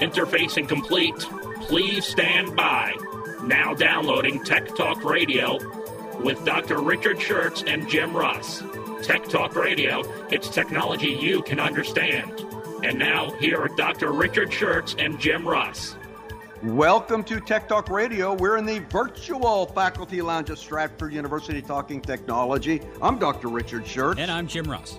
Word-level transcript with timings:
Interfacing 0.00 0.66
complete. 0.66 1.18
Please 1.60 2.06
stand 2.06 2.56
by. 2.56 2.94
Now 3.44 3.74
downloading 3.74 4.42
Tech 4.42 4.74
Talk 4.74 5.04
Radio 5.04 5.58
with 6.22 6.42
Dr. 6.46 6.80
Richard 6.80 7.18
Shurtz 7.18 7.70
and 7.70 7.86
Jim 7.86 8.16
Russ. 8.16 8.62
Tech 9.02 9.24
Talk 9.28 9.54
Radio, 9.56 10.02
it's 10.30 10.48
technology 10.48 11.10
you 11.10 11.42
can 11.42 11.60
understand. 11.60 12.32
And 12.82 12.98
now, 12.98 13.32
here 13.32 13.60
are 13.60 13.68
Dr. 13.68 14.12
Richard 14.12 14.50
Shurtz 14.50 14.94
and 14.98 15.20
Jim 15.20 15.46
Russ. 15.46 15.96
Welcome 16.62 17.22
to 17.24 17.38
Tech 17.38 17.68
Talk 17.68 17.90
Radio. 17.90 18.32
We're 18.32 18.56
in 18.56 18.64
the 18.64 18.78
virtual 18.90 19.66
faculty 19.66 20.22
lounge 20.22 20.48
at 20.48 20.56
Stratford 20.56 21.12
University 21.12 21.60
talking 21.60 22.00
technology. 22.00 22.80
I'm 23.02 23.18
Dr. 23.18 23.48
Richard 23.48 23.84
Shurtz. 23.84 24.18
And 24.18 24.30
I'm 24.30 24.46
Jim 24.46 24.64
Russ. 24.64 24.98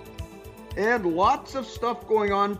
And 0.76 1.04
lots 1.04 1.56
of 1.56 1.66
stuff 1.66 2.06
going 2.06 2.32
on 2.32 2.58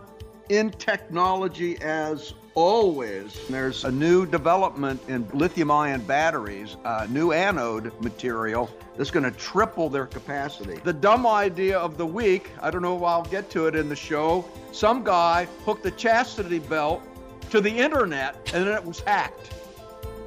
in 0.57 0.69
technology 0.71 1.77
as 1.81 2.33
always. 2.53 3.39
There's 3.49 3.83
a 3.85 3.91
new 3.91 4.25
development 4.25 5.01
in 5.07 5.27
lithium 5.33 5.71
ion 5.71 6.01
batteries, 6.01 6.77
a 6.85 7.07
new 7.07 7.31
anode 7.31 7.91
material 8.01 8.69
that's 8.95 9.09
going 9.09 9.23
to 9.23 9.31
triple 9.31 9.89
their 9.89 10.05
capacity. 10.05 10.79
The 10.83 10.93
dumb 10.93 11.25
idea 11.25 11.79
of 11.79 11.97
the 11.97 12.05
week, 12.05 12.51
I 12.61 12.69
don't 12.69 12.83
know 12.83 12.95
if 12.95 13.03
I'll 13.03 13.23
get 13.23 13.49
to 13.51 13.65
it 13.65 13.75
in 13.75 13.89
the 13.89 13.95
show. 13.95 14.45
Some 14.71 15.03
guy 15.03 15.47
hooked 15.65 15.85
a 15.87 15.91
chastity 15.91 16.59
belt 16.59 17.01
to 17.49 17.59
the 17.59 17.71
internet 17.71 18.35
and 18.53 18.67
then 18.67 18.75
it 18.75 18.85
was 18.85 18.99
hacked. 18.99 19.51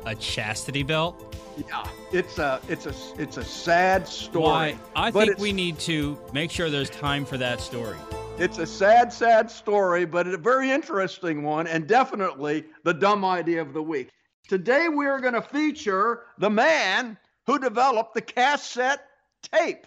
A 0.05 0.15
chastity 0.15 0.83
belt? 0.83 1.35
Yeah, 1.57 1.89
it's 2.13 2.39
a 2.39 2.61
it's 2.69 2.87
a 2.87 2.95
it's 3.19 3.39
a 3.39 3.45
sad 3.45 4.07
story. 4.07 4.45
Why? 4.45 4.79
I 4.95 5.11
think 5.11 5.39
we 5.39 5.53
need 5.53 5.79
to 5.81 6.19
make 6.35 6.51
sure 6.51 6.69
there's 6.69 6.91
time 6.91 7.25
for 7.25 7.39
that 7.39 7.61
story. 7.61 7.97
It's 8.39 8.59
a 8.59 8.67
sad, 8.67 9.15
sad 9.15 9.51
story, 9.51 10.05
but 10.05 10.27
a 10.27 10.37
very 10.37 10.71
interesting 10.71 11.43
one, 11.43 11.67
and 11.67 11.87
definitely 11.87 12.67
the 12.85 12.93
dumb 12.93 13.25
idea 13.25 13.63
of 13.63 13.73
the 13.73 13.83
week. 13.83 14.11
Today, 14.47 14.89
we're 14.91 15.21
going 15.21 15.33
to 15.33 15.41
feature 15.41 16.25
the 16.39 16.51
man 16.51 17.17
who 17.47 17.59
developed 17.59 18.13
the 18.13 18.21
cassette 18.21 19.01
tape, 19.41 19.87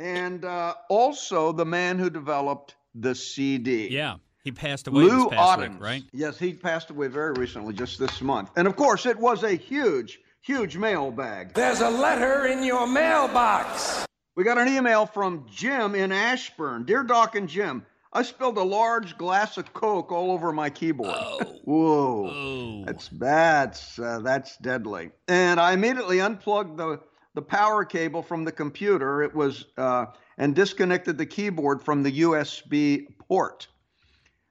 and 0.00 0.46
uh, 0.46 0.74
also 0.88 1.52
the 1.52 1.66
man 1.66 1.98
who 1.98 2.08
developed 2.08 2.74
the 2.94 3.14
CD. 3.14 3.88
Yeah. 3.88 4.16
He 4.42 4.50
passed 4.50 4.88
away 4.88 5.04
Lou 5.04 5.24
this 5.24 5.28
past 5.28 5.58
Ottens. 5.58 5.74
week, 5.74 5.82
right? 5.82 6.02
Yes, 6.12 6.38
he 6.38 6.54
passed 6.54 6.88
away 6.88 7.08
very 7.08 7.34
recently, 7.34 7.74
just 7.74 7.98
this 7.98 8.22
month. 8.22 8.50
And 8.56 8.66
of 8.66 8.76
course, 8.76 9.04
it 9.04 9.18
was 9.18 9.42
a 9.42 9.52
huge, 9.52 10.20
huge 10.40 10.78
mailbag. 10.78 11.52
There's 11.52 11.82
a 11.82 11.90
letter 11.90 12.46
in 12.46 12.64
your 12.64 12.86
mailbox. 12.86 14.06
We 14.34 14.44
got 14.44 14.56
an 14.56 14.68
email 14.68 15.04
from 15.04 15.46
Jim 15.50 15.94
in 15.94 16.10
Ashburn. 16.10 16.84
Dear 16.84 17.02
Doc 17.02 17.36
and 17.36 17.48
Jim, 17.48 17.84
I 18.14 18.22
spilled 18.22 18.56
a 18.56 18.62
large 18.62 19.18
glass 19.18 19.58
of 19.58 19.74
Coke 19.74 20.10
all 20.10 20.30
over 20.30 20.52
my 20.52 20.70
keyboard. 20.70 21.14
Oh. 21.14 21.60
Whoa. 21.64 22.30
Oh. 22.30 22.84
That's 22.86 23.08
that's 23.08 23.98
uh, 23.98 24.20
that's 24.20 24.56
deadly. 24.56 25.10
And 25.28 25.60
I 25.60 25.72
immediately 25.72 26.20
unplugged 26.20 26.78
the 26.78 27.00
the 27.34 27.42
power 27.42 27.84
cable 27.84 28.22
from 28.22 28.44
the 28.44 28.52
computer. 28.52 29.22
It 29.22 29.34
was 29.34 29.66
uh, 29.76 30.06
and 30.38 30.54
disconnected 30.54 31.18
the 31.18 31.26
keyboard 31.26 31.82
from 31.82 32.02
the 32.02 32.22
USB 32.22 33.06
port. 33.18 33.68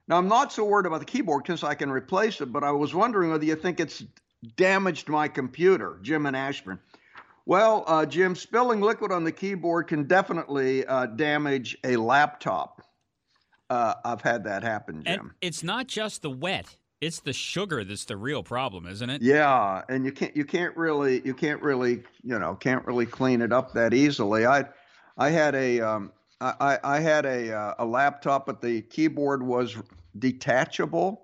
Now 0.06 0.16
I'm 0.16 0.28
not 0.28 0.52
so 0.52 0.64
worried 0.64 0.86
about 0.86 1.00
the 1.00 1.06
keyboard 1.06 1.42
because 1.42 1.64
I 1.64 1.74
can 1.74 1.90
replace 1.90 2.40
it, 2.40 2.52
but 2.52 2.62
I 2.62 2.70
was 2.70 2.94
wondering 2.94 3.32
whether 3.32 3.44
you 3.44 3.56
think 3.56 3.80
it's 3.80 4.04
damaged 4.56 5.08
my 5.08 5.26
computer, 5.26 5.98
Jim 6.02 6.26
in 6.26 6.36
Ashburn. 6.36 6.78
Well, 7.46 7.84
uh, 7.86 8.06
Jim, 8.06 8.34
spilling 8.36 8.80
liquid 8.80 9.10
on 9.12 9.24
the 9.24 9.32
keyboard 9.32 9.88
can 9.88 10.04
definitely 10.04 10.86
uh, 10.86 11.06
damage 11.06 11.76
a 11.84 11.96
laptop. 11.96 12.82
Uh, 13.68 13.94
I've 14.04 14.20
had 14.20 14.44
that 14.44 14.62
happen, 14.62 15.02
And 15.06 15.20
Jim. 15.20 15.34
it's 15.40 15.62
not 15.62 15.86
just 15.86 16.22
the 16.22 16.30
wet; 16.30 16.76
it's 17.00 17.20
the 17.20 17.32
sugar 17.32 17.82
that's 17.84 18.04
the 18.04 18.16
real 18.16 18.42
problem, 18.42 18.86
isn't 18.86 19.08
it? 19.08 19.22
Yeah, 19.22 19.82
and 19.88 20.04
you 20.04 20.12
can't 20.12 20.36
you 20.36 20.44
can't 20.44 20.76
really 20.76 21.22
you 21.24 21.34
can't 21.34 21.60
really 21.62 22.02
you 22.22 22.38
know 22.38 22.54
can't 22.54 22.84
really 22.86 23.06
clean 23.06 23.40
it 23.40 23.52
up 23.52 23.72
that 23.72 23.94
easily. 23.94 24.46
I 24.46 24.66
I 25.16 25.30
had 25.30 25.54
a 25.54 25.80
um, 25.80 26.12
I, 26.40 26.54
I 26.60 26.96
I 26.96 27.00
had 27.00 27.24
a 27.24 27.52
uh, 27.56 27.74
a 27.78 27.84
laptop, 27.86 28.44
but 28.46 28.60
the 28.60 28.82
keyboard 28.82 29.42
was 29.42 29.76
detachable, 30.18 31.21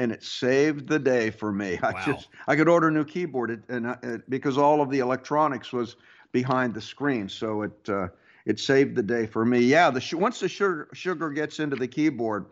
and 0.00 0.12
it 0.12 0.24
saved 0.24 0.88
the 0.88 0.98
day 0.98 1.28
for 1.28 1.52
me. 1.52 1.78
I 1.82 1.92
Wow. 1.92 2.04
just 2.06 2.28
I 2.48 2.56
could 2.56 2.68
order 2.68 2.88
a 2.88 2.90
new 2.90 3.04
keyboard, 3.04 3.62
and 3.68 3.86
I, 3.86 3.98
it, 4.02 4.30
because 4.30 4.56
all 4.56 4.80
of 4.80 4.90
the 4.90 5.00
electronics 5.00 5.72
was 5.72 5.96
behind 6.32 6.72
the 6.74 6.80
screen, 6.80 7.28
so 7.28 7.62
it 7.62 7.88
uh, 7.88 8.08
it 8.46 8.58
saved 8.58 8.96
the 8.96 9.02
day 9.02 9.26
for 9.26 9.44
me. 9.44 9.60
Yeah, 9.60 9.90
the 9.90 10.16
once 10.16 10.40
the 10.40 10.48
sugar 10.48 10.88
sugar 10.94 11.28
gets 11.30 11.60
into 11.60 11.76
the 11.76 11.86
keyboard, 11.86 12.46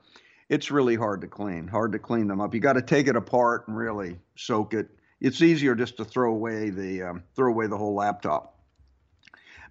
it's 0.50 0.70
really 0.70 0.94
hard 0.94 1.22
to 1.22 1.26
clean. 1.26 1.66
Hard 1.66 1.92
to 1.92 1.98
clean 1.98 2.28
them 2.28 2.40
up. 2.40 2.54
You 2.54 2.60
got 2.60 2.74
to 2.74 2.82
take 2.82 3.08
it 3.08 3.16
apart 3.16 3.66
and 3.66 3.76
really 3.76 4.18
soak 4.36 4.74
it. 4.74 4.90
It's 5.20 5.40
easier 5.40 5.74
just 5.74 5.96
to 5.96 6.04
throw 6.04 6.30
away 6.30 6.68
the 6.68 7.02
um, 7.02 7.22
throw 7.34 7.50
away 7.50 7.66
the 7.66 7.78
whole 7.78 7.94
laptop. 7.94 8.56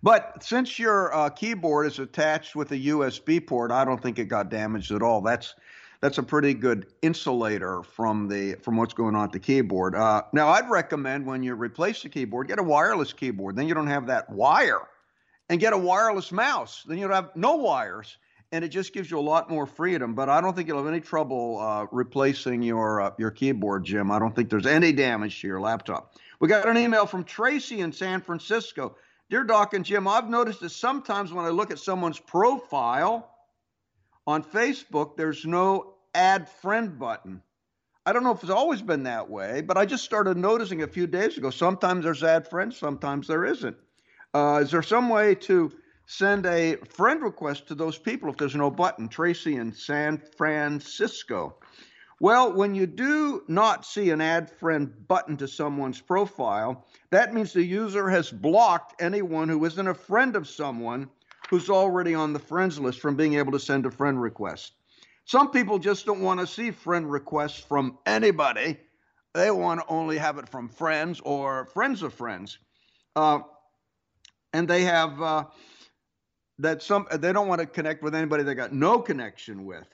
But 0.02 0.44
since 0.44 0.80
your 0.80 1.14
uh, 1.14 1.30
keyboard 1.30 1.86
is 1.88 2.00
attached 2.00 2.56
with 2.56 2.72
a 2.72 2.78
USB 2.78 3.46
port, 3.46 3.72
I 3.72 3.86
don't 3.86 4.02
think 4.02 4.18
it 4.20 4.26
got 4.26 4.50
damaged 4.50 4.92
at 4.92 5.02
all. 5.04 5.22
That's 5.22 5.54
that's 6.02 6.18
a 6.18 6.24
pretty 6.24 6.54
good 6.54 6.88
insulator 7.02 7.84
from 7.84 8.28
the 8.28 8.56
from 8.56 8.78
what's 8.78 8.94
going 8.94 9.16
on 9.16 9.26
at 9.26 9.32
the 9.32 9.40
keyboard. 9.40 9.96
Uh, 9.96 10.24
now, 10.34 10.50
I'd 10.50 10.70
recommend 10.70 11.26
when 11.26 11.44
you 11.44 11.56
replace 11.56 12.04
the 12.04 12.10
keyboard, 12.10 12.48
get 12.48 12.60
a 12.60 12.64
wireless 12.64 13.14
keyboard. 13.14 13.56
Then 13.56 13.68
you 13.68 13.74
don't 13.74 13.88
have 13.88 14.08
that 14.08 14.30
wire, 14.30 14.88
and 15.50 15.60
get 15.60 15.74
a 15.74 15.78
wireless 15.78 16.32
mouse. 16.32 16.84
Then 16.88 16.98
you 16.98 17.08
don't 17.08 17.16
have 17.16 17.36
no 17.36 17.56
wires, 17.56 18.18
and 18.52 18.64
it 18.64 18.70
just 18.70 18.94
gives 18.94 19.10
you 19.10 19.20
a 19.20 19.22
lot 19.22 19.50
more 19.50 19.66
freedom. 19.66 20.14
But 20.14 20.30
I 20.30 20.40
don't 20.42 20.56
think 20.56 20.68
you'll 20.68 20.78
have 20.78 20.88
any 20.88 21.02
trouble 21.02 21.60
uh, 21.60 21.88
replacing 21.92 22.62
your 22.62 23.02
uh, 23.02 23.12
your 23.18 23.32
keyboard, 23.32 23.84
Jim. 23.86 24.12
I 24.12 24.20
don't 24.20 24.36
think 24.36 24.50
there's 24.50 24.68
any 24.68 24.92
damage 24.92 25.42
to 25.42 25.48
your 25.48 25.60
laptop. 25.60 26.14
We 26.40 26.48
got 26.48 26.68
an 26.68 26.78
email 26.78 27.08
from 27.08 27.24
Tracy 27.24 27.80
in 27.80 27.92
San 27.92 28.22
Francisco. 28.22 28.96
Dear 29.30 29.44
Doc 29.44 29.74
and 29.74 29.84
Jim, 29.84 30.08
I've 30.08 30.30
noticed 30.30 30.62
that 30.62 30.70
sometimes 30.70 31.34
when 31.34 31.44
I 31.46 31.50
look 31.50 31.72
at 31.72 31.80
someone's 31.80 32.20
profile 32.20 33.30
on 34.28 34.44
Facebook, 34.44 35.16
there's 35.16 35.46
no 35.46 35.96
add 36.14 36.50
friend 36.50 37.00
button. 37.00 37.42
I 38.06 38.14
don't 38.14 38.24
know 38.24 38.32
if 38.32 38.44
it's 38.44 38.52
always 38.52 38.82
been 38.82 39.04
that 39.04 39.30
way, 39.30 39.62
but 39.62 39.78
I 39.78 39.86
just 39.86 40.04
started 40.04 40.38
noticing 40.38 40.84
a 40.84 40.88
few 40.88 41.08
days 41.08 41.38
ago. 41.38 41.50
Sometimes 41.50 42.04
there's 42.04 42.24
add 42.24 42.48
friends, 42.48 42.78
sometimes 42.78 43.28
there 43.28 43.46
isn't. 43.46 43.76
Uh, 44.34 44.60
is 44.62 44.72
there 44.72 44.84
some 44.84 45.10
way 45.10 45.34
to 45.36 45.72
send 46.06 46.46
a 46.46 46.76
friend 46.90 47.22
request 47.22 47.68
to 47.68 47.76
those 47.76 47.98
people 47.98 48.30
if 48.30 48.38
there's 48.38 48.56
no 48.56 48.70
button? 48.70 49.08
Tracy 49.08 49.56
in 49.56 49.74
San 49.74 50.22
Francisco. 50.38 51.58
Well, 52.20 52.54
when 52.54 52.76
you 52.76 52.88
do 52.88 53.44
not 53.48 53.86
see 53.86 54.10
an 54.10 54.22
add 54.22 54.50
friend 54.50 54.92
button 55.08 55.38
to 55.38 55.48
someone's 55.48 56.02
profile, 56.02 56.86
that 57.12 57.34
means 57.34 57.54
the 57.54 57.64
user 57.64 58.10
has 58.10 58.32
blocked 58.32 59.02
anyone 59.02 59.50
who 59.50 59.64
isn't 59.66 59.88
a 59.88 59.94
friend 59.94 60.36
of 60.36 60.48
someone 60.48 61.10
who's 61.50 61.70
already 61.70 62.14
on 62.14 62.34
the 62.34 62.40
friends 62.40 62.80
list 62.80 63.00
from 63.00 63.16
being 63.16 63.36
able 63.36 63.52
to 63.52 63.60
send 63.60 63.86
a 63.86 63.92
friend 63.92 64.22
request. 64.22 64.74
Some 65.26 65.52
people 65.52 65.80
just 65.80 66.06
don't 66.06 66.22
want 66.22 66.40
to 66.40 66.48
see 66.48 66.72
friend 66.72 67.12
requests 67.12 67.60
from 67.60 67.98
anybody. 68.06 68.78
They 69.34 69.52
want 69.52 69.82
to 69.82 69.86
only 69.88 70.18
have 70.18 70.38
it 70.38 70.50
from 70.50 70.70
friends 70.70 71.20
or 71.24 71.66
friends 71.68 72.02
of 72.02 72.14
friends. 72.14 72.58
Uh, 73.16 73.40
and 74.54 74.68
they 74.68 74.84
have 74.84 75.22
uh, 75.22 75.44
that 76.60 76.82
some 76.82 77.08
they 77.12 77.34
don't 77.34 77.48
want 77.48 77.62
to 77.62 77.68
connect 77.68 78.04
with 78.04 78.16
anybody 78.16 78.44
they 78.44 78.56
got 78.56 78.74
no 78.74 79.00
connection 79.00 79.66
with. 79.66 79.88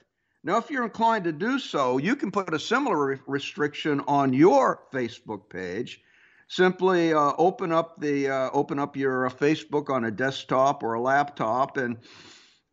Now, 0.44 0.58
if 0.58 0.70
you're 0.70 0.84
inclined 0.84 1.24
to 1.24 1.32
do 1.32 1.58
so, 1.58 1.98
you 1.98 2.16
can 2.16 2.30
put 2.30 2.52
a 2.52 2.58
similar 2.58 3.06
re- 3.06 3.18
restriction 3.26 4.00
on 4.06 4.32
your 4.34 4.82
Facebook 4.92 5.48
page. 5.48 6.02
Simply 6.48 7.12
uh, 7.12 7.32
open 7.38 7.72
up 7.72 8.00
the 8.00 8.28
uh, 8.28 8.50
open 8.52 8.78
up 8.78 8.96
your 8.96 9.26
uh, 9.26 9.30
Facebook 9.30 9.90
on 9.90 10.04
a 10.04 10.10
desktop 10.10 10.82
or 10.82 10.94
a 10.94 11.00
laptop 11.00 11.76
and 11.76 11.98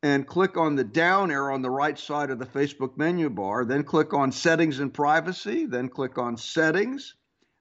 and 0.04 0.26
click 0.26 0.58
on 0.58 0.76
the 0.76 0.84
down 0.84 1.32
arrow 1.32 1.54
on 1.54 1.62
the 1.62 1.70
right 1.70 1.98
side 1.98 2.32
of 2.32 2.40
the 2.40 2.46
Facebook 2.46 2.98
menu 2.98 3.30
bar. 3.30 3.66
Then 3.66 3.84
click 3.84 4.14
on 4.14 4.32
Settings 4.32 4.80
and 4.80 4.94
Privacy. 4.94 5.66
Then 5.66 5.90
click 5.90 6.18
on 6.18 6.38
Settings. 6.38 7.16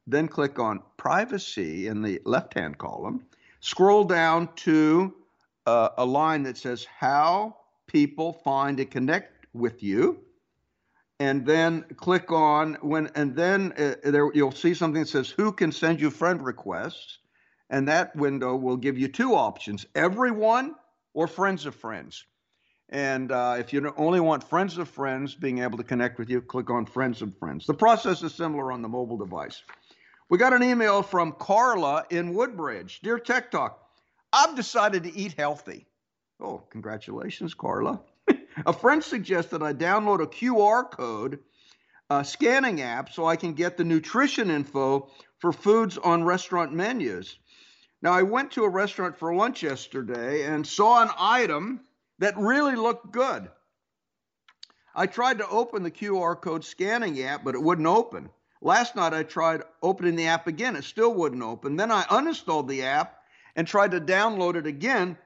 Then 0.06 0.26
click 0.26 0.58
on 0.58 0.80
Privacy 0.96 1.86
in 1.86 2.02
the 2.02 2.20
left-hand 2.24 2.78
column. 2.78 3.26
Scroll 3.60 4.04
down 4.04 4.48
to 4.56 5.14
uh, 5.66 5.90
a 5.98 6.04
line 6.04 6.42
that 6.44 6.56
says 6.56 6.86
How 6.98 7.56
people 7.86 8.32
find 8.32 8.80
and 8.80 8.90
connect 8.90 9.46
with 9.52 9.82
you. 9.82 10.20
And 11.20 11.44
then 11.44 11.84
click 11.96 12.32
on 12.32 12.78
when, 12.80 13.10
and 13.14 13.36
then 13.36 13.72
uh, 13.78 13.94
there 14.02 14.28
you'll 14.34 14.50
see 14.50 14.74
something 14.74 15.02
that 15.02 15.08
says 15.08 15.28
who 15.28 15.52
can 15.52 15.70
send 15.70 16.00
you 16.00 16.10
friend 16.10 16.42
requests, 16.42 17.18
and 17.68 17.86
that 17.86 18.16
window 18.16 18.56
will 18.56 18.78
give 18.78 18.98
you 18.98 19.06
two 19.06 19.34
options: 19.34 19.86
everyone 19.94 20.74
or 21.14 21.28
friends 21.28 21.66
of 21.66 21.74
friends. 21.76 22.24
And 22.88 23.30
uh, 23.30 23.56
if 23.58 23.72
you 23.72 23.94
only 23.96 24.18
want 24.18 24.42
friends 24.42 24.76
of 24.76 24.88
friends 24.88 25.36
being 25.36 25.60
able 25.60 25.78
to 25.78 25.84
connect 25.84 26.18
with 26.18 26.28
you, 26.28 26.40
click 26.40 26.70
on 26.70 26.86
friends 26.86 27.22
of 27.22 27.36
friends. 27.38 27.64
The 27.64 27.74
process 27.74 28.22
is 28.24 28.34
similar 28.34 28.72
on 28.72 28.82
the 28.82 28.88
mobile 28.88 29.16
device. 29.16 29.62
We 30.28 30.38
got 30.38 30.52
an 30.52 30.64
email 30.64 31.02
from 31.02 31.32
Carla 31.32 32.04
in 32.10 32.34
Woodbridge. 32.34 33.00
Dear 33.02 33.20
Tech 33.20 33.52
Talk, 33.52 33.78
I've 34.32 34.56
decided 34.56 35.04
to 35.04 35.16
eat 35.16 35.34
healthy. 35.38 35.86
Oh, 36.40 36.64
congratulations, 36.70 37.54
Carla. 37.54 38.00
A 38.66 38.72
friend 38.72 39.02
suggested 39.02 39.62
I 39.62 39.72
download 39.72 40.22
a 40.22 40.26
QR 40.26 40.90
code 40.90 41.40
uh, 42.08 42.22
scanning 42.22 42.80
app 42.80 43.10
so 43.10 43.26
I 43.26 43.36
can 43.36 43.54
get 43.54 43.76
the 43.76 43.84
nutrition 43.84 44.50
info 44.50 45.10
for 45.38 45.52
foods 45.52 45.96
on 45.96 46.24
restaurant 46.24 46.72
menus. 46.72 47.38
Now, 48.02 48.12
I 48.12 48.22
went 48.22 48.52
to 48.52 48.64
a 48.64 48.68
restaurant 48.68 49.18
for 49.18 49.34
lunch 49.34 49.62
yesterday 49.62 50.44
and 50.44 50.66
saw 50.66 51.02
an 51.02 51.10
item 51.18 51.80
that 52.18 52.36
really 52.36 52.74
looked 52.74 53.12
good. 53.12 53.48
I 54.94 55.06
tried 55.06 55.38
to 55.38 55.48
open 55.48 55.82
the 55.82 55.90
QR 55.90 56.40
code 56.40 56.64
scanning 56.64 57.22
app, 57.22 57.44
but 57.44 57.54
it 57.54 57.62
wouldn't 57.62 57.86
open. 57.86 58.30
Last 58.60 58.96
night 58.96 59.14
I 59.14 59.22
tried 59.22 59.62
opening 59.82 60.16
the 60.16 60.26
app 60.26 60.46
again, 60.46 60.76
it 60.76 60.84
still 60.84 61.14
wouldn't 61.14 61.42
open. 61.42 61.76
Then 61.76 61.90
I 61.90 62.02
uninstalled 62.02 62.68
the 62.68 62.82
app 62.82 63.22
and 63.56 63.66
tried 63.66 63.92
to 63.92 64.00
download 64.00 64.56
it 64.56 64.66
again, 64.66 65.16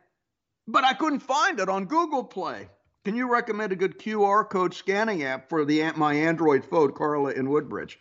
but 0.69 0.84
I 0.84 0.94
couldn't 0.94 1.20
find 1.20 1.58
it 1.60 1.69
on 1.69 1.87
Google 1.87 2.25
Play. 2.25 2.69
Can 3.04 3.14
you 3.14 3.30
recommend 3.30 3.70
a 3.70 3.76
good 3.76 3.98
QR 3.98 4.48
code 4.48 4.72
scanning 4.72 5.24
app 5.24 5.50
for 5.50 5.66
the 5.66 5.92
my 5.94 6.14
Android 6.14 6.64
phone, 6.64 6.92
Carla 6.92 7.32
in 7.32 7.50
Woodbridge? 7.50 7.98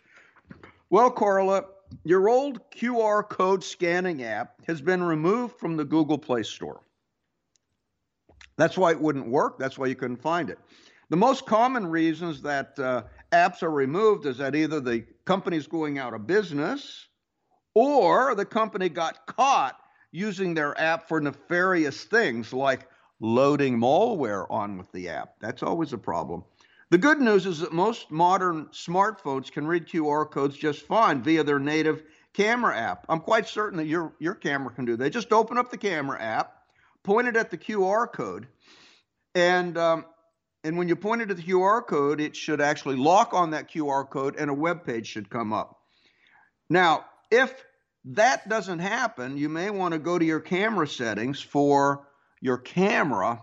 Well, 0.88 1.10
Carla, 1.10 1.64
your 2.04 2.30
old 2.30 2.70
QR 2.70 3.28
code 3.28 3.62
scanning 3.62 4.22
app 4.22 4.54
has 4.66 4.80
been 4.80 5.02
removed 5.02 5.58
from 5.58 5.76
the 5.76 5.84
Google 5.84 6.16
Play 6.16 6.42
Store. 6.42 6.80
That's 8.56 8.78
why 8.78 8.92
it 8.92 9.00
wouldn't 9.00 9.28
work. 9.28 9.58
That's 9.58 9.76
why 9.76 9.86
you 9.88 9.94
couldn't 9.94 10.22
find 10.22 10.48
it. 10.48 10.58
The 11.10 11.16
most 11.16 11.44
common 11.44 11.86
reasons 11.86 12.40
that 12.40 12.78
uh, 12.78 13.02
apps 13.30 13.62
are 13.62 13.70
removed 13.70 14.24
is 14.24 14.38
that 14.38 14.54
either 14.54 14.80
the 14.80 15.04
company's 15.26 15.66
going 15.66 15.98
out 15.98 16.14
of 16.14 16.26
business 16.26 17.08
or 17.74 18.34
the 18.34 18.46
company 18.46 18.88
got 18.88 19.26
caught 19.26 19.76
using 20.12 20.54
their 20.54 20.80
app 20.80 21.08
for 21.08 21.20
nefarious 21.20 22.04
things 22.04 22.54
like 22.54 22.88
loading 23.20 23.78
malware 23.78 24.46
on 24.50 24.76
with 24.76 24.90
the 24.92 25.08
app. 25.08 25.34
That's 25.40 25.62
always 25.62 25.92
a 25.92 25.98
problem. 25.98 26.44
The 26.90 26.98
good 26.98 27.20
news 27.20 27.46
is 27.46 27.60
that 27.60 27.72
most 27.72 28.10
modern 28.10 28.66
smartphones 28.66 29.50
can 29.50 29.66
read 29.66 29.86
QR 29.86 30.30
codes 30.30 30.56
just 30.56 30.82
fine 30.82 31.22
via 31.22 31.42
their 31.42 31.58
native 31.58 32.02
camera 32.34 32.76
app. 32.76 33.06
I'm 33.08 33.20
quite 33.20 33.48
certain 33.48 33.78
that 33.78 33.86
your 33.86 34.14
your 34.18 34.34
camera 34.34 34.72
can 34.72 34.84
do 34.84 34.96
that. 34.96 35.10
Just 35.10 35.32
open 35.32 35.56
up 35.56 35.70
the 35.70 35.78
camera 35.78 36.20
app, 36.20 36.52
point 37.02 37.28
it 37.28 37.36
at 37.36 37.50
the 37.50 37.58
QR 37.58 38.12
code, 38.12 38.46
and 39.34 39.78
um, 39.78 40.04
and 40.62 40.76
when 40.76 40.88
you 40.88 40.96
point 40.96 41.22
it 41.22 41.30
at 41.30 41.36
the 41.36 41.42
QR 41.42 41.86
code, 41.86 42.20
it 42.20 42.36
should 42.36 42.60
actually 42.60 42.96
lock 42.96 43.34
on 43.34 43.50
that 43.50 43.70
QR 43.70 44.08
code 44.08 44.36
and 44.36 44.50
a 44.50 44.54
web 44.54 44.84
page 44.84 45.06
should 45.06 45.30
come 45.30 45.52
up. 45.52 45.78
Now, 46.70 47.04
if 47.30 47.64
that 48.06 48.48
doesn't 48.48 48.78
happen, 48.78 49.36
you 49.36 49.48
may 49.48 49.70
want 49.70 49.92
to 49.92 49.98
go 49.98 50.18
to 50.18 50.24
your 50.24 50.40
camera 50.40 50.86
settings 50.86 51.40
for 51.40 52.08
your 52.44 52.58
camera 52.58 53.42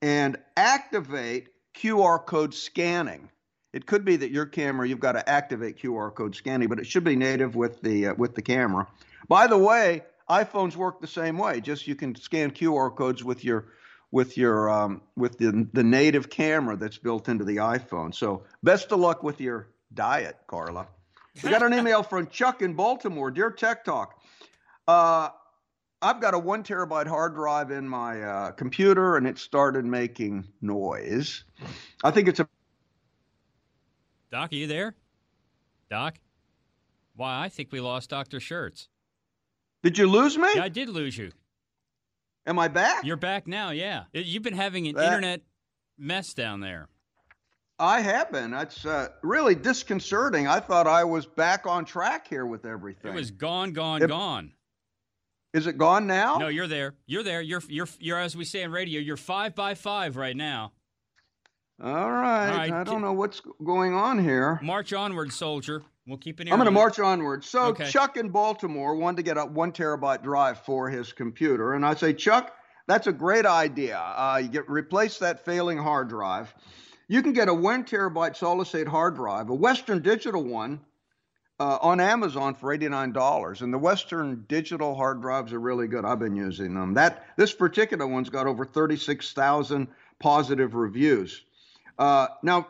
and 0.00 0.38
activate 0.56 1.48
QR 1.74 2.24
code 2.24 2.54
scanning. 2.54 3.28
It 3.72 3.86
could 3.86 4.04
be 4.04 4.16
that 4.16 4.30
your 4.30 4.46
camera 4.46 4.88
you've 4.88 5.00
got 5.00 5.12
to 5.12 5.28
activate 5.28 5.78
QR 5.82 6.14
code 6.14 6.36
scanning, 6.36 6.68
but 6.68 6.78
it 6.78 6.86
should 6.86 7.02
be 7.02 7.16
native 7.16 7.56
with 7.56 7.82
the 7.82 8.06
uh, 8.06 8.14
with 8.14 8.36
the 8.36 8.42
camera. 8.42 8.86
By 9.26 9.48
the 9.48 9.58
way, 9.58 10.04
iPhones 10.28 10.76
work 10.76 11.00
the 11.00 11.08
same 11.08 11.38
way. 11.38 11.60
Just 11.60 11.88
you 11.88 11.96
can 11.96 12.14
scan 12.14 12.52
QR 12.52 12.94
codes 12.94 13.24
with 13.24 13.44
your 13.44 13.66
with 14.12 14.38
your 14.38 14.70
um, 14.70 15.02
with 15.16 15.36
the 15.38 15.68
the 15.72 15.82
native 15.82 16.30
camera 16.30 16.76
that's 16.76 16.98
built 16.98 17.28
into 17.28 17.44
the 17.44 17.56
iPhone. 17.56 18.14
So 18.14 18.44
best 18.62 18.92
of 18.92 19.00
luck 19.00 19.24
with 19.24 19.40
your 19.40 19.70
diet, 19.92 20.36
Carla. 20.46 20.86
We 21.42 21.50
got 21.50 21.64
an 21.64 21.74
email 21.74 22.04
from 22.04 22.28
Chuck 22.28 22.62
in 22.62 22.74
Baltimore. 22.74 23.32
Dear 23.32 23.50
Tech 23.50 23.84
Talk, 23.84 24.20
uh, 24.86 25.30
I've 26.02 26.20
got 26.20 26.34
a 26.34 26.38
one 26.38 26.62
terabyte 26.62 27.06
hard 27.06 27.34
drive 27.34 27.70
in 27.70 27.88
my 27.88 28.22
uh, 28.22 28.50
computer, 28.52 29.16
and 29.16 29.26
it 29.26 29.38
started 29.38 29.84
making 29.84 30.48
noise. 30.62 31.44
I 32.02 32.10
think 32.10 32.28
it's 32.28 32.40
a. 32.40 32.48
Doc, 34.30 34.52
are 34.52 34.54
you 34.54 34.66
there? 34.66 34.94
Doc? 35.90 36.18
Why, 37.16 37.42
I 37.42 37.48
think 37.48 37.70
we 37.72 37.80
lost 37.80 38.08
Dr. 38.08 38.38
Shurtz. 38.38 38.88
Did 39.82 39.98
you 39.98 40.06
lose 40.06 40.38
me? 40.38 40.48
Yeah, 40.54 40.64
I 40.64 40.68
did 40.68 40.88
lose 40.88 41.18
you. 41.18 41.32
Am 42.46 42.58
I 42.58 42.68
back? 42.68 43.04
You're 43.04 43.16
back 43.16 43.46
now, 43.46 43.70
yeah. 43.70 44.04
You've 44.12 44.42
been 44.42 44.54
having 44.54 44.86
an 44.88 44.98
internet 44.98 45.42
mess 45.98 46.32
down 46.32 46.60
there. 46.60 46.88
I 47.78 48.00
have 48.00 48.30
been. 48.30 48.50
That's 48.50 48.84
uh, 48.84 49.08
really 49.22 49.54
disconcerting. 49.54 50.46
I 50.46 50.60
thought 50.60 50.86
I 50.86 51.04
was 51.04 51.26
back 51.26 51.66
on 51.66 51.84
track 51.84 52.28
here 52.28 52.46
with 52.46 52.64
everything. 52.64 53.12
It 53.12 53.14
was 53.14 53.30
gone, 53.30 53.72
gone, 53.72 54.02
it, 54.02 54.08
gone. 54.08 54.52
Is 55.52 55.66
it 55.66 55.78
gone 55.78 56.06
now? 56.06 56.38
No, 56.38 56.48
you're 56.48 56.68
there. 56.68 56.94
You're 57.06 57.22
there. 57.22 57.40
You're 57.40 57.62
you're 57.68 57.88
you're 57.98 58.18
as 58.18 58.36
we 58.36 58.44
say 58.44 58.62
in 58.62 58.70
radio. 58.70 59.00
You're 59.00 59.16
five 59.16 59.54
by 59.54 59.74
five 59.74 60.16
right 60.16 60.36
now. 60.36 60.72
All 61.82 62.10
right. 62.10 62.50
All 62.50 62.56
right. 62.56 62.72
I 62.72 62.84
don't 62.84 63.00
know 63.00 63.14
what's 63.14 63.40
going 63.64 63.94
on 63.94 64.22
here. 64.22 64.60
March 64.62 64.92
onward, 64.92 65.32
soldier. 65.32 65.82
We'll 66.06 66.18
keep 66.18 66.40
it. 66.40 66.48
I'm 66.50 66.56
going 66.58 66.64
to 66.64 66.70
march 66.70 66.98
onward. 66.98 67.44
So 67.44 67.66
okay. 67.66 67.88
Chuck 67.88 68.16
in 68.16 68.30
Baltimore 68.30 68.96
wanted 68.96 69.18
to 69.18 69.22
get 69.22 69.38
a 69.38 69.44
one 69.44 69.72
terabyte 69.72 70.22
drive 70.22 70.60
for 70.60 70.88
his 70.88 71.12
computer, 71.12 71.74
and 71.74 71.86
I 71.86 71.94
say, 71.94 72.12
Chuck, 72.12 72.52
that's 72.86 73.06
a 73.06 73.12
great 73.12 73.46
idea. 73.46 73.98
Uh, 73.98 74.40
you 74.42 74.48
get 74.48 74.68
replace 74.68 75.18
that 75.18 75.44
failing 75.44 75.78
hard 75.78 76.08
drive. 76.08 76.52
You 77.08 77.22
can 77.22 77.32
get 77.32 77.48
a 77.48 77.54
one 77.54 77.84
terabyte 77.84 78.36
solid 78.36 78.66
state 78.66 78.88
hard 78.88 79.14
drive, 79.14 79.50
a 79.50 79.54
Western 79.54 80.02
Digital 80.02 80.42
one, 80.42 80.80
uh, 81.60 81.78
on 81.82 82.00
Amazon 82.00 82.54
for 82.54 82.76
$89. 82.76 83.60
And 83.60 83.72
the 83.72 83.78
Western 83.78 84.46
Digital 84.48 84.94
hard 84.94 85.20
drives 85.20 85.52
are 85.52 85.60
really 85.60 85.86
good. 85.86 86.06
I've 86.06 86.18
been 86.18 86.34
using 86.34 86.74
them. 86.74 86.94
That 86.94 87.26
this 87.36 87.52
particular 87.52 88.06
one's 88.06 88.30
got 88.30 88.46
over 88.46 88.64
36,000 88.64 89.86
positive 90.18 90.74
reviews. 90.74 91.44
Uh, 91.98 92.28
now, 92.42 92.66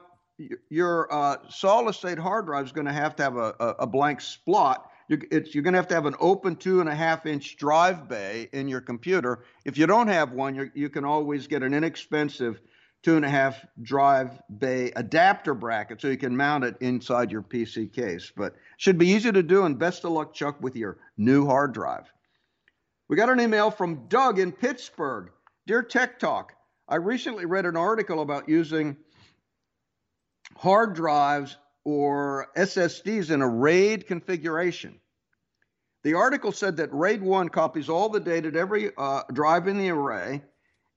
your 0.68 1.12
uh, 1.12 1.36
solid 1.50 1.94
state 1.94 2.18
hard 2.18 2.46
drive 2.46 2.66
is 2.66 2.72
going 2.72 2.86
to 2.86 2.92
have 2.92 3.14
to 3.16 3.22
have 3.22 3.36
a, 3.36 3.54
a, 3.60 3.66
a 3.80 3.86
blank 3.86 4.20
slot. 4.20 4.90
You're, 5.06 5.20
you're 5.30 5.62
going 5.62 5.74
to 5.74 5.78
have 5.78 5.88
to 5.88 5.94
have 5.94 6.06
an 6.06 6.16
open 6.18 6.56
two 6.56 6.80
and 6.80 6.88
a 6.88 6.94
half 6.94 7.26
inch 7.26 7.56
drive 7.56 8.08
bay 8.08 8.48
in 8.52 8.66
your 8.66 8.80
computer. 8.80 9.44
If 9.64 9.78
you 9.78 9.86
don't 9.86 10.08
have 10.08 10.32
one, 10.32 10.70
you 10.74 10.88
can 10.88 11.04
always 11.04 11.46
get 11.46 11.62
an 11.62 11.74
inexpensive 11.74 12.60
two 13.02 13.16
and 13.16 13.24
a 13.24 13.30
half 13.30 13.64
drive 13.82 14.40
bay 14.58 14.92
adapter 14.96 15.54
bracket 15.54 16.00
so 16.00 16.08
you 16.08 16.16
can 16.16 16.36
mount 16.36 16.64
it 16.64 16.76
inside 16.80 17.32
your 17.32 17.42
PC 17.42 17.92
case. 17.92 18.32
But 18.36 18.54
should 18.76 18.98
be 18.98 19.08
easy 19.08 19.32
to 19.32 19.42
do. 19.42 19.64
And 19.64 19.78
best 19.78 20.04
of 20.04 20.12
luck, 20.12 20.34
Chuck, 20.34 20.60
with 20.60 20.76
your 20.76 20.98
new 21.16 21.46
hard 21.46 21.72
drive. 21.72 22.12
We 23.08 23.16
got 23.16 23.30
an 23.30 23.40
email 23.40 23.70
from 23.70 24.06
Doug 24.08 24.38
in 24.38 24.52
Pittsburgh. 24.52 25.30
Dear 25.66 25.82
Tech 25.82 26.18
Talk, 26.18 26.52
I 26.88 26.96
recently 26.96 27.44
read 27.44 27.66
an 27.66 27.76
article 27.76 28.20
about 28.20 28.48
using 28.48 28.96
hard 30.56 30.94
drives 30.94 31.56
or 31.84 32.48
SSDs 32.56 33.30
in 33.30 33.42
a 33.42 33.48
RAID 33.48 34.06
configuration. 34.06 35.00
The 36.02 36.14
article 36.14 36.52
said 36.52 36.76
that 36.78 36.92
RAID 36.92 37.22
1 37.22 37.48
copies 37.50 37.88
all 37.88 38.08
the 38.08 38.20
data 38.20 38.50
to 38.50 38.58
every 38.58 38.90
uh, 38.96 39.22
drive 39.32 39.68
in 39.68 39.78
the 39.78 39.90
array. 39.90 40.42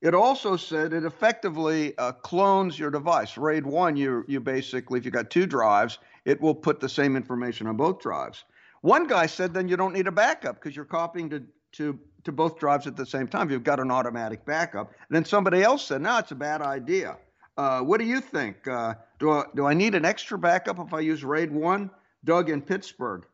It 0.04 0.14
also 0.14 0.58
said 0.58 0.92
it 0.92 1.06
effectively 1.06 1.98
uh, 1.98 2.12
clones 2.12 2.78
your 2.78 2.92
device. 2.92 3.38
RAID 3.38 3.66
1, 3.66 3.96
you, 3.96 4.26
you 4.28 4.42
basically, 4.42 5.00
if 5.00 5.06
you 5.06 5.12
got 5.12 5.30
two 5.30 5.46
drives, 5.46 5.98
it 6.26 6.42
will 6.42 6.54
put 6.54 6.82
the 6.82 6.90
same 6.90 7.16
information 7.16 7.68
on 7.68 7.78
both 7.78 8.02
drives. 8.02 8.44
One 8.82 9.08
guy 9.08 9.28
said 9.28 9.54
then 9.54 9.70
you 9.70 9.78
don't 9.78 9.94
need 9.94 10.08
a 10.08 10.12
backup 10.12 10.56
because 10.56 10.76
you're 10.76 10.84
copying 10.84 11.30
to, 11.30 11.42
to, 11.74 11.98
to 12.26 12.34
both 12.34 12.60
drives 12.60 12.86
at 12.86 12.98
the 12.98 13.06
same 13.06 13.30
time. 13.30 13.50
You've 13.50 13.64
got 13.64 13.80
an 13.80 13.92
automatic 13.92 14.44
backup. 14.44 14.90
And 15.08 15.16
then 15.16 15.24
somebody 15.24 15.64
else 15.64 15.88
said, 15.88 16.02
no, 16.02 16.18
it's 16.18 16.32
a 16.32 16.36
bad 16.36 16.62
idea. 16.62 17.16
Uh, 17.56 17.80
what 17.80 18.02
do 18.02 18.06
you 18.06 18.20
think? 18.20 18.68
Uh, 18.68 18.96
do, 19.20 19.32
I, 19.32 19.46
do 19.56 19.66
I 19.66 19.74
need 19.74 19.96
an 19.96 20.04
extra 20.04 20.38
backup 20.38 20.80
if 20.80 20.94
I 20.94 21.00
use 21.00 21.24
RAID 21.24 21.50
1? 21.50 21.90
Doug 22.26 22.50
in 22.50 22.62
Pittsburgh. 22.62 23.26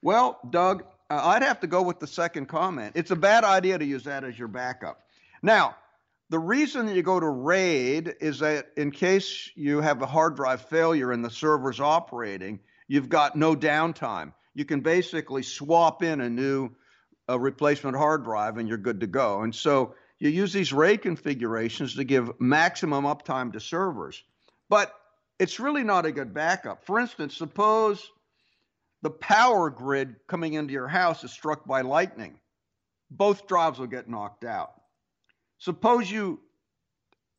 Well, 0.00 0.38
Doug, 0.48 0.84
uh, 1.10 1.20
I'd 1.22 1.42
have 1.42 1.60
to 1.60 1.66
go 1.66 1.82
with 1.82 2.00
the 2.00 2.06
second 2.06 2.46
comment. 2.46 2.92
It's 2.94 3.10
a 3.10 3.16
bad 3.16 3.44
idea 3.44 3.76
to 3.78 3.84
use 3.84 4.04
that 4.04 4.24
as 4.24 4.38
your 4.38 4.48
backup. 4.48 5.02
Now, 5.42 5.76
the 6.34 6.38
reason 6.40 6.86
that 6.86 6.96
you 6.96 7.02
go 7.04 7.20
to 7.20 7.28
RAID 7.28 8.16
is 8.20 8.40
that 8.40 8.66
in 8.76 8.90
case 8.90 9.52
you 9.54 9.80
have 9.80 10.02
a 10.02 10.06
hard 10.06 10.34
drive 10.34 10.62
failure 10.62 11.12
and 11.12 11.24
the 11.24 11.30
server's 11.30 11.78
operating, 11.78 12.58
you've 12.88 13.08
got 13.08 13.36
no 13.36 13.54
downtime. 13.54 14.32
You 14.52 14.64
can 14.64 14.80
basically 14.80 15.44
swap 15.44 16.02
in 16.02 16.20
a 16.20 16.28
new 16.28 16.70
a 17.28 17.38
replacement 17.38 17.96
hard 17.96 18.24
drive 18.24 18.58
and 18.58 18.68
you're 18.68 18.78
good 18.78 18.98
to 19.02 19.06
go. 19.06 19.42
And 19.42 19.54
so 19.54 19.94
you 20.18 20.28
use 20.28 20.52
these 20.52 20.72
RAID 20.72 21.02
configurations 21.02 21.94
to 21.94 22.02
give 22.02 22.32
maximum 22.40 23.04
uptime 23.04 23.52
to 23.52 23.60
servers. 23.60 24.20
But 24.68 24.92
it's 25.38 25.60
really 25.60 25.84
not 25.84 26.04
a 26.04 26.10
good 26.10 26.34
backup. 26.34 26.84
For 26.84 26.98
instance, 26.98 27.36
suppose 27.36 28.04
the 29.02 29.10
power 29.10 29.70
grid 29.70 30.16
coming 30.26 30.54
into 30.54 30.72
your 30.72 30.88
house 30.88 31.22
is 31.22 31.30
struck 31.30 31.64
by 31.64 31.82
lightning. 31.82 32.40
Both 33.08 33.46
drives 33.46 33.78
will 33.78 33.86
get 33.86 34.08
knocked 34.08 34.44
out. 34.44 34.72
Suppose 35.58 36.10
you 36.10 36.40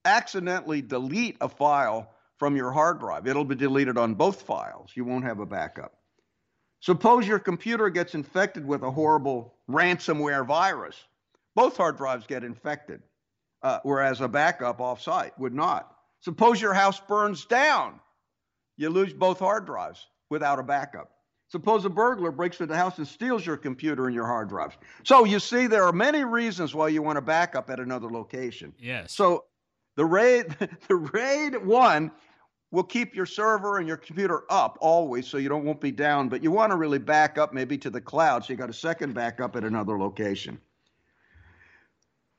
accidentally 0.03 0.81
delete 0.81 1.37
a 1.41 1.49
file 1.49 2.11
from 2.37 2.55
your 2.55 2.71
hard 2.71 2.99
drive, 2.99 3.27
it'll 3.27 3.45
be 3.45 3.55
deleted 3.55 3.97
on 3.97 4.13
both 4.13 4.41
files. 4.41 4.91
You 4.93 5.05
won't 5.05 5.23
have 5.23 5.39
a 5.39 5.45
backup. 5.45 5.93
Suppose 6.81 7.27
your 7.27 7.39
computer 7.39 7.89
gets 7.89 8.13
infected 8.13 8.65
with 8.65 8.83
a 8.83 8.91
horrible 8.91 9.55
ransomware 9.69 10.45
virus. 10.45 11.01
Both 11.55 11.77
hard 11.77 11.97
drives 11.97 12.27
get 12.27 12.43
infected, 12.43 13.01
uh, 13.63 13.79
whereas 13.83 14.21
a 14.21 14.27
backup 14.27 14.79
offsite 14.79 15.31
would 15.39 15.53
not. 15.53 15.95
Suppose 16.19 16.61
your 16.61 16.73
house 16.73 16.99
burns 16.99 17.45
down. 17.45 17.99
You 18.77 18.89
lose 18.89 19.13
both 19.13 19.39
hard 19.39 19.65
drives 19.65 20.05
without 20.29 20.59
a 20.59 20.63
backup. 20.63 21.14
Suppose 21.47 21.85
a 21.85 21.89
burglar 21.89 22.31
breaks 22.31 22.59
into 22.59 22.73
the 22.73 22.77
house 22.77 22.97
and 22.97 23.07
steals 23.07 23.45
your 23.45 23.57
computer 23.57 24.07
and 24.07 24.15
your 24.15 24.25
hard 24.25 24.49
drives. 24.49 24.75
So 25.03 25.25
you 25.25 25.39
see, 25.39 25.67
there 25.67 25.83
are 25.83 25.93
many 25.93 26.23
reasons 26.23 26.73
why 26.73 26.87
you 26.87 27.01
want 27.01 27.17
to 27.17 27.21
back 27.21 27.55
up 27.55 27.69
at 27.69 27.79
another 27.79 28.09
location. 28.09 28.73
Yes. 28.79 29.13
So 29.13 29.45
the 29.95 30.05
RAID, 30.05 30.55
the 30.87 30.95
RAID 30.95 31.63
one 31.63 32.11
will 32.71 32.83
keep 32.83 33.15
your 33.15 33.25
server 33.25 33.77
and 33.77 33.87
your 33.87 33.97
computer 33.97 34.43
up 34.49 34.77
always 34.81 35.27
so 35.27 35.37
you 35.37 35.47
don't 35.47 35.63
won't 35.63 35.79
be 35.79 35.91
down, 35.91 36.29
but 36.29 36.43
you 36.43 36.51
want 36.51 36.71
to 36.71 36.75
really 36.75 36.99
back 36.99 37.37
up 37.37 37.53
maybe 37.53 37.77
to 37.77 37.89
the 37.89 38.01
cloud 38.01 38.43
so 38.43 38.51
you 38.51 38.57
got 38.57 38.69
a 38.69 38.73
second 38.73 39.13
backup 39.13 39.55
at 39.55 39.63
another 39.63 39.97
location. 39.97 40.59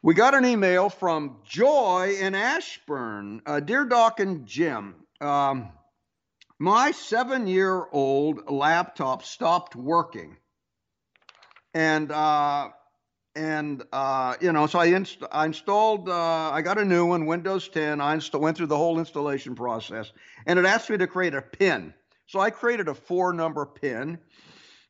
We 0.03 0.15
got 0.15 0.35
an 0.35 0.45
email 0.45 0.89
from 0.89 1.39
Joy 1.45 2.17
in 2.21 2.35
Ashburn. 2.35 3.43
Uh, 3.47 3.61
Dear 3.61 3.85
Doc 3.87 4.21
and 4.21 4.47
Jim, 4.47 4.95
um, 5.21 5.71
my 6.59 6.93
seven 6.93 7.47
year 7.47 7.87
old 7.93 8.51
laptop 8.51 9.23
stopped 9.23 9.77
working. 9.77 10.37
And 11.75 12.11
uh, 12.11 12.71
and 13.35 13.85
uh, 13.93 14.35
you 14.41 14.53
know, 14.53 14.67
so 14.67 14.79
I, 14.79 14.87
inst- 14.87 15.23
I 15.31 15.45
installed, 15.45 16.09
uh, 16.09 16.51
I 16.51 16.63
got 16.63 16.79
a 16.79 16.85
new 16.85 17.05
one, 17.05 17.27
Windows 17.27 17.69
10. 17.69 18.01
I 18.01 18.15
inst- 18.15 18.35
went 18.35 18.57
through 18.57 18.69
the 18.69 18.77
whole 18.79 18.99
installation 18.99 19.55
process, 19.55 20.11
and 20.47 20.59
it 20.59 20.65
asked 20.65 20.89
me 20.89 20.97
to 20.97 21.07
create 21.07 21.35
a 21.35 21.43
PIN. 21.43 21.93
So 22.29 22.41
I 22.41 22.51
created 22.51 22.89
a 22.89 22.95
four-number 22.95 23.67
PIN, 23.67 24.19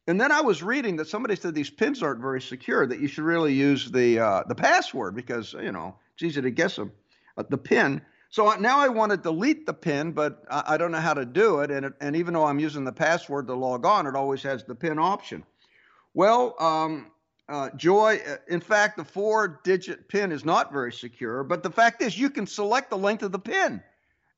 and 0.06 0.20
then 0.20 0.30
I 0.30 0.42
was 0.42 0.62
reading 0.62 0.96
that 0.96 1.08
somebody 1.08 1.34
said 1.34 1.54
these 1.54 1.70
pins 1.70 2.04
aren't 2.04 2.20
very 2.20 2.40
secure. 2.40 2.86
That 2.86 3.00
you 3.00 3.08
should 3.08 3.24
really 3.24 3.52
use 3.52 3.90
the 3.90 4.20
uh, 4.20 4.42
the 4.46 4.54
password 4.54 5.16
because 5.16 5.52
you 5.52 5.72
know 5.72 5.96
it's 6.14 6.22
easy 6.22 6.40
to 6.40 6.50
guess 6.50 6.76
them, 6.76 6.92
uh, 7.36 7.42
the 7.50 7.58
PIN. 7.58 8.00
So 8.36 8.54
now 8.56 8.78
I 8.80 8.88
want 8.88 9.12
to 9.12 9.16
delete 9.16 9.64
the 9.64 9.72
PIN, 9.72 10.12
but 10.12 10.44
I, 10.50 10.76
don't 10.76 10.92
know 10.92 11.00
how 11.00 11.14
to 11.14 11.24
do 11.24 11.60
it. 11.60 11.70
And 11.70 11.86
it, 11.86 11.94
and 12.02 12.14
even 12.14 12.34
though 12.34 12.44
I'm 12.44 12.58
using 12.58 12.84
the 12.84 12.92
password 12.92 13.46
to 13.46 13.54
log 13.54 13.86
on, 13.86 14.06
it 14.06 14.14
always 14.14 14.42
has 14.42 14.62
the 14.62 14.74
PIN 14.74 14.98
option. 14.98 15.42
Well, 16.12 16.54
um, 16.60 17.10
uh, 17.48 17.70
Joy, 17.76 18.20
uh, 18.28 18.36
in 18.46 18.60
fact, 18.60 18.98
the 18.98 19.04
four 19.06 19.62
digit 19.64 20.10
pin 20.10 20.32
is 20.32 20.44
not 20.44 20.70
very 20.70 20.92
secure, 20.92 21.44
but 21.44 21.62
the 21.62 21.70
fact 21.70 22.02
is 22.02 22.18
you 22.18 22.28
can 22.28 22.46
select 22.46 22.90
the 22.90 22.98
length 22.98 23.22
of 23.22 23.32
the 23.32 23.38
pin. 23.38 23.82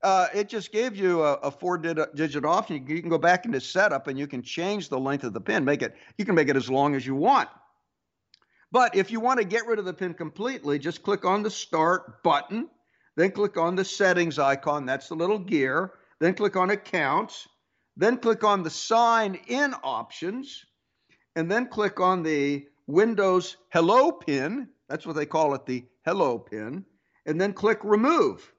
Uh, 0.00 0.28
it 0.33 0.49
just 0.49 0.71
gave 0.71 0.95
you 0.95 1.25
a, 1.25 1.33
a 1.33 1.50
four 1.50 1.76
digit 1.76 2.45
option. 2.45 2.87
You 2.87 3.00
can 3.00 3.11
go 3.11 3.19
back 3.19 3.47
into 3.47 3.61
setup 3.61 4.07
and 4.07 4.17
you 4.17 4.28
can 4.28 4.43
change 4.43 4.90
the 4.90 5.00
length 5.00 5.25
of 5.25 5.33
the 5.33 5.40
pin. 5.40 5.64
Make 5.64 5.83
it, 5.83 5.97
you 6.17 6.25
can 6.25 6.37
make 6.37 6.49
it 6.49 6.55
as 6.55 6.71
long 6.71 6.95
as 6.95 7.05
you 7.05 7.17
want. 7.17 7.49
But 8.71 8.95
if 8.95 9.11
you 9.11 9.19
want 9.19 9.40
to 9.40 9.45
get 9.45 9.67
rid 9.67 9.81
of 9.81 9.85
the 9.85 9.95
pin 9.95 10.14
completely, 10.14 10.78
just 10.78 11.02
click 11.02 11.25
on 11.25 11.43
the 11.43 11.50
start 11.50 12.23
button, 12.23 12.69
then 13.19 13.33
click 13.33 13.57
on 13.57 13.75
the 13.75 13.85
settings 13.85 14.39
icon. 14.39 14.87
That's 14.87 15.09
the 15.09 15.17
little 15.17 15.41
gear. 15.41 15.95
Then 16.21 16.35
click 16.35 16.55
on 16.55 16.71
accounts. 16.71 17.49
Then 17.97 18.17
click 18.17 18.45
on 18.45 18.63
the 18.63 18.71
sign 18.71 19.41
in 19.49 19.75
options. 19.83 20.65
And 21.35 21.51
then 21.51 21.67
click 21.67 21.99
on 21.99 22.23
the 22.23 22.69
Windows 22.87 23.57
Hello 23.71 24.13
pin, 24.13 24.69
that's 24.89 25.05
what 25.05 25.17
they 25.17 25.27
call 25.27 25.55
it, 25.55 25.67
the 25.67 25.85
Hello 26.05 26.39
pin, 26.39 26.85
and 27.27 27.41
then 27.41 27.53
click 27.53 27.81
Remove. 27.83 28.53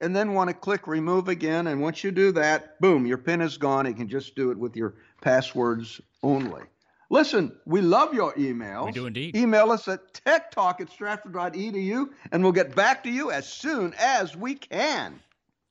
And 0.00 0.16
then 0.16 0.32
want 0.32 0.48
to 0.48 0.54
click 0.54 0.86
Remove 0.86 1.28
again. 1.28 1.66
And 1.66 1.82
once 1.82 2.02
you 2.02 2.10
do 2.10 2.32
that, 2.32 2.80
boom, 2.80 3.06
your 3.06 3.18
pin 3.18 3.42
is 3.42 3.58
gone. 3.58 3.86
You 3.86 3.94
can 3.94 4.08
just 4.08 4.34
do 4.34 4.50
it 4.50 4.58
with 4.58 4.76
your 4.76 4.94
passwords 5.20 6.00
only. 6.22 6.62
Listen, 7.08 7.52
we 7.64 7.80
love 7.80 8.14
your 8.14 8.32
emails. 8.34 8.86
We 8.86 8.92
do 8.92 9.06
indeed. 9.06 9.36
Email 9.36 9.70
us 9.70 9.86
at 9.86 10.12
techtalk 10.12 10.80
at 10.80 10.90
stratford.edu, 10.90 12.08
and 12.32 12.42
we'll 12.42 12.52
get 12.52 12.74
back 12.74 13.04
to 13.04 13.10
you 13.10 13.30
as 13.30 13.48
soon 13.48 13.94
as 13.98 14.36
we 14.36 14.54
can. 14.54 15.20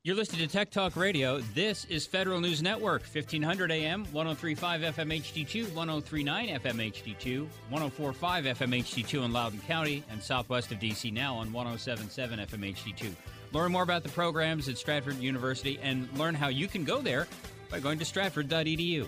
You're 0.04 0.16
listening 0.16 0.48
to 0.48 0.54
Tech 0.54 0.70
Talk 0.70 0.96
Radio. 0.96 1.40
This 1.56 1.84
is 1.86 2.06
Federal 2.06 2.40
News 2.40 2.62
Network, 2.62 3.02
1500 3.02 3.72
AM, 3.72 4.06
1035 4.12 4.82
FM 4.82 5.20
HD2, 5.20 5.74
1039 5.74 6.48
FM 6.50 6.92
HD2, 6.92 7.40
1045 7.70 8.44
FM 8.46 8.84
HD2 8.84 9.26
in 9.26 9.34
Loudoun 9.34 9.60
County, 9.68 10.04
and 10.12 10.22
southwest 10.22 10.72
of 10.72 10.78
DC 10.78 11.12
now 11.12 11.34
on 11.36 11.52
1077 11.52 12.38
FM 12.38 12.76
HD2. 12.76 13.16
Learn 13.52 13.72
more 13.72 13.82
about 13.82 14.04
the 14.04 14.10
programs 14.10 14.70
at 14.70 14.78
Stratford 14.78 15.18
University 15.18 15.80
and 15.82 16.08
learn 16.20 16.36
how 16.36 16.50
you 16.50 16.68
can 16.68 16.84
go 16.84 17.02
there 17.02 17.28
by 17.72 17.80
going 17.80 17.98
to 17.98 18.06
stratford.edu. 18.06 19.08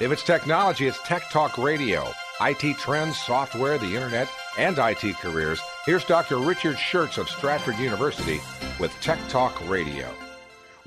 If 0.00 0.12
it's 0.12 0.22
technology, 0.22 0.86
it's 0.86 1.02
Tech 1.02 1.28
Talk 1.28 1.58
Radio. 1.58 2.12
IT 2.40 2.78
trends, 2.78 3.20
software, 3.20 3.78
the 3.78 3.96
internet, 3.96 4.28
and 4.56 4.78
IT 4.78 5.16
careers. 5.16 5.60
Here's 5.86 6.04
Dr. 6.04 6.38
Richard 6.38 6.76
Shurtz 6.76 7.18
of 7.18 7.28
Stratford 7.28 7.76
University 7.78 8.40
with 8.78 8.92
Tech 9.00 9.18
Talk 9.28 9.60
Radio. 9.68 10.08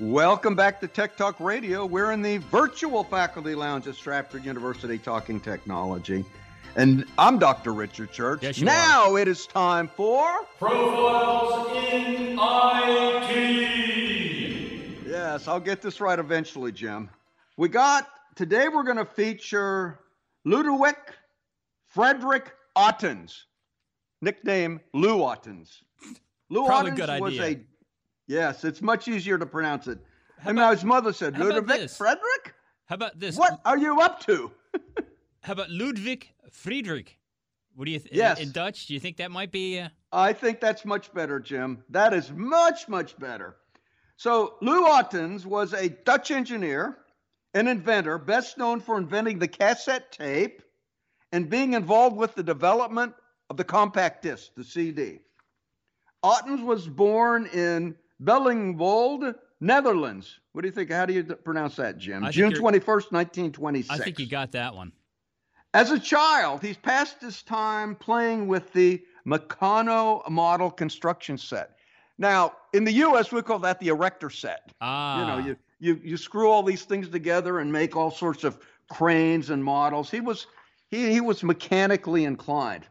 Welcome 0.00 0.54
back 0.54 0.80
to 0.80 0.88
Tech 0.88 1.18
Talk 1.18 1.38
Radio. 1.40 1.84
We're 1.84 2.12
in 2.12 2.22
the 2.22 2.38
virtual 2.38 3.04
faculty 3.04 3.54
lounge 3.54 3.86
at 3.86 3.96
Stratford 3.96 4.46
University 4.46 4.96
talking 4.96 5.40
technology. 5.40 6.24
And 6.74 7.04
I'm 7.18 7.38
Dr. 7.38 7.74
Richard 7.74 8.12
Shurtz. 8.12 8.40
Yes, 8.40 8.56
you 8.56 8.64
now 8.64 9.16
it 9.16 9.28
is 9.28 9.46
time 9.46 9.88
for 9.88 10.46
Profiles 10.58 11.70
in 11.92 12.38
IT. 12.40 13.36
Yes, 15.06 15.46
I'll 15.46 15.60
get 15.60 15.82
this 15.82 16.00
right 16.00 16.18
eventually, 16.18 16.72
Jim. 16.72 17.10
We 17.58 17.68
got 17.68 18.08
today 18.34 18.68
we're 18.68 18.82
going 18.82 18.96
to 18.96 19.04
feature 19.04 20.00
Ludovic 20.44 20.96
Frederick 21.86 22.52
Ottens, 22.74 23.46
nickname 24.20 24.80
Lou 24.94 25.22
Ottens. 25.22 25.82
Lou 26.48 26.66
Probably 26.66 26.92
Ottens 26.92 27.06
good 27.06 27.20
was 27.20 27.40
idea. 27.40 27.58
a 27.58 27.60
yes, 28.26 28.64
it's 28.64 28.82
much 28.82 29.08
easier 29.08 29.38
to 29.38 29.46
pronounce 29.46 29.88
it. 29.88 29.98
How 30.38 30.50
and 30.50 30.58
about- 30.58 30.74
his 30.74 30.84
mother 30.84 31.12
said, 31.12 31.34
how 31.34 31.42
about 31.42 31.54
Ludovic 31.54 31.80
this? 31.80 31.96
Frederick? 31.96 32.54
How 32.86 32.94
about 32.94 33.18
this? 33.18 33.36
What 33.36 33.60
are 33.64 33.78
you 33.78 34.00
up 34.00 34.20
to? 34.26 34.50
How 35.42 35.54
about 35.54 35.70
Ludwig 35.70 36.28
Friedrich? 36.52 37.18
What 37.74 37.86
do 37.86 37.90
you 37.90 37.98
think? 37.98 38.14
Yes. 38.14 38.38
In 38.38 38.52
Dutch, 38.52 38.86
do 38.86 38.94
you 38.94 39.00
think 39.00 39.16
that 39.16 39.30
might 39.30 39.50
be? 39.50 39.80
Uh... 39.80 39.88
I 40.12 40.32
think 40.32 40.60
that's 40.60 40.84
much 40.84 41.12
better, 41.12 41.40
Jim. 41.40 41.82
That 41.88 42.12
is 42.12 42.30
much, 42.30 42.88
much 42.88 43.18
better. 43.18 43.56
So, 44.16 44.54
Lou 44.60 44.86
Ottens 44.86 45.44
was 45.46 45.72
a 45.72 45.88
Dutch 45.88 46.30
engineer, 46.30 46.98
an 47.54 47.68
inventor, 47.68 48.18
best 48.18 48.58
known 48.58 48.80
for 48.80 48.96
inventing 48.98 49.38
the 49.38 49.48
cassette 49.48 50.10
tape 50.12 50.62
and 51.32 51.48
being 51.48 51.74
involved 51.74 52.16
with 52.16 52.34
the 52.34 52.42
development 52.42 53.14
of 53.50 53.56
the 53.56 53.64
compact 53.64 54.22
disc, 54.22 54.50
the 54.56 54.64
CD. 54.64 55.18
Ottens 56.22 56.62
was 56.62 56.88
born 56.88 57.46
in 57.46 57.94
Bellingwolde, 58.22 59.34
Netherlands. 59.60 60.38
What 60.52 60.62
do 60.62 60.68
you 60.68 60.72
think? 60.72 60.90
How 60.90 61.06
do 61.06 61.12
you 61.12 61.24
pronounce 61.24 61.76
that, 61.76 61.98
Jim? 61.98 62.24
I 62.24 62.30
June 62.30 62.50
you're- 62.52 62.60
21st, 62.62 63.12
1926. 63.12 63.90
I 64.00 64.02
think 64.04 64.18
you 64.18 64.26
got 64.26 64.52
that 64.52 64.74
one. 64.74 64.92
As 65.74 65.90
a 65.90 65.98
child, 65.98 66.62
he's 66.62 66.76
passed 66.76 67.20
his 67.22 67.42
time 67.42 67.96
playing 67.96 68.46
with 68.46 68.72
the 68.72 69.02
Meccano 69.26 70.28
model 70.28 70.70
construction 70.70 71.38
set. 71.38 71.76
Now, 72.18 72.52
in 72.74 72.84
the 72.84 72.92
U.S., 72.92 73.32
we 73.32 73.40
call 73.40 73.58
that 73.60 73.80
the 73.80 73.88
erector 73.88 74.28
set. 74.28 74.70
Ah, 74.82 75.20
You 75.20 75.26
know, 75.26 75.48
you, 75.48 75.56
you 75.82 76.00
you 76.02 76.16
screw 76.16 76.48
all 76.50 76.62
these 76.62 76.84
things 76.84 77.08
together 77.08 77.58
and 77.58 77.70
make 77.72 77.96
all 77.96 78.10
sorts 78.10 78.44
of 78.44 78.58
cranes 78.90 79.50
and 79.50 79.62
models. 79.62 80.10
He 80.10 80.20
was 80.20 80.46
he 80.88 81.10
he 81.12 81.20
was 81.20 81.42
mechanically 81.42 82.24
inclined. 82.24 82.86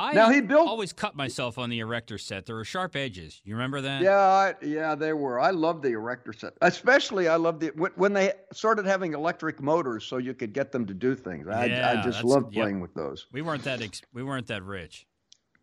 I 0.00 0.12
now 0.12 0.30
he 0.30 0.40
built- 0.40 0.68
always 0.68 0.92
cut 0.92 1.16
myself 1.16 1.58
on 1.58 1.70
the 1.70 1.80
erector 1.80 2.18
set. 2.18 2.46
There 2.46 2.54
were 2.54 2.64
sharp 2.64 2.94
edges. 2.94 3.40
You 3.44 3.54
remember 3.56 3.80
that? 3.80 4.00
Yeah, 4.00 4.16
I, 4.16 4.54
yeah, 4.62 4.94
they 4.94 5.12
were. 5.12 5.40
I 5.40 5.50
love 5.50 5.82
the 5.82 5.88
erector 5.88 6.32
set, 6.32 6.52
especially 6.62 7.26
I 7.26 7.34
love 7.34 7.58
the 7.58 7.72
when- 7.74 7.90
when 7.96 8.12
they 8.12 8.32
started 8.52 8.86
having 8.86 9.12
electric 9.14 9.60
motors, 9.60 10.04
so 10.04 10.18
you 10.18 10.34
could 10.34 10.52
get 10.52 10.70
them 10.70 10.86
to 10.86 10.94
do 10.94 11.16
things. 11.16 11.48
I, 11.48 11.64
Yeah, 11.66 11.96
I 11.98 12.02
just 12.04 12.22
loved 12.22 12.54
yep. 12.54 12.62
playing 12.62 12.78
with 12.80 12.94
those. 12.94 13.26
We 13.32 13.42
weren't 13.42 13.64
that 13.64 13.82
ex- 13.82 14.02
we 14.14 14.22
weren't 14.22 14.46
that 14.46 14.62
rich. 14.62 15.04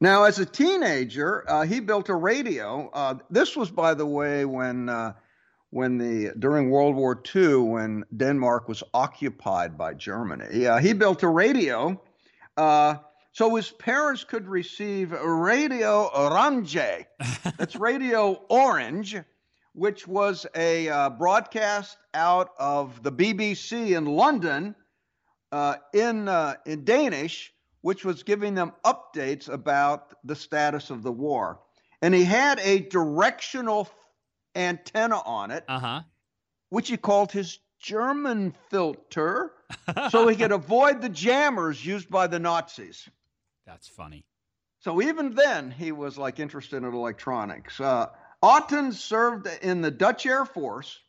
Now, 0.02 0.24
as 0.26 0.38
a 0.40 0.46
teenager, 0.46 1.50
uh, 1.50 1.64
he 1.66 1.80
built 1.80 2.10
a 2.10 2.16
radio. 2.16 2.90
Uh, 2.94 3.16
this 3.30 3.56
was, 3.56 3.72
by 3.72 3.94
the 3.94 4.06
way, 4.06 4.44
when 4.44 4.90
uh, 4.90 5.14
when 5.76 5.98
the 5.98 6.32
during 6.40 6.70
World 6.70 6.96
War 6.96 7.22
II, 7.36 7.56
when 7.56 8.06
Denmark 8.16 8.70
was 8.70 8.82
occupied 8.94 9.78
by 9.78 9.94
Germany. 9.94 10.66
Uh, 10.66 10.78
he 10.78 10.94
built 10.94 11.22
a 11.22 11.28
radio, 11.28 12.02
uh, 12.56 12.96
so 13.34 13.54
his 13.56 13.72
parents 13.72 14.24
could 14.24 14.48
receive 14.48 15.12
Radio 15.12 16.10
Orange. 16.16 16.78
That's 17.58 17.76
Radio 17.76 18.42
Orange, 18.48 19.18
which 19.74 20.08
was 20.08 20.46
a 20.56 20.88
uh, 20.88 21.10
broadcast 21.10 21.98
out 22.14 22.52
of 22.58 23.04
the 23.04 23.12
BBC 23.12 23.98
in 23.98 24.06
London 24.06 24.76
uh, 25.52 25.76
in 25.94 26.30
uh, 26.30 26.54
in 26.66 26.86
Danish, 26.86 27.54
which 27.82 28.06
was 28.06 28.24
giving 28.24 28.56
them 28.56 28.72
updates 28.86 29.50
about 29.50 30.14
the 30.24 30.38
status 30.38 30.90
of 30.90 31.04
the 31.04 31.12
war. 31.12 31.60
And 32.02 32.14
he 32.14 32.24
had 32.24 32.62
a 32.62 32.80
directional 32.80 33.90
antenna 34.56 35.20
on 35.26 35.52
it, 35.52 35.66
Uh 35.68 35.80
huh. 35.80 36.02
which 36.70 36.90
he 36.90 36.98
called 36.98 37.32
his 37.32 37.60
German 37.80 38.54
filter, 38.70 39.52
so 40.10 40.28
he 40.28 40.36
could 40.36 40.52
avoid 40.52 41.02
the 41.02 41.10
jammers 41.10 41.86
used 41.86 42.10
by 42.10 42.28
the 42.28 42.40
Nazis. 42.40 43.08
That's 43.66 43.88
funny. 43.88 44.26
So 44.80 45.02
even 45.02 45.34
then, 45.34 45.72
he 45.72 45.92
was 45.92 46.18
like 46.18 46.40
interested 46.40 46.78
in 46.78 46.86
electronics. 46.86 47.80
Uh, 47.80 48.08
Otten 48.44 48.92
served 48.94 49.48
in 49.62 49.82
the 49.82 49.90
Dutch 49.92 50.26
Air 50.28 50.46
Force, 50.46 51.00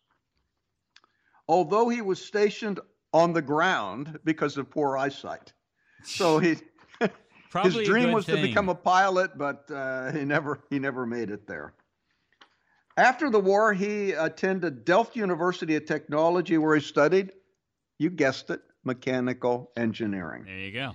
although 1.48 1.88
he 1.88 2.00
was 2.00 2.24
stationed 2.24 2.80
on 3.12 3.32
the 3.32 3.42
ground 3.42 4.18
because 4.24 4.56
of 4.56 4.70
poor 4.70 4.96
eyesight. 4.96 5.52
So 6.02 6.38
he 6.38 6.56
Probably 7.50 7.80
his 7.80 7.88
dream 7.88 8.12
was 8.12 8.26
to 8.26 8.36
become 8.36 8.68
a 8.68 8.74
pilot, 8.74 9.36
but 9.36 9.70
uh, 9.70 10.12
he 10.12 10.24
never 10.24 10.62
he 10.70 10.78
never 10.78 11.06
made 11.06 11.30
it 11.30 11.46
there. 11.46 11.74
After 12.96 13.28
the 13.28 13.40
war, 13.40 13.74
he 13.74 14.12
attended 14.12 14.84
Delft 14.84 15.16
University 15.16 15.76
of 15.76 15.84
Technology, 15.84 16.56
where 16.56 16.74
he 16.74 16.80
studied, 16.80 17.32
you 17.98 18.08
guessed 18.08 18.48
it, 18.50 18.62
mechanical 18.84 19.70
engineering. 19.76 20.44
There 20.44 20.58
you 20.58 20.72
go. 20.72 20.92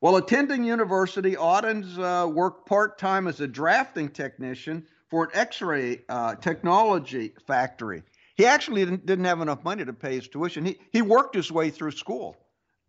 While 0.00 0.16
attending 0.16 0.64
university, 0.64 1.36
Ottens 1.36 1.98
uh, 1.98 2.30
worked 2.32 2.66
part 2.66 2.98
time 2.98 3.26
as 3.26 3.40
a 3.40 3.48
drafting 3.48 4.08
technician 4.08 4.86
for 5.10 5.24
an 5.24 5.30
x 5.34 5.60
ray 5.60 6.02
uh, 6.08 6.36
technology 6.36 7.34
factory. 7.46 8.04
He 8.36 8.46
actually 8.46 8.84
didn't, 8.84 9.04
didn't 9.04 9.24
have 9.24 9.40
enough 9.40 9.64
money 9.64 9.84
to 9.84 9.92
pay 9.92 10.14
his 10.14 10.28
tuition. 10.28 10.64
He, 10.64 10.78
he 10.92 11.02
worked 11.02 11.34
his 11.34 11.50
way 11.50 11.70
through 11.70 11.90
school 11.90 12.36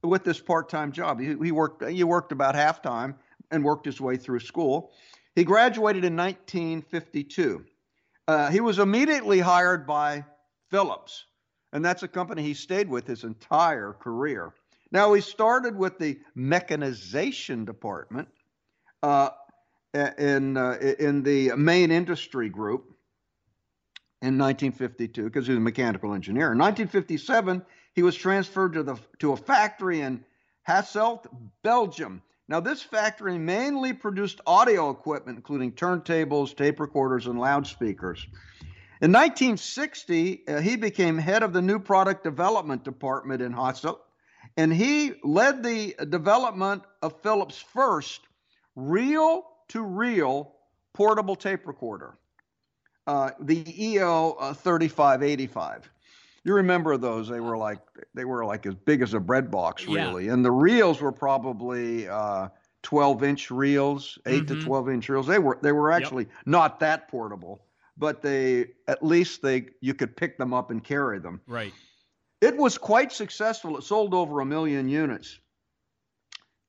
with 0.04 0.23
this 0.23 0.39
part 0.39 0.69
time 0.69 0.91
job. 0.91 1.19
He, 1.19 1.36
he, 1.43 1.52
worked, 1.52 1.84
he 1.89 2.04
worked 2.04 2.32
about 2.32 2.56
half 2.56 2.82
time 2.82 3.15
and 3.52 3.63
worked 3.63 3.86
his 3.86 3.99
way 3.99 4.15
through 4.15 4.41
school. 4.41 4.91
He 5.36 5.43
graduated 5.43 6.06
in 6.06 6.15
1952. 6.15 7.65
Uh, 8.30 8.52
he 8.52 8.62
was 8.62 8.78
immediately 8.78 9.39
hired 9.39 9.88
by 9.88 10.24
Philips, 10.70 11.26
and 11.74 11.84
that's 11.84 12.04
a 12.04 12.08
company 12.08 12.44
he 12.44 12.54
stayed 12.54 12.88
with 12.88 13.08
his 13.08 13.24
entire 13.24 13.94
career. 13.94 14.54
Now, 14.92 15.13
he 15.13 15.22
started 15.22 15.76
with 15.76 15.98
the 15.98 16.20
mechanization 16.36 17.65
department 17.65 18.28
uh, 19.02 19.32
in, 19.96 20.58
uh, 20.58 20.78
in 21.00 21.24
the 21.24 21.56
main 21.56 21.89
industry 21.89 22.50
group 22.50 22.94
in 24.22 24.38
1952 24.38 25.24
because 25.24 25.48
he 25.48 25.54
was 25.54 25.58
a 25.58 25.62
mechanical 25.62 26.13
engineer. 26.13 26.52
In 26.52 26.60
1957, 26.60 27.65
he 27.96 28.04
was 28.04 28.15
transferred 28.15 28.74
to, 28.74 28.84
the, 28.84 28.96
to 29.18 29.32
a 29.32 29.38
factory 29.38 30.02
in 30.02 30.24
Hasselt, 30.68 31.26
Belgium. 31.63 32.22
Now, 32.50 32.60
this 32.60 32.82
factory 32.82 33.38
mainly 33.38 33.94
produced 33.94 34.42
audio 34.46 34.90
equipment, 34.90 35.38
including 35.38 35.72
turntables, 35.72 36.54
tape 36.58 36.82
recorders, 36.82 37.28
and 37.28 37.40
loudspeakers. 37.40 38.28
In 39.02 39.14
1960, 39.14 40.44
uh, 40.48 40.60
he 40.60 40.76
became 40.76 41.18
head 41.18 41.44
of 41.44 41.54
the 41.54 41.62
new 41.62 41.80
product 41.80 42.24
development 42.24 42.84
department 42.84 43.42
in 43.42 43.54
Hasselt 43.54 44.00
and 44.58 44.74
he 44.74 45.14
led 45.24 45.64
the 45.64 45.96
development 46.10 46.84
of 47.02 47.22
Philips' 47.22 47.58
first 47.58 48.22
reel 48.76 49.46
to 49.70 49.82
reel 49.82 50.54
portable 50.94 51.36
tape 51.36 51.68
recorder, 51.68 52.18
uh, 53.08 53.32
the 53.40 53.64
EO 53.82 54.32
uh, 54.40 54.54
3585. 54.54 55.90
You 56.50 56.56
remember 56.56 56.98
those? 56.98 57.28
They 57.30 57.42
were 57.42 57.56
like 57.56 57.78
they 58.16 58.26
were 58.26 58.44
like 58.44 58.66
as 58.66 58.74
big 58.74 59.04
as 59.04 59.14
a 59.14 59.20
bread 59.20 59.52
box, 59.52 59.86
Yeah. 59.86 60.08
really. 60.08 60.30
And 60.30 60.44
the 60.44 60.50
reels 60.52 61.00
were 61.00 61.12
probably 61.12 62.08
uh, 62.08 62.48
12 62.82 63.22
inch 63.24 63.52
reels, 63.52 64.18
8 64.26 64.48
to 64.48 64.56
Mhm. 64.56 64.64
12 64.64 64.90
inch 64.90 65.10
reels. 65.10 65.28
They 65.28 65.38
were 65.38 65.60
they 65.62 65.72
were 65.74 65.92
actually 65.92 66.28
not 66.48 66.80
that 66.80 67.08
portable, 67.08 67.68
but 67.98 68.24
they 68.24 68.72
at 68.88 69.06
least 69.06 69.44
they 69.44 69.68
you 69.82 69.94
could 69.94 70.18
pick 70.18 70.40
them 70.40 70.52
up 70.52 70.72
and 70.72 70.84
carry 70.84 71.20
them. 71.20 71.40
Right. 71.46 71.72
It 72.42 72.58
was 72.58 72.80
quite 72.80 73.12
successful. 73.12 73.78
It 73.78 73.84
sold 73.84 74.16
over 74.16 74.40
a 74.40 74.46
million 74.46 74.90
units. 74.90 75.40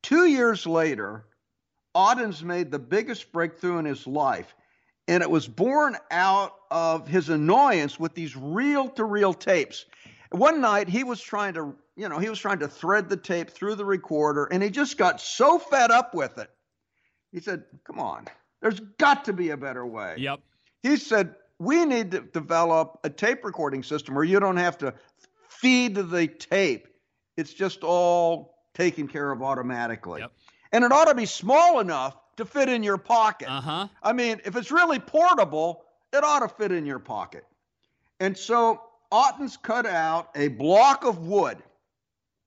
Two 0.03 0.27
years 0.27 0.67
later, 0.67 1.25
Ottens 1.95 2.45
made 2.45 2.71
the 2.71 2.79
biggest 2.79 3.33
breakthrough 3.33 3.79
in 3.79 3.87
his 3.87 4.07
life, 4.07 4.55
and 5.11 5.23
it 5.23 5.31
was 5.31 5.49
born 5.49 5.97
out 6.11 6.55
of 6.71 7.09
his 7.09 7.29
annoyance 7.29 7.99
with 7.99 8.15
these 8.15 8.37
reel 8.37 8.89
to 8.91 9.05
reel 9.05 9.35
tapes. 9.35 9.85
One 10.31 10.61
night, 10.61 10.89
he 10.89 11.03
was 11.03 11.21
trying 11.21 11.55
to, 11.55 11.75
you 11.97 12.09
know, 12.09 12.19
he 12.19 12.29
was 12.29 12.39
trying 12.39 12.61
to 12.61 12.69
thread 12.69 13.09
the 13.09 13.17
tape 13.17 13.51
through 13.51 13.75
the 13.75 13.85
recorder, 13.85 14.45
and 14.45 14.63
he 14.63 14.71
just 14.71 14.97
got 14.97 15.21
so 15.21 15.59
fed 15.59 15.91
up 15.91 16.15
with 16.15 16.39
it. 16.39 16.49
He 17.33 17.41
said, 17.41 17.65
Come 17.85 17.99
on, 17.99 18.27
there's 18.63 18.79
got 18.99 19.25
to 19.25 19.33
be 19.33 19.51
a 19.51 19.57
better 19.57 19.85
way 19.87 20.15
Yep. 20.19 20.41
he 20.83 20.97
said 20.97 21.35
we 21.59 21.85
need 21.85 22.13
to 22.13 22.21
develop 22.21 23.01
a 23.05 23.11
tape 23.11 23.45
recording 23.45 23.83
system 23.83 24.15
where 24.15 24.25
you 24.25 24.41
don't 24.41 24.57
have 24.57 24.79
to 24.79 24.95
feed 25.49 25.95
the 25.95 26.27
tape 26.27 26.87
it's 27.37 27.53
just 27.53 27.83
all 27.83 28.55
taken 28.75 29.09
care 29.09 29.31
of 29.33 29.43
automatically 29.43 30.21
Yep. 30.21 30.33
and 30.73 30.85
it 30.85 30.93
ought 30.93 31.07
to 31.07 31.15
be 31.15 31.27
small 31.27 31.81
enough 31.81 32.17
to 32.41 32.45
fit 32.45 32.69
in 32.69 32.83
your 32.83 32.99
pocket 32.99 33.49
Uh 33.49 33.61
huh. 33.61 33.89
i 34.03 34.13
mean 34.13 34.41
if 34.45 34.57
it's 34.57 34.71
really 34.73 34.99
portable 34.99 35.85
it 36.13 36.25
ought 36.25 36.41
to 36.41 36.49
fit 36.49 36.73
in 36.73 36.85
your 36.87 36.99
pocket 36.99 37.45
and 38.21 38.37
so 38.37 38.83
Ottens 39.13 39.57
cut 39.57 39.87
out 39.87 40.29
a 40.37 40.49
block 40.49 41.05
of 41.05 41.27
wood 41.27 41.59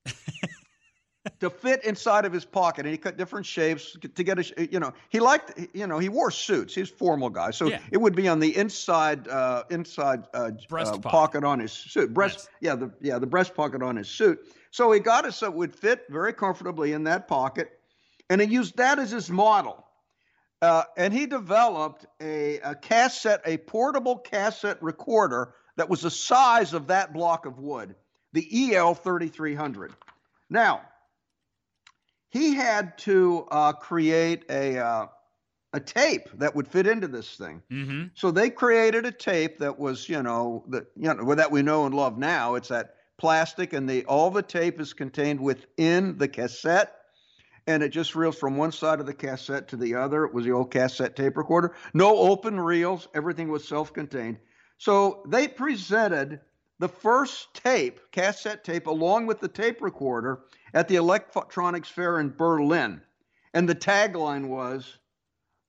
to 1.39 1.49
fit 1.49 1.83
inside 1.83 2.25
of 2.25 2.31
his 2.31 2.45
pocket, 2.45 2.85
and 2.85 2.91
he 2.91 2.97
cut 2.97 3.17
different 3.17 3.45
shapes 3.45 3.97
to 4.15 4.23
get 4.23 4.39
a, 4.39 4.71
you 4.71 4.79
know, 4.79 4.93
he 5.09 5.19
liked, 5.19 5.59
you 5.73 5.87
know, 5.87 5.99
he 5.99 6.09
wore 6.09 6.31
suits. 6.31 6.73
He's 6.75 6.89
a 6.89 6.93
formal 6.93 7.29
guy, 7.29 7.51
so 7.51 7.67
Yeah. 7.69 7.79
it 7.91 7.97
would 7.97 8.15
be 8.15 8.29
on 8.29 8.39
the 8.39 8.55
inside, 8.55 9.27
uh, 9.27 9.63
inside 9.69 10.23
uh, 10.33 10.51
Breast 10.69 10.93
uh, 10.93 10.97
pocket. 10.97 11.09
pocket 11.09 11.43
on 11.43 11.59
his 11.59 11.71
suit, 11.71 12.13
breast, 12.13 12.39
Yes. 12.39 12.49
yeah, 12.61 12.75
the 12.75 12.91
yeah, 13.01 13.19
the 13.19 13.27
breast 13.27 13.53
pocket 13.55 13.81
on 13.83 13.97
his 13.97 14.07
suit. 14.07 14.39
So 14.71 14.91
he 14.91 14.99
got 14.99 15.25
it 15.25 15.33
so 15.33 15.47
it 15.47 15.53
would 15.53 15.75
fit 15.75 16.05
very 16.09 16.33
comfortably 16.33 16.93
in 16.93 17.03
that 17.05 17.27
pocket, 17.27 17.71
and 18.29 18.41
he 18.41 18.47
used 18.47 18.77
that 18.77 18.99
as 18.99 19.11
his 19.11 19.29
model. 19.29 19.85
Uh, 20.61 20.83
and 20.95 21.13
he 21.13 21.25
developed 21.25 22.05
a, 22.21 22.59
a 22.59 22.75
cassette, 22.75 23.41
a 23.45 23.57
portable 23.57 24.17
cassette 24.17 24.81
recorder 24.81 25.53
that 25.75 25.89
was 25.89 26.01
the 26.01 26.11
size 26.11 26.73
of 26.73 26.87
that 26.87 27.11
block 27.11 27.45
of 27.45 27.59
wood, 27.59 27.95
the 28.31 28.73
EL 28.73 28.93
3300. 28.93 29.93
Now, 30.49 30.83
he 32.29 32.55
had 32.55 32.97
to 32.99 33.45
uh, 33.51 33.73
create 33.73 34.45
a 34.49 34.77
uh, 34.77 35.07
a 35.73 35.79
tape 35.79 36.29
that 36.35 36.55
would 36.55 36.67
fit 36.67 36.87
into 36.87 37.07
this 37.07 37.35
thing. 37.35 37.61
Mm-hmm. 37.71 38.03
So 38.13 38.31
they 38.31 38.49
created 38.49 39.05
a 39.05 39.11
tape 39.11 39.59
that 39.59 39.79
was, 39.79 40.07
you 40.07 40.21
know, 40.21 40.63
that 40.69 40.85
you 40.95 41.13
know 41.13 41.35
that 41.35 41.51
we 41.51 41.61
know 41.63 41.85
and 41.85 41.95
love 41.95 42.17
now. 42.17 42.55
It's 42.55 42.69
that 42.69 42.95
plastic, 43.17 43.73
and 43.73 43.89
the 43.89 44.05
all 44.05 44.31
the 44.31 44.41
tape 44.41 44.79
is 44.79 44.93
contained 44.93 45.41
within 45.41 46.17
the 46.17 46.27
cassette, 46.27 46.95
and 47.67 47.81
it 47.81 47.89
just 47.89 48.15
reels 48.15 48.37
from 48.37 48.57
one 48.57 48.71
side 48.71 48.99
of 48.99 49.05
the 49.05 49.13
cassette 49.13 49.67
to 49.69 49.77
the 49.77 49.95
other. 49.95 50.25
It 50.25 50.33
was 50.33 50.45
the 50.45 50.51
old 50.51 50.71
cassette 50.71 51.15
tape 51.15 51.37
recorder. 51.37 51.75
No 51.93 52.17
open 52.17 52.59
reels. 52.59 53.07
Everything 53.13 53.49
was 53.49 53.67
self-contained. 53.67 54.37
So 54.77 55.23
they 55.27 55.47
presented 55.47 56.41
the 56.79 56.89
first 56.89 57.53
tape, 57.53 57.99
cassette 58.11 58.63
tape, 58.63 58.87
along 58.87 59.27
with 59.27 59.39
the 59.39 59.47
tape 59.47 59.81
recorder 59.81 60.41
at 60.73 60.87
the 60.87 60.95
Electronics 60.95 61.89
Fair 61.89 62.19
in 62.19 62.29
Berlin. 62.29 63.01
And 63.53 63.69
the 63.69 63.75
tagline 63.75 64.47
was 64.47 64.97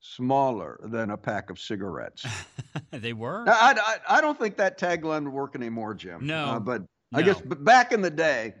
smaller 0.01 0.79
than 0.83 1.11
a 1.11 1.17
pack 1.17 1.49
of 1.49 1.59
cigarettes. 1.59 2.25
they 2.91 3.13
were? 3.13 3.43
Now, 3.45 3.53
I, 3.53 3.75
I, 3.77 4.17
I, 4.17 4.21
don't 4.21 4.37
think 4.37 4.57
that 4.57 4.79
tagline 4.79 5.23
would 5.23 5.33
work 5.33 5.55
anymore, 5.55 5.93
Jim. 5.93 6.25
No. 6.25 6.45
Uh, 6.45 6.59
but 6.59 6.81
no. 7.11 7.19
I 7.19 7.21
guess 7.21 7.39
but 7.41 7.63
back 7.63 7.91
in 7.91 8.01
the 8.01 8.09
day, 8.09 8.53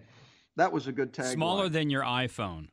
that 0.55 0.71
was 0.71 0.87
a 0.87 0.91
good 0.91 1.13
tagline. 1.13 1.33
Smaller 1.33 1.69
than 1.69 1.89
your 1.89 2.03
iPhone. 2.03 2.67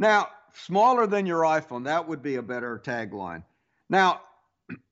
Now, 0.00 0.28
smaller 0.54 1.06
than 1.06 1.26
your 1.26 1.42
iPhone, 1.42 1.84
that 1.84 2.08
would 2.08 2.22
be 2.22 2.36
a 2.36 2.42
better 2.42 2.80
tagline. 2.82 3.44
Now, 3.90 4.22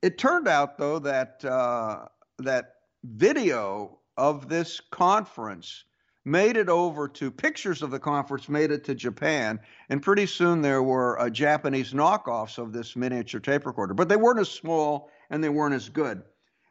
it 0.03 0.19
turned 0.19 0.47
out, 0.47 0.77
though, 0.77 0.99
that, 0.99 1.43
uh, 1.47 2.05
that 2.41 2.75
video 3.03 4.01
of 4.19 4.51
this 4.51 4.81
conference 4.91 5.85
made 6.27 6.59
it 6.59 6.69
over 6.69 7.09
to 7.09 7.31
pictures 7.31 7.81
of 7.81 7.91
the 7.91 7.99
conference 7.99 8.51
made 8.51 8.71
it 8.71 8.85
to 8.85 8.95
Japan, 8.95 9.59
and 9.89 10.03
pretty 10.03 10.27
soon 10.27 10.61
there 10.61 10.83
were 10.83 11.19
uh, 11.19 11.31
Japanese 11.31 11.95
knockoffs 11.95 12.59
of 12.59 12.75
this 12.75 12.95
miniature 12.95 13.41
tape 13.41 13.65
recorder, 13.65 13.95
but 13.95 14.11
they 14.11 14.17
weren't 14.17 14.41
as 14.41 14.51
small 14.51 15.11
and 15.31 15.43
they 15.43 15.49
weren't 15.49 15.75
as 15.75 15.89
good. 15.89 16.23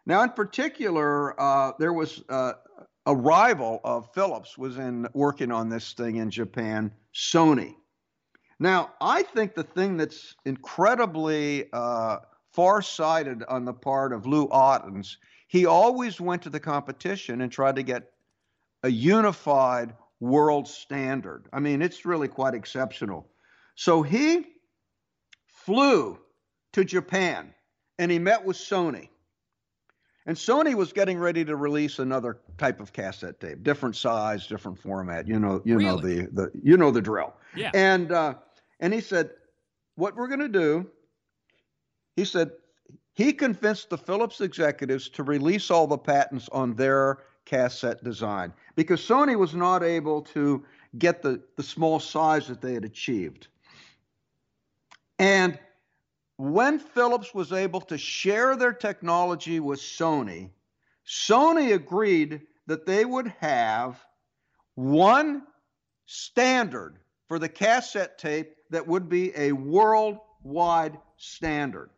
Now, 0.06 0.22
in 0.22 0.30
particular, 0.30 1.40
uh, 1.42 1.72
there 1.80 1.94
was 1.94 2.24
uh, 2.30 2.54
a 3.08 3.16
rival 3.16 3.82
of 3.84 4.14
Philips 4.14 4.60
was 4.60 4.78
in 4.78 5.08
working 5.16 5.52
on 5.52 5.70
this 5.70 5.94
thing 5.94 6.18
in 6.18 6.30
Japan, 6.30 6.92
Sony. 7.16 7.74
Now, 8.60 8.94
I 9.00 9.24
think 9.24 9.54
the 9.54 9.64
thing 9.64 9.98
that's 9.98 10.36
incredibly 10.46 11.66
uh, 11.72 12.18
far-sighted 12.52 13.44
on 13.44 13.66
the 13.66 13.74
part 13.74 14.14
of 14.14 14.26
Lou 14.26 14.50
Ottens, 14.50 15.18
he 15.48 15.66
always 15.66 16.20
went 16.20 16.42
to 16.44 16.50
the 16.50 16.60
competition 16.60 17.42
and 17.42 17.52
tried 17.52 17.76
to 17.76 17.84
get 17.84 18.12
a 18.84 18.90
unified 18.90 19.94
world 20.20 20.68
standard. 20.68 21.48
I 21.54 21.60
mean, 21.60 21.82
it's 21.82 22.06
really 22.06 22.28
quite 22.28 22.56
exceptional. 22.56 23.28
So 23.76 24.02
he 24.02 24.46
flew 25.46 26.20
to 26.74 26.84
Japan 26.84 27.54
and 28.00 28.12
he 28.12 28.18
met 28.18 28.44
with 28.44 28.58
Sony. 28.58 29.10
And 30.26 30.36
Sony 30.36 30.76
was 30.76 30.92
getting 30.92 31.18
ready 31.18 31.46
to 31.46 31.56
release 31.56 32.00
another 32.00 32.40
type 32.58 32.82
of 32.82 32.92
cassette 32.92 33.40
tape, 33.40 33.64
different 33.64 33.96
size, 33.96 34.46
different 34.46 34.78
format. 34.78 35.26
You 35.26 35.40
know, 35.40 35.62
you 35.64 35.78
really? 35.78 35.86
know 35.86 36.02
the 36.02 36.28
the 36.34 36.52
you 36.62 36.76
know 36.76 36.92
the 36.92 37.02
drill. 37.02 37.34
Yeah. 37.56 37.72
And 37.74 38.12
uh, 38.12 38.34
and 38.80 38.94
he 38.94 39.02
said, 39.02 39.32
what 39.96 40.16
we're 40.16 40.28
going 40.28 40.40
to 40.40 40.48
do, 40.48 40.88
he 42.16 42.26
said, 42.26 42.52
he 43.14 43.34
convinced 43.34 43.90
the 43.90 43.98
Philips 43.98 44.42
executives 44.42 45.10
to 45.10 45.24
release 45.24 45.72
all 45.72 45.88
the 45.88 45.98
patents 45.98 46.50
on 46.52 46.76
their 46.76 47.20
cassette 47.46 48.04
design 48.04 48.54
because 48.76 49.02
Sony 49.02 49.38
was 49.38 49.56
not 49.56 49.82
able 49.82 50.22
to 50.22 50.64
get 50.98 51.22
the, 51.22 51.42
the 51.56 51.64
small 51.64 52.00
size 52.00 52.48
that 52.48 52.62
they 52.62 52.74
had 52.74 52.86
achieved. 52.86 53.48
And 55.18 55.58
when 56.38 56.78
Philips 56.78 57.34
was 57.34 57.52
able 57.52 57.82
to 57.82 57.98
share 57.98 58.56
their 58.56 58.74
technology 58.74 59.60
with 59.60 59.80
Sony, 59.80 60.52
Sony 61.08 61.74
agreed 61.74 62.42
that 62.68 62.86
they 62.86 63.06
would 63.06 63.30
have 63.40 64.00
one 64.76 65.44
standard 66.06 67.00
for 67.28 67.40
the 67.40 67.50
cassette 67.50 68.20
tape 68.20 68.57
that 68.70 68.88
would 68.88 69.10
be 69.10 69.32
a 69.36 69.52
worldwide 69.52 70.98
standard. 71.18 71.90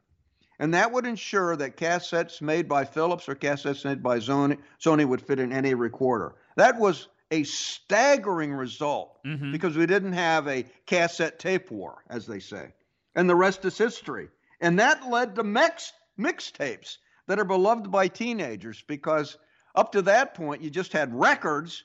And 0.60 0.74
that 0.74 0.92
would 0.92 1.06
ensure 1.06 1.56
that 1.56 1.78
cassettes 1.78 2.42
made 2.42 2.68
by 2.68 2.84
Philips 2.84 3.30
or 3.30 3.36
cassettes 3.36 3.86
made 3.86 4.04
by 4.04 4.20
Sony, 4.20 4.58
Sony 4.84 5.08
would 5.08 5.22
fit 5.22 5.40
in 5.40 5.54
any 5.54 5.74
recorder. 5.74 6.36
That 6.58 6.78
was 6.78 7.08
a 7.32 7.44
staggering 7.44 8.54
result 8.54 9.20
Mhm. 9.24 9.52
because 9.52 9.78
we 9.78 9.86
didn't 9.86 10.14
have 10.14 10.48
a 10.48 10.64
cassette 10.86 11.40
tape 11.40 11.72
war, 11.72 12.04
as 12.10 12.26
they 12.26 12.40
say. 12.40 12.74
And 13.16 13.30
the 13.30 13.36
rest 13.36 13.64
is 13.66 13.78
history. 13.78 14.30
And 14.60 14.80
that 14.80 15.08
led 15.08 15.36
to 15.36 15.44
mix, 15.44 15.94
mixtapes 16.20 16.98
that 17.28 17.40
are 17.40 17.46
beloved 17.46 17.90
by 17.92 18.08
teenagers 18.08 18.84
because 18.88 19.38
up 19.76 19.92
to 19.94 20.02
that 20.02 20.34
point, 20.34 20.62
you 20.62 20.70
just 20.70 20.92
had 20.92 21.14
records 21.14 21.84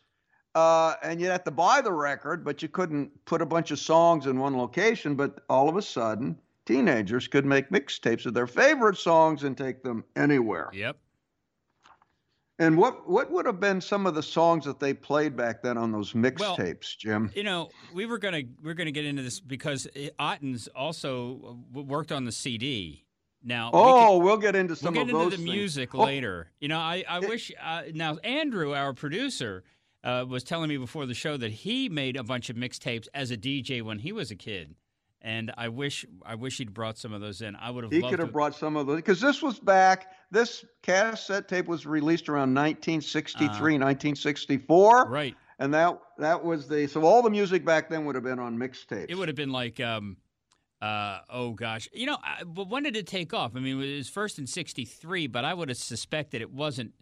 uh, 0.54 0.94
and 1.02 1.20
you 1.20 1.26
had 1.26 1.44
to 1.44 1.50
buy 1.50 1.80
the 1.80 1.92
record, 1.92 2.44
but 2.44 2.62
you 2.62 2.68
couldn't 2.68 3.10
put 3.24 3.42
a 3.42 3.46
bunch 3.46 3.70
of 3.70 3.78
songs 3.78 4.26
in 4.26 4.38
one 4.38 4.56
location. 4.56 5.14
But 5.14 5.40
all 5.48 5.68
of 5.68 5.76
a 5.76 5.82
sudden, 5.82 6.38
teenagers 6.66 7.26
could 7.28 7.44
make 7.44 7.70
mixtapes 7.70 8.26
of 8.26 8.34
their 8.34 8.46
favorite 8.46 8.96
songs 8.96 9.42
and 9.44 9.56
take 9.56 9.82
them 9.82 10.04
anywhere. 10.16 10.70
Yep. 10.72 10.96
And 12.60 12.78
what 12.78 13.08
what 13.10 13.32
would 13.32 13.46
have 13.46 13.58
been 13.58 13.80
some 13.80 14.06
of 14.06 14.14
the 14.14 14.22
songs 14.22 14.64
that 14.64 14.78
they 14.78 14.94
played 14.94 15.36
back 15.36 15.60
then 15.60 15.76
on 15.76 15.90
those 15.90 16.14
Well, 16.14 16.22
mixtapes, 16.22 16.96
Jim? 16.96 17.32
You 17.34 17.42
know, 17.42 17.70
we 17.92 18.06
were 18.06 18.18
gonna 18.18 18.42
we 18.62 18.70
are 18.70 18.74
gonna 18.74 18.92
get 18.92 19.04
into 19.04 19.22
this 19.22 19.40
because 19.40 19.88
Ottens 20.20 20.68
also 20.68 21.58
uh, 21.76 21.82
worked 21.82 22.12
on 22.12 22.24
the 22.24 22.30
CD. 22.32 23.00
Now, 23.46 23.66
we 23.72 23.78
Oh, 23.78 24.14
can- 24.16 24.22
we'll 24.24 24.36
get 24.38 24.54
into 24.54 24.76
some 24.76 24.94
we'll 24.94 25.04
get 25.04 25.12
of 25.14 25.20
into 25.20 25.30
those 25.30 25.30
the 25.32 25.36
things. 25.44 25.50
music 25.50 25.94
Oh, 25.96 26.04
later. 26.04 26.52
You 26.60 26.68
know, 26.68 26.78
I 26.78 27.04
I 27.08 27.18
wish 27.18 27.50
uh, 27.60 27.82
now 27.92 28.18
Andrew, 28.18 28.72
our 28.72 28.92
producer, 28.94 29.64
uh, 30.04 30.24
was 30.28 30.44
telling 30.44 30.68
me 30.68 30.76
before 30.76 31.06
the 31.06 31.14
show 31.14 31.36
that 31.36 31.50
he 31.50 31.88
made 31.88 32.16
a 32.16 32.22
bunch 32.22 32.50
of 32.50 32.56
mixtapes 32.56 33.08
as 33.14 33.30
a 33.32 33.36
DJ 33.36 33.82
when 33.82 33.98
he 33.98 34.12
was 34.12 34.30
a 34.30 34.36
kid, 34.36 34.74
and 35.22 35.50
I 35.56 35.68
wish 35.68 36.04
I 36.24 36.34
wish 36.34 36.58
he'd 36.58 36.74
brought 36.74 36.98
some 36.98 37.12
of 37.14 37.20
those 37.22 37.40
in. 37.40 37.56
I 37.56 37.70
would 37.70 37.84
have 37.84 37.92
He 37.92 38.00
loved 38.00 38.12
could 38.12 38.18
have 38.20 38.28
to- 38.28 38.32
brought 38.32 38.54
some 38.54 38.76
of 38.76 38.86
those 38.86 38.96
because 38.96 39.20
this 39.20 39.42
was 39.42 39.58
back. 39.58 40.12
This 40.30 40.64
cassette 40.82 41.48
tape 41.48 41.66
was 41.66 41.86
released 41.86 42.28
around 42.28 42.52
1963, 42.54 43.78
1964, 43.78 45.00
Uh-huh. 45.02 45.10
right. 45.10 45.34
and 45.58 45.72
that 45.72 45.98
that 46.18 46.44
was 46.44 46.68
the 46.68 46.86
so 46.86 47.02
all 47.02 47.22
the 47.22 47.30
music 47.30 47.64
back 47.64 47.88
then 47.88 48.04
would 48.04 48.14
have 48.14 48.24
been 48.24 48.38
on 48.38 48.56
mixtapes. 48.58 49.06
It 49.08 49.14
would 49.16 49.28
have 49.28 49.36
been 49.36 49.52
like, 49.52 49.80
um, 49.80 50.16
uh, 50.82 51.20
oh 51.30 51.52
gosh, 51.52 51.88
you 51.94 52.04
know, 52.06 52.18
I, 52.22 52.44
but 52.44 52.68
when 52.68 52.82
did 52.82 52.94
it 52.96 53.06
take 53.06 53.32
off? 53.32 53.52
I 53.56 53.60
mean, 53.60 53.80
it 53.80 53.96
was 53.96 54.08
first 54.10 54.38
in 54.38 54.46
'63, 54.46 55.28
but 55.28 55.44
I 55.44 55.54
would 55.54 55.70
have 55.70 55.78
suspected 55.78 56.42
it 56.42 56.52
wasn't 56.52 56.92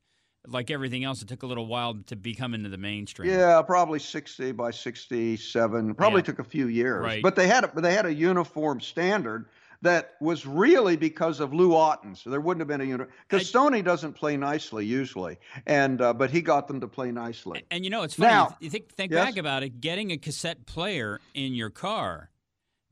like 0.46 0.70
everything 0.70 1.04
else. 1.04 1.22
It 1.22 1.28
took 1.28 1.42
a 1.42 1.46
little 1.46 1.66
while 1.66 1.94
to 2.06 2.16
become 2.16 2.54
into 2.54 2.68
the 2.68 2.78
mainstream. 2.78 3.30
Yeah, 3.30 3.62
probably 3.62 3.98
60 3.98 4.52
by 4.52 4.70
67. 4.70 5.94
Probably 5.94 6.18
Yeah. 6.20 6.24
took 6.24 6.38
a 6.38 6.44
few 6.44 6.68
years. 6.68 7.02
Right. 7.02 7.22
But 7.22 7.36
they 7.36 7.46
had 7.46 7.64
a, 7.64 7.68
but 7.68 7.82
they 7.82 7.94
had 7.94 8.06
a 8.06 8.12
uniform 8.14 8.80
standard 8.80 9.46
that 9.82 10.14
was 10.20 10.46
really 10.46 10.96
because 10.96 11.40
of 11.40 11.52
Lou 11.52 11.74
Otten. 11.74 12.14
So 12.14 12.30
there 12.30 12.40
wouldn't 12.40 12.60
have 12.60 12.68
been 12.68 12.80
a 12.80 12.84
uniform 12.90 13.10
because 13.28 13.50
Sony 13.50 13.82
doesn't 13.84 14.12
play 14.12 14.36
nicely 14.36 14.86
usually, 14.86 15.38
and 15.66 16.00
uh, 16.00 16.12
but 16.12 16.30
he 16.30 16.40
got 16.40 16.68
them 16.68 16.80
to 16.80 16.88
play 16.88 17.10
nicely. 17.10 17.64
And 17.70 17.84
you 17.84 17.90
know, 17.90 18.02
it's 18.02 18.14
funny. 18.14 18.30
Now- 18.32 18.56
you 18.60 18.70
think 18.70 18.92
think 18.92 19.10
Yes? 19.12 19.24
back 19.26 19.36
about 19.36 19.62
it. 19.62 19.80
Getting 19.80 20.12
a 20.12 20.18
cassette 20.18 20.66
player 20.66 21.20
in 21.34 21.54
your 21.54 21.70
car, 21.70 22.30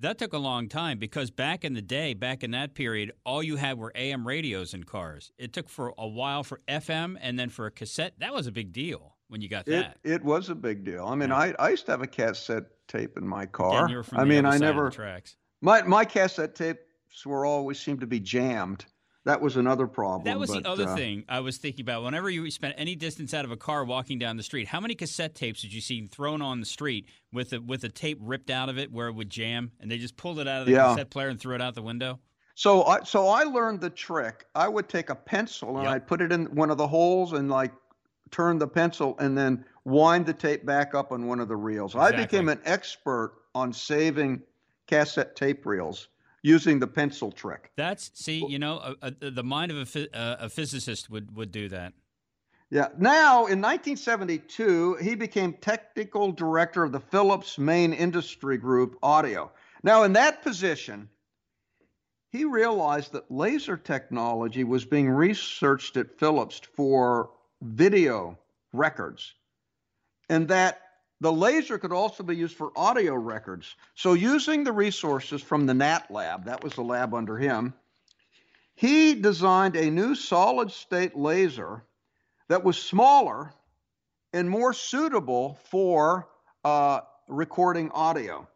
that 0.01 0.19
took 0.19 0.33
a 0.33 0.39
long 0.39 0.69
time 0.69 0.99
because 0.99 1.31
back 1.31 1.65
in 1.65 1.75
the 1.75 1.83
day, 1.83 2.15
back 2.15 2.43
in 2.43 2.51
that 2.53 2.75
period, 2.75 3.13
all 3.25 3.43
you 3.43 3.57
had 3.57 3.79
were 3.79 3.93
AM 3.95 4.27
radios 4.27 4.75
in 4.75 4.85
cars. 4.85 5.31
It 5.39 5.53
took 5.53 5.69
for 5.69 5.95
a 5.99 6.09
while 6.09 6.43
for 6.43 6.61
FM, 6.69 7.17
and 7.21 7.39
then 7.39 7.49
for 7.49 7.67
a 7.67 7.71
cassette. 7.71 8.15
That 8.19 8.33
was 8.33 8.47
a 8.47 8.53
big 8.53 8.73
deal 8.73 9.17
when 9.29 9.41
you 9.41 9.49
got 9.49 9.67
that. 9.67 9.99
it 10.03 10.25
was 10.25 10.49
a 10.49 10.55
big 10.55 10.85
deal. 10.85 11.07
I 11.07 11.15
mean, 11.15 11.29
Yeah. 11.29 11.37
I, 11.37 11.55
I 11.59 11.69
used 11.71 11.87
to 11.87 11.93
have 11.93 12.03
a 12.03 12.07
cassette 12.07 12.65
tape 12.89 13.17
in 13.17 13.27
my 13.27 13.47
car. 13.47 13.85
Again, 13.85 13.91
you 13.91 13.97
were 13.99 14.03
from 14.03 14.19
I 14.19 14.25
mean, 14.25 14.45
I 14.45 14.51
side 14.51 14.55
of 14.57 14.61
the 14.61 14.67
never 14.67 14.91
tracks. 14.91 15.37
my 15.61 15.83
my 15.83 16.05
cassette 16.05 16.55
tapes 16.55 17.25
were 17.25 17.47
always 17.47 17.79
seemed 17.79 18.01
to 18.01 18.07
be 18.07 18.21
jammed. 18.21 18.85
That 19.27 19.43
was 19.43 19.57
another 19.57 19.87
problem. 19.87 20.25
That 20.25 20.39
was 20.39 20.51
but, 20.51 20.63
the 20.63 20.69
other 20.69 20.89
uh, 20.89 20.97
thing 20.97 21.25
I 21.29 21.41
was 21.41 21.59
thinking 21.59 21.83
about. 21.83 22.03
Whenever 22.03 22.31
you 22.31 22.51
spent 22.51 22.75
any 22.79 22.97
distance 22.97 23.35
out 23.35 23.45
of 23.45 23.51
a 23.51 23.57
car 23.57 23.85
walking 23.85 24.19
down 24.19 24.37
the 24.37 24.43
street, 24.43 24.67
how 24.67 24.81
many 24.81 24.95
cassette 24.95 25.35
tapes 25.35 25.61
did 25.61 25.75
you 25.75 25.83
see 25.83 26.07
thrown 26.07 26.41
on 26.41 26.61
the 26.61 26.67
street 26.67 27.07
with 27.33 27.53
a, 27.53 27.61
with 27.61 27.85
a 27.85 27.91
tape 27.91 28.19
ripped 28.21 28.51
out 28.51 28.71
of 28.71 28.79
it 28.79 28.91
where 28.91 29.09
it 29.09 29.13
would 29.13 29.29
jam, 29.29 29.73
and 29.79 29.91
they 29.91 29.99
just 29.99 30.17
pulled 30.17 30.39
it 30.39 30.49
out 30.49 30.61
of 30.61 30.67
the 30.67 30.73
Yeah. 30.73 30.89
cassette 30.89 31.11
player 31.11 31.29
and 31.29 31.39
threw 31.39 31.55
it 31.55 31.61
out 31.61 31.75
the 31.75 31.83
window? 31.83 32.19
So 32.55 32.85
I 32.85 33.03
so 33.05 33.29
I 33.29 33.45
learned 33.45 33.81
the 33.81 33.91
trick. 33.91 34.47
I 34.55 34.69
would 34.69 34.89
take 34.89 35.11
a 35.11 35.15
pencil 35.15 35.77
and 35.77 35.85
Yep. 35.85 35.93
I'd 35.95 36.07
put 36.07 36.21
it 36.21 36.33
in 36.33 36.47
one 36.55 36.71
of 36.71 36.79
the 36.79 36.89
holes 36.89 37.33
and 37.33 37.51
like 37.51 37.73
turn 38.31 38.59
the 38.59 38.69
pencil 38.69 39.17
and 39.19 39.37
then 39.37 39.65
wind 39.85 40.27
the 40.27 40.35
tape 40.35 40.65
back 40.65 40.95
up 40.95 41.13
on 41.13 41.27
one 41.27 41.41
of 41.41 41.49
the 41.49 41.57
reels. 41.57 41.95
I 41.95 42.13
became 42.13 42.49
an 42.49 42.61
expert 42.65 43.35
on 43.55 43.73
saving 43.73 44.43
cassette 44.87 45.37
tape 45.37 45.65
reels 45.67 46.09
using 46.42 46.79
the 46.79 46.87
pencil 46.87 47.31
trick. 47.31 47.70
That's 47.76 48.11
see, 48.14 48.44
you 48.46 48.59
know, 48.59 48.79
uh, 48.79 48.94
uh, 49.03 49.11
the 49.20 49.42
mind 49.42 49.72
of 49.72 49.96
a, 49.96 50.16
uh, 50.16 50.37
a 50.40 50.48
physicist 50.48 51.11
would 51.11 51.37
would 51.37 51.53
do 51.53 51.68
that. 51.68 51.92
Yeah. 52.70 52.88
Now, 52.98 53.46
in 53.46 53.61
1972, 53.61 54.98
he 55.03 55.16
became 55.16 55.55
technical 55.55 56.31
director 56.31 56.85
of 56.85 56.92
the 56.92 57.00
Philips 57.00 57.59
Main 57.59 57.92
Industry 57.92 58.59
Group 58.59 58.96
Audio. 59.03 59.50
Now, 59.83 60.05
in 60.05 60.12
that 60.12 60.42
position, 60.42 61.09
he 62.31 62.44
realized 62.44 63.12
that 63.12 63.29
laser 63.29 63.76
technology 63.76 64.62
was 64.62 64.85
being 64.85 65.11
researched 65.11 65.96
at 65.96 66.16
Philips 66.18 66.61
for 66.76 67.31
video 67.61 68.38
records 68.72 69.35
and 70.29 70.46
that 70.48 70.81
the 71.21 71.33
laser 71.33 71.79
could 71.79 71.93
also 71.93 72.23
be 72.23 72.37
used 72.37 72.57
for 72.57 72.73
audio 72.77 73.15
records. 73.15 73.75
So, 73.95 74.15
using 74.15 74.65
the 74.65 74.73
resources 74.73 75.43
from 75.43 75.67
the 75.67 75.75
NAT 75.75 76.11
lab, 76.11 76.47
that 76.47 76.65
was 76.65 76.75
the 76.75 76.83
lab 76.83 77.15
under 77.15 77.37
him, 77.37 77.75
he 78.75 79.15
designed 79.15 79.77
a 79.77 79.91
new 79.91 80.15
solid 80.15 80.71
state 80.71 81.17
laser 81.17 81.85
that 82.49 82.65
was 82.65 82.79
smaller 82.79 83.53
and 84.33 84.49
more 84.49 84.73
suitable 84.73 85.59
for 85.65 86.29
uh, 86.65 87.01
recording 87.29 87.91
audio. 87.91 88.49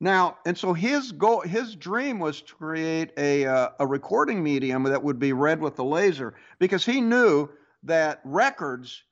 Now, 0.00 0.38
and 0.44 0.58
so 0.58 0.72
his 0.72 1.12
goal, 1.12 1.40
his 1.40 1.76
dream 1.76 2.18
was 2.18 2.42
to 2.42 2.54
create 2.54 3.12
a 3.16 3.46
uh, 3.46 3.68
a 3.78 3.86
recording 3.86 4.42
medium 4.42 4.82
that 4.82 5.02
would 5.02 5.18
be 5.18 5.32
read 5.32 5.60
with 5.60 5.76
the 5.76 5.84
laser 5.84 6.34
because 6.58 6.84
he 6.84 7.00
knew 7.00 7.48
that 7.84 8.20
records, 8.24 9.02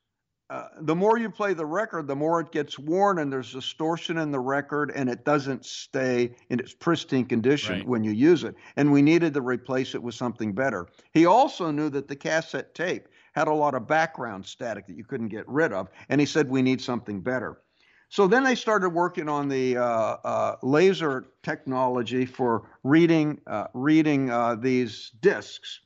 uh, 0.53 0.67
the 0.81 0.95
more 0.95 1.17
you 1.17 1.31
play 1.31 1.55
the 1.55 1.65
record, 1.65 2.05
the 2.05 2.15
more 2.15 2.39
it 2.39 2.51
gets 2.51 2.77
worn 2.77 3.17
and 3.17 3.33
there's 3.33 3.51
distortion 3.51 4.19
in 4.19 4.29
the 4.29 4.39
record 4.39 4.91
and 4.95 5.09
it 5.09 5.25
doesn't 5.25 5.65
stay 5.65 6.35
in 6.49 6.59
its 6.59 6.75
pristine 6.75 7.25
condition 7.25 7.77
Right. 7.77 7.87
when 7.87 8.03
you 8.03 8.11
use 8.11 8.43
it. 8.43 8.53
And 8.75 8.91
we 8.91 9.01
needed 9.01 9.33
to 9.33 9.41
replace 9.41 9.95
it 9.95 10.03
with 10.03 10.13
something 10.13 10.53
better. 10.53 10.89
He 11.11 11.25
also 11.25 11.71
knew 11.71 11.89
that 11.89 12.07
the 12.07 12.15
cassette 12.15 12.75
tape 12.75 13.07
had 13.33 13.47
a 13.47 13.53
lot 13.53 13.73
of 13.73 13.87
background 13.87 14.45
static 14.45 14.85
that 14.85 14.95
you 14.95 15.03
couldn't 15.03 15.29
get 15.29 15.49
rid 15.49 15.73
of, 15.73 15.89
and 16.09 16.21
he 16.21 16.27
said 16.27 16.47
we 16.47 16.61
need 16.61 16.79
something 16.79 17.19
better. 17.19 17.63
So 18.09 18.27
then 18.27 18.43
they 18.43 18.53
started 18.53 18.89
working 18.89 19.27
on 19.27 19.47
the 19.49 19.77
uh, 19.77 19.83
uh, 19.83 20.55
laser 20.61 21.25
technology 21.41 22.27
for 22.27 22.69
reading 22.83 23.41
uh, 23.47 23.69
reading 23.73 24.29
uh, 24.29 24.53
these 24.53 25.09
discs, 25.19 25.79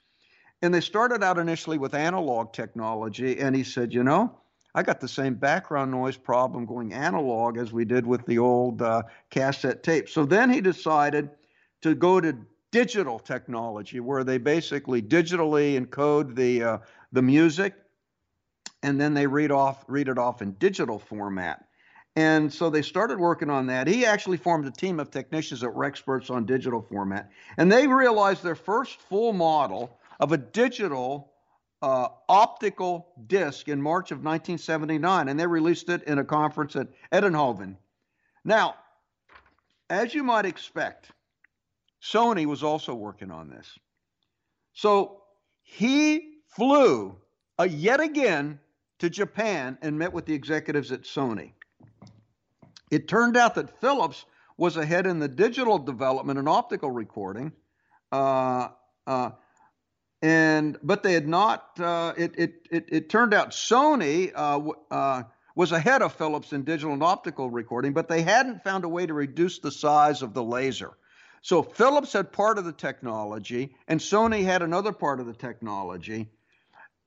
and 0.62 0.73
they 0.73 0.82
started 0.82 1.23
out 1.23 1.38
initially 1.38 1.77
with 1.77 1.93
analog 1.93 2.51
technology. 2.51 3.39
And 3.39 3.56
he 3.56 3.63
said, 3.63 3.93
you 3.93 4.03
know, 4.03 4.41
I 4.78 4.84
got 4.84 5.00
the 5.00 5.08
same 5.08 5.34
background 5.34 5.90
noise 5.90 6.18
problem 6.18 6.68
going 6.68 6.94
analog 6.94 7.58
as 7.58 7.74
we 7.74 7.84
did 7.84 8.06
with 8.06 8.24
the 8.28 8.38
old 8.38 8.84
uh, 8.84 9.02
cassette 9.32 9.82
tape. 9.82 10.08
So 10.08 10.24
then 10.24 10.52
he 10.52 10.62
decided 10.62 11.32
to 11.82 11.96
go 11.96 12.22
to 12.22 12.38
digital 12.72 13.18
technology, 13.18 14.00
where 14.00 14.24
they 14.24 14.38
basically 14.38 15.02
digitally 15.02 15.84
encode 15.84 16.36
the 16.36 16.63
uh, 16.63 16.78
the 17.12 17.24
music, 17.24 17.74
and 18.84 19.02
then 19.02 19.16
they 19.16 19.26
read 19.26 19.50
off 19.50 19.84
read 19.88 20.10
it 20.10 20.20
off 20.20 20.44
in 20.44 20.52
digital 20.60 21.00
format. 21.00 21.66
And 22.16 22.54
so 22.54 22.70
they 22.70 22.84
started 22.84 23.20
working 23.20 23.50
on 23.50 23.66
that. 23.68 23.88
He 23.88 24.06
actually 24.06 24.38
formed 24.38 24.68
a 24.68 24.72
team 24.72 25.00
of 25.00 25.10
technicians 25.10 25.62
that 25.62 25.72
were 25.72 25.86
experts 25.86 26.30
on 26.30 26.46
digital 26.46 26.84
format. 26.84 27.32
And 27.58 27.72
they 27.72 27.88
realized 27.88 28.44
their 28.44 28.54
first 28.54 29.02
full 29.02 29.34
model 29.34 29.98
of 30.20 30.34
a 30.34 30.38
digital 30.38 31.32
uh, 31.82 32.08
optical 32.28 33.08
disc 33.28 33.68
in 33.68 33.82
March 33.82 34.12
of 34.12 34.18
1979. 34.18 35.30
And 35.30 35.40
they 35.40 35.48
released 35.48 35.90
it 35.90 36.04
in 36.04 36.20
a 36.20 36.24
conference 36.24 36.76
at 36.76 36.88
Eindhoven. 37.12 37.76
Now, 38.44 38.76
as 39.90 40.13
you 40.13 40.24
might 40.24 40.46
expect, 40.46 41.12
Sony 42.02 42.46
was 42.46 42.63
also 42.63 42.94
working 42.94 43.32
on 43.32 43.50
this. 43.50 43.78
So 44.74 45.24
he 45.63 46.36
flew 46.48 47.18
uh, 47.60 47.63
yet 47.63 48.00
again 48.00 48.60
to 49.00 49.10
Japan 49.10 49.78
and 49.82 49.98
met 49.98 50.13
with 50.13 50.26
the 50.26 50.34
executives 50.34 50.92
at 50.92 51.04
Sony. 51.04 51.52
It 52.90 53.08
turned 53.08 53.38
out 53.38 53.56
that 53.56 53.80
Philips 53.82 54.26
was 54.58 54.78
ahead 54.78 55.06
in 55.06 55.20
the 55.20 55.28
digital 55.28 55.78
development 55.78 56.40
and 56.40 56.50
optical 56.50 56.90
recording, 56.90 57.52
uh, 58.12 58.70
uh, 59.06 59.32
and 60.21 60.77
but 60.82 61.03
they 61.03 61.13
had 61.13 61.27
not. 61.27 61.80
Uh, 61.80 62.13
it, 62.17 62.34
it 62.38 62.67
it 62.71 62.86
it 62.89 63.10
turned 63.10 63.34
out 63.34 63.51
Sony 63.51 64.32
uh, 64.36 64.71
uh, 64.89 65.23
was 65.56 65.71
ahead 65.71 66.01
of 66.01 66.13
Philips 66.13 66.53
in 66.53 66.63
digital 66.63 66.93
and 66.93 67.03
optical 67.03 67.49
recording, 67.49 67.93
but 67.93 68.08
they 68.08 68.21
hadn't 68.21 68.63
found 68.63 68.84
a 68.84 68.89
way 68.89 69.06
to 69.06 69.13
reduce 69.13 69.60
the 69.60 69.71
size 69.71 70.21
of 70.21 70.34
the 70.34 70.43
laser. 70.43 70.91
So 71.41 71.62
Philips 71.62 72.13
had 72.13 72.32
part 72.32 72.58
of 72.58 72.65
the 72.65 72.73
technology, 72.73 73.75
and 73.88 73.99
Sony 73.99 74.43
had 74.43 74.62
another 74.62 74.91
part 74.91 75.19
of 75.19 75.27
the 75.27 75.34
technology, 75.34 76.30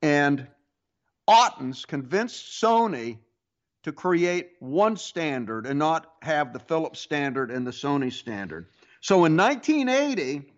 and 0.01 0.47
Ottens 1.27 1.85
convinced 1.85 2.61
Sony 2.61 3.19
to 3.83 3.91
create 3.91 4.51
one 4.59 4.95
standard 4.97 5.65
and 5.65 5.79
not 5.79 6.13
have 6.21 6.53
the 6.53 6.59
Philips 6.59 6.99
standard 6.99 7.51
and 7.51 7.65
the 7.65 7.71
Sony 7.71 8.11
standard. 8.11 8.67
So 8.99 9.25
in 9.25 9.35
1980, 9.35 10.50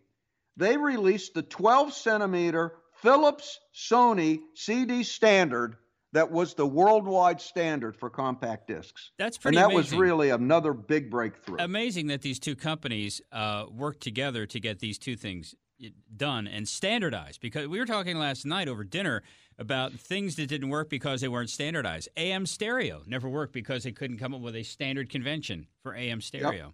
they 0.57 0.77
released 0.77 1.33
the 1.33 1.41
12 1.43 1.93
centimeter 1.93 2.75
Philips 3.01 3.59
Sony 3.75 4.39
CD 4.55 5.03
standard 5.03 5.77
that 6.13 6.31
was 6.31 6.53
the 6.53 6.65
worldwide 6.65 7.41
standard 7.41 7.97
for 7.97 8.09
compact 8.09 8.67
discs. 8.67 9.11
That's 9.17 9.37
pretty. 9.37 9.57
and 9.57 9.69
that 9.69 9.75
was 9.75 9.91
really 9.93 10.29
another 10.29 10.71
big 10.73 11.09
breakthrough. 11.09 11.57
Amazing 11.59 12.07
that 12.07 12.21
these 12.21 12.39
two 12.39 12.55
companies 12.55 13.19
uh, 13.31 13.65
work 13.71 13.99
together 13.99 14.45
to 14.45 14.59
get 14.59 14.79
these 14.79 14.99
two 14.99 15.15
things 15.15 15.55
done 16.15 16.47
and 16.47 16.67
standardized. 16.67 17.41
Because 17.41 17.67
we 17.67 17.79
were 17.79 17.85
talking 17.85 18.17
last 18.17 18.45
night 18.45 18.67
over 18.67 18.83
dinner 18.83 19.23
about 19.57 19.91
things 19.93 20.35
that 20.35 20.47
didn't 20.47 20.69
work 20.69 20.89
because 20.89 21.21
they 21.21 21.27
weren't 21.27 21.49
standardized. 21.49 22.09
AM 22.15 22.45
stereo 22.45 23.01
never 23.07 23.27
worked 23.27 23.53
because 23.53 23.83
they 23.83 23.91
couldn't 23.91 24.17
come 24.17 24.33
up 24.33 24.41
with 24.41 24.55
a 24.55 24.63
standard 24.63 25.09
convention 25.09 25.67
for 25.81 25.95
AM 25.95 26.21
stereo. 26.21 26.73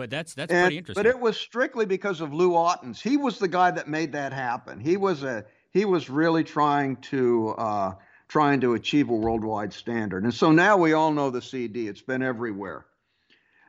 But 0.00 0.08
that's 0.08 0.32
that's 0.32 0.50
And- 0.50 0.64
pretty 0.64 0.78
interesting. 0.78 1.02
But 1.02 1.10
it 1.10 1.20
was 1.20 1.36
strictly 1.36 1.84
because 1.84 2.22
of 2.22 2.32
Lou 2.32 2.56
Ottens. 2.56 3.02
He 3.02 3.18
was 3.18 3.38
the 3.38 3.48
guy 3.48 3.70
that 3.70 3.86
made 3.86 4.12
that 4.12 4.32
happen. 4.32 4.80
He 4.80 4.96
was 4.96 5.22
a 5.22 5.44
he 5.72 5.84
was 5.84 6.08
really 6.08 6.42
trying 6.42 6.96
to 7.12 7.50
uh, 7.50 7.94
trying 8.26 8.62
to 8.62 8.72
achieve 8.72 9.10
a 9.10 9.14
worldwide 9.14 9.74
standard. 9.74 10.24
And 10.24 10.32
so 10.32 10.52
now 10.52 10.78
we 10.78 10.94
all 10.94 11.12
know 11.12 11.28
the 11.28 11.42
CD. 11.42 11.86
It's 11.86 12.00
been 12.00 12.22
everywhere. 12.22 12.86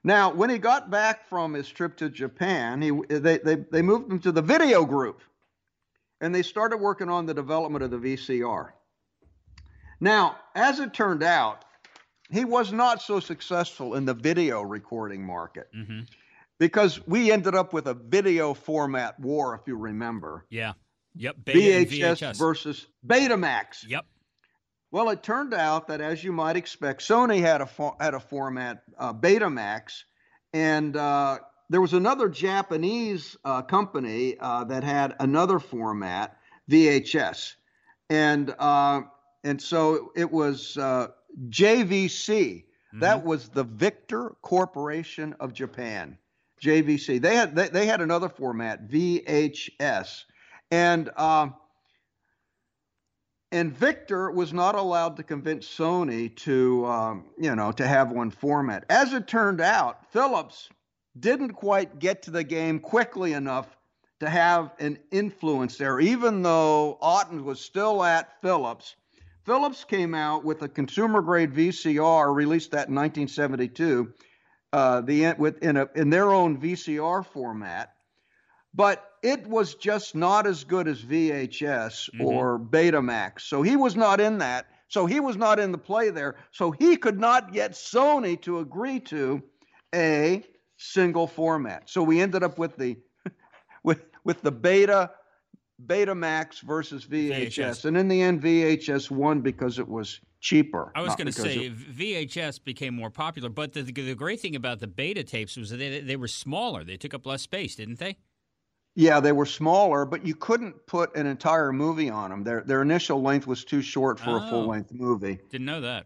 Now, 0.06 0.32
when 0.34 0.50
he 0.50 0.58
got 0.58 0.90
back 0.90 1.28
from 1.28 1.54
his 1.54 1.68
trip 1.68 1.98
to 1.98 2.10
Japan, 2.10 2.82
he 2.82 2.92
they 3.10 3.40
they, 3.40 3.56
they 3.56 3.82
moved 3.82 4.10
him 4.10 4.20
to 4.20 4.32
the 4.32 4.42
video 4.42 4.86
group, 4.86 5.22
and 6.22 6.34
they 6.34 6.44
started 6.44 6.78
working 6.78 7.10
on 7.10 7.26
the 7.26 7.34
development 7.34 7.84
of 7.84 7.92
the 7.92 7.98
VCR. 7.98 8.70
Now, 10.00 10.38
as 10.56 10.80
it 10.80 10.94
turned 10.94 11.24
out, 11.24 11.66
he 12.30 12.46
was 12.46 12.72
not 12.72 13.02
so 13.02 13.20
successful 13.20 13.96
in 13.96 14.06
the 14.06 14.14
video 14.14 14.62
recording 14.62 15.22
market 15.26 15.68
hmm 15.74 16.00
because 16.62 17.02
we 17.08 17.32
ended 17.32 17.56
up 17.56 17.74
with 17.74 17.88
a 17.88 17.96
video 17.96 18.54
format 18.54 19.20
war, 19.20 19.56
if 19.56 19.68
you 19.68 19.76
remember. 19.76 20.46
Yeah. 20.52 20.74
Yep. 21.16 21.38
Beta 21.44 21.90
VHS, 21.92 22.38
versus 22.38 22.86
Betamax. 23.06 23.84
Yep. 23.88 24.06
Well, 24.92 25.10
it 25.10 25.24
turned 25.24 25.56
out 25.56 25.88
that, 25.88 26.02
as 26.02 26.24
you 26.24 26.32
might 26.32 26.58
expect, 26.58 27.02
Sony 27.02 27.42
had 27.42 27.62
a 27.62 27.66
fo- 27.66 27.98
had 28.00 28.14
a 28.14 28.20
format 28.20 28.84
uh, 28.96 29.12
Betamax, 29.12 30.04
and 30.54 30.96
uh, 30.96 31.40
there 31.72 31.82
was 31.82 31.94
another 31.94 32.30
Japanese 32.30 33.36
uh, 33.44 33.64
company 33.64 34.36
uh, 34.40 34.66
that 34.66 34.84
had 34.84 35.16
another 35.20 35.58
format 35.58 36.38
VHS, 36.70 37.56
and 38.12 38.54
uh, 38.60 39.02
and 39.44 39.60
so 39.60 40.12
it 40.16 40.32
was 40.32 40.78
uh, 40.78 41.08
JVC. 41.50 42.66
That 42.94 43.24
was 43.26 43.48
the 43.50 43.64
Victor 43.64 44.36
Corporation 44.42 45.34
of 45.40 45.54
Japan. 45.54 46.18
JVC. 46.64 47.22
They 47.22 47.36
had 47.36 47.56
they, 47.56 47.70
they 47.70 47.86
had 47.86 48.02
another 48.02 48.30
format 48.30 48.88
VHS, 48.88 50.24
and. 50.70 51.10
Um, 51.18 51.56
and 53.54 53.76
Victor 53.76 54.32
was 54.32 54.54
not 54.54 54.76
allowed 54.76 55.18
to 55.18 55.24
convince 55.24 55.68
Sony 55.68 56.34
to, 56.38 56.86
um, 56.86 57.26
you 57.38 57.54
know, 57.54 57.74
to 57.74 57.86
have 57.86 58.10
one 58.10 58.32
format. 58.32 58.86
As 58.90 59.12
it 59.12 59.28
turned 59.28 59.60
out, 59.60 60.10
Philips 60.12 60.70
didn't 61.20 61.54
quite 61.54 62.00
get 62.00 62.24
to 62.24 62.32
the 62.32 62.44
game 62.44 62.80
quickly 62.80 63.34
enough 63.34 63.68
to 64.22 64.30
have 64.30 64.72
an 64.80 65.00
influence 65.12 65.78
there, 65.78 66.00
even 66.00 66.44
though 66.44 66.98
Otten 67.02 67.44
was 67.44 67.60
still 67.60 68.04
at 68.04 68.42
Philips. 68.42 68.96
Philips 69.46 69.84
came 69.84 70.14
out 70.14 70.46
with 70.46 70.62
a 70.62 70.70
consumer 70.70 71.22
grade 71.22 71.52
VCR, 71.52 72.34
released 72.34 72.72
that 72.72 72.88
in 72.88 72.96
1972, 72.96 74.14
uh, 74.74 75.02
the 75.02 75.34
with 75.38 75.62
in 75.64 75.78
a 75.78 75.90
in 75.96 76.10
their 76.10 76.32
own 76.32 76.60
VCR 76.60 77.26
format 77.26 77.94
but 78.74 79.12
it 79.22 79.46
was 79.48 79.76
just 79.76 80.16
not 80.16 80.48
as 80.48 80.64
good 80.64 80.88
as 80.88 81.02
VHS 81.02 82.10
or 82.20 82.58
Betamax. 82.58 83.42
So 83.42 83.62
he 83.62 83.76
was 83.76 83.96
not 83.96 84.22
in 84.22 84.38
that. 84.40 84.68
So 84.88 85.06
he 85.06 85.20
was 85.20 85.38
not 85.38 85.60
in 85.60 85.72
the 85.72 85.78
play 85.78 86.10
there. 86.10 86.36
So 86.52 86.72
he 86.72 86.98
could 86.98 87.20
not 87.20 87.54
get 87.54 87.74
Sony 87.74 88.40
to 88.42 88.60
agree 88.60 89.00
to 89.02 89.42
a 89.94 90.44
single 90.78 91.28
format. 91.28 91.90
So 91.90 92.02
we 92.04 92.22
ended 92.22 92.44
up 92.44 92.58
with 92.58 92.76
the 92.78 92.98
with 93.84 94.06
with 94.24 94.42
the 94.42 94.52
Beta 94.52 95.12
Betamax 95.86 96.62
versus 96.62 97.06
VHS. 97.06 97.48
VHS. 97.48 97.86
and 97.86 97.98
in 97.98 98.08
the 98.08 98.22
end, 98.22 98.42
VHS 98.42 99.12
won 99.12 99.42
because 99.42 99.80
it 99.80 99.88
was 99.88 100.20
cheaper. 100.42 100.92
I 100.96 101.02
was 101.02 101.16
going 101.16 101.28
to 101.28 101.32
say 101.32 101.70
VHS 101.70 102.64
became 102.64 102.94
more 102.96 103.10
popular, 103.10 103.48
but 103.50 103.72
the, 103.74 103.84
the 103.84 104.16
great 104.16 104.42
thing 104.42 104.56
about 104.56 104.80
the 104.80 104.88
beta 104.88 105.24
tapes 105.24 105.56
was 105.56 105.70
that 105.70 105.78
they, 105.78 106.02
they 106.02 106.16
were 106.18 106.28
smaller. 106.28 106.84
They 106.84 106.98
took 106.98 107.14
up 107.14 107.26
less 107.26 107.42
space, 107.44 107.76
didn't 107.76 108.00
they? 108.00 108.18
yeah, 108.94 109.22
they 109.22 109.32
were 109.32 109.46
smaller, 109.46 110.04
but 110.04 110.26
you 110.26 110.36
couldn't 110.36 110.86
put 110.86 111.16
an 111.16 111.26
entire 111.26 111.72
movie 111.72 112.10
on 112.10 112.30
them. 112.30 112.44
Their 112.44 112.60
their 112.62 112.82
initial 112.82 113.22
length 113.22 113.48
was 113.48 113.64
too 113.64 113.82
short 113.82 114.20
for 114.20 114.32
a 114.32 114.42
Oh. 114.46 114.50
full 114.50 114.66
length 114.68 114.92
movie. 114.92 115.40
Didn't 115.50 115.66
know 115.66 115.80
that. 115.80 116.06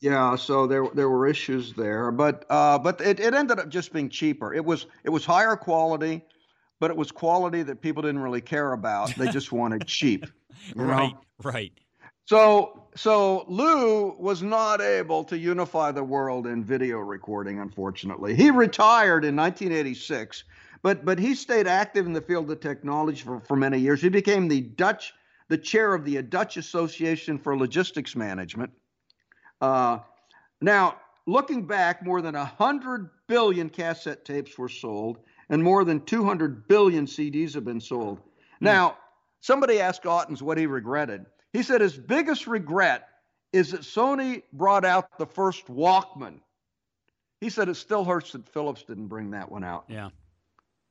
Yeah, 0.00 0.34
so 0.34 0.66
there 0.66 0.86
there 0.92 1.08
were 1.08 1.28
issues 1.28 1.72
there, 1.74 2.10
but 2.10 2.44
uh, 2.50 2.78
but 2.80 3.00
it, 3.00 3.20
it 3.20 3.32
ended 3.32 3.60
up 3.60 3.68
just 3.68 3.92
being 3.92 4.08
cheaper. 4.08 4.52
It 4.52 4.64
was 4.64 4.86
it 5.04 5.10
was 5.10 5.24
higher 5.24 5.54
quality, 5.54 6.24
but 6.80 6.90
it 6.90 6.96
was 6.96 7.12
quality 7.12 7.62
that 7.62 7.80
people 7.80 8.02
didn't 8.02 8.20
really 8.20 8.40
care 8.40 8.72
about. 8.72 9.14
They 9.14 9.28
just 9.28 9.52
wanted 9.52 9.86
cheap. 9.86 10.26
You 10.74 10.82
know? 10.82 10.84
right, 10.92 11.14
right. 11.44 11.72
So 12.24 12.85
so 12.96 13.44
Lou 13.48 14.16
was 14.18 14.42
not 14.42 14.80
able 14.80 15.24
to 15.24 15.38
unify 15.38 15.92
the 15.92 16.02
world 16.02 16.46
in 16.46 16.64
video 16.64 16.98
recording, 16.98 17.60
unfortunately. 17.60 18.34
He 18.34 18.50
retired 18.50 19.24
in 19.24 19.36
1986, 19.36 20.44
but 20.82 21.04
but 21.04 21.18
he 21.18 21.34
stayed 21.34 21.66
active 21.66 22.06
in 22.06 22.12
the 22.12 22.20
field 22.20 22.50
of 22.50 22.60
technology 22.60 23.22
for, 23.22 23.40
for 23.40 23.56
many 23.56 23.78
years. 23.78 24.00
He 24.00 24.08
became 24.08 24.48
the 24.48 24.62
Dutch 24.62 25.12
the 25.48 25.58
chair 25.58 25.94
of 25.94 26.04
the 26.04 26.20
Dutch 26.22 26.56
Association 26.56 27.38
for 27.38 27.56
Logistics 27.56 28.16
Management. 28.16 28.72
Uh, 29.60 29.98
now, 30.60 30.96
looking 31.26 31.66
back, 31.66 32.04
more 32.04 32.20
than 32.20 32.34
100 32.34 33.10
billion 33.28 33.68
cassette 33.68 34.24
tapes 34.24 34.58
were 34.58 34.68
sold, 34.68 35.18
and 35.48 35.62
more 35.62 35.84
than 35.84 36.00
200 36.00 36.66
billion 36.66 37.06
CDs 37.06 37.54
have 37.54 37.64
been 37.64 37.80
sold. 37.80 38.20
Now, 38.60 38.96
somebody 39.40 39.80
asked 39.80 40.06
Ottens 40.06 40.42
what 40.42 40.58
he 40.58 40.66
regretted. 40.66 41.26
He 41.56 41.62
said 41.62 41.80
his 41.80 41.96
biggest 41.96 42.46
regret 42.46 43.08
is 43.54 43.70
that 43.70 43.80
Sony 43.80 44.42
brought 44.52 44.84
out 44.84 45.16
the 45.16 45.24
first 45.24 45.66
Walkman. 45.68 46.40
He 47.40 47.48
said 47.48 47.70
it 47.70 47.76
still 47.76 48.04
hurts 48.04 48.32
that 48.32 48.46
Philips 48.46 48.82
didn't 48.82 49.06
bring 49.06 49.30
that 49.30 49.50
one 49.50 49.64
out. 49.64 49.84
Yeah. 49.88 50.10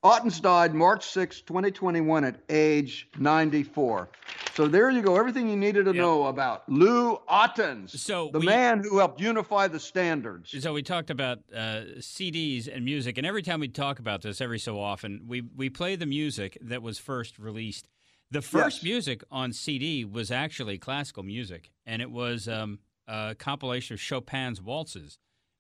Ottens 0.02 0.40
died 0.40 0.74
March 0.74 1.06
6, 1.06 1.42
2021, 1.42 2.24
at 2.24 2.40
age 2.50 3.08
94. 3.20 4.10
So 4.56 4.68
there 4.68 4.90
you 4.90 5.04
go. 5.04 5.18
Everything 5.18 5.50
you 5.50 5.56
needed 5.56 5.86
to 5.86 5.92
Yep. 5.92 6.02
know 6.02 6.26
about 6.26 6.68
Lou 6.68 7.20
Ottens, 7.28 8.02
So 8.02 8.30
the 8.34 8.40
we- 8.40 8.46
man 8.48 8.84
who 8.84 8.98
helped 8.98 9.22
unify 9.22 9.68
the 9.68 9.80
standards. 9.80 10.52
So 10.64 10.74
we 10.74 10.82
talked 10.82 11.12
about 11.12 11.40
uh, 11.54 12.00
CDs 12.00 12.68
and 12.68 12.84
music, 12.86 13.20
and 13.20 13.28
every 13.28 13.44
time 13.44 13.60
we 13.60 13.68
talk 13.68 14.00
about 14.00 14.24
this, 14.24 14.42
every 14.42 14.60
so 14.60 14.80
often, 14.80 15.26
we 15.28 15.42
we 15.42 15.70
play 15.70 15.96
the 15.96 16.06
music 16.08 16.58
that 16.62 16.82
was 16.82 16.98
first 16.98 17.38
released. 17.38 17.88
The 18.32 18.42
first 18.42 18.78
Yes. 18.78 18.84
music 18.84 19.24
on 19.32 19.54
CD 19.54 20.04
was 20.04 20.32
actually 20.32 20.78
classical 20.78 21.24
music, 21.24 21.72
and 21.86 22.02
it 22.02 22.10
was 22.12 22.48
um, 22.48 22.80
a 23.08 23.36
compilation 23.38 23.94
of 23.94 24.00
Chopin's 24.00 24.62
waltzes, 24.62 25.20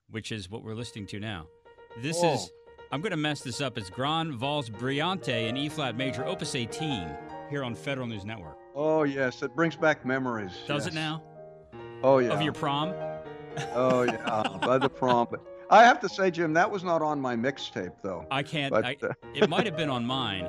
which 0.09 0.31
is 0.31 0.49
what 0.49 0.63
we're 0.63 0.73
listening 0.75 1.05
to 1.07 1.19
now. 1.19 1.47
This 2.01 2.17
Oh. 2.23 2.33
is 2.33 2.51
I'm 2.91 3.01
going 3.01 3.11
to 3.11 3.17
mess 3.17 3.41
this 3.41 3.61
up. 3.61 3.77
It's 3.79 3.89
Grand 3.89 4.33
Valse 4.35 4.69
Brillante 4.69 5.47
in 5.49 5.57
E 5.57 5.69
flat 5.69 5.97
major, 5.97 6.23
Opus 6.25 6.53
18, 6.55 7.09
here 7.49 7.63
on 7.63 7.73
Federal 7.75 8.07
News 8.07 8.25
Network. 8.25 8.57
Oh, 8.75 9.03
yes. 9.03 9.41
It 9.41 9.55
brings 9.55 9.75
back 9.75 10.05
memories. 10.05 10.51
Does 10.67 10.85
yes. 10.85 10.87
it 10.87 10.93
now? 10.93 11.23
Oh, 12.03 12.19
yeah. 12.19 12.29
Of 12.29 12.41
your 12.43 12.53
prom? 12.53 12.93
Oh, 13.73 14.03
yeah. 14.03 14.57
By 14.61 14.77
the 14.77 14.87
prom. 14.89 15.27
But 15.31 15.41
I 15.71 15.83
have 15.83 15.99
to 16.01 16.09
say, 16.09 16.29
Jim, 16.29 16.53
that 16.53 16.69
was 16.69 16.83
not 16.83 17.01
on 17.01 17.19
my 17.19 17.35
mixtape, 17.35 17.93
though. 18.03 18.25
I 18.29 18.43
can't. 18.43 18.71
But, 18.71 18.85
I, 18.85 18.97
uh, 19.01 19.13
it 19.33 19.49
might 19.49 19.65
have 19.65 19.75
been 19.75 19.89
on 19.89 20.05
mine, 20.05 20.43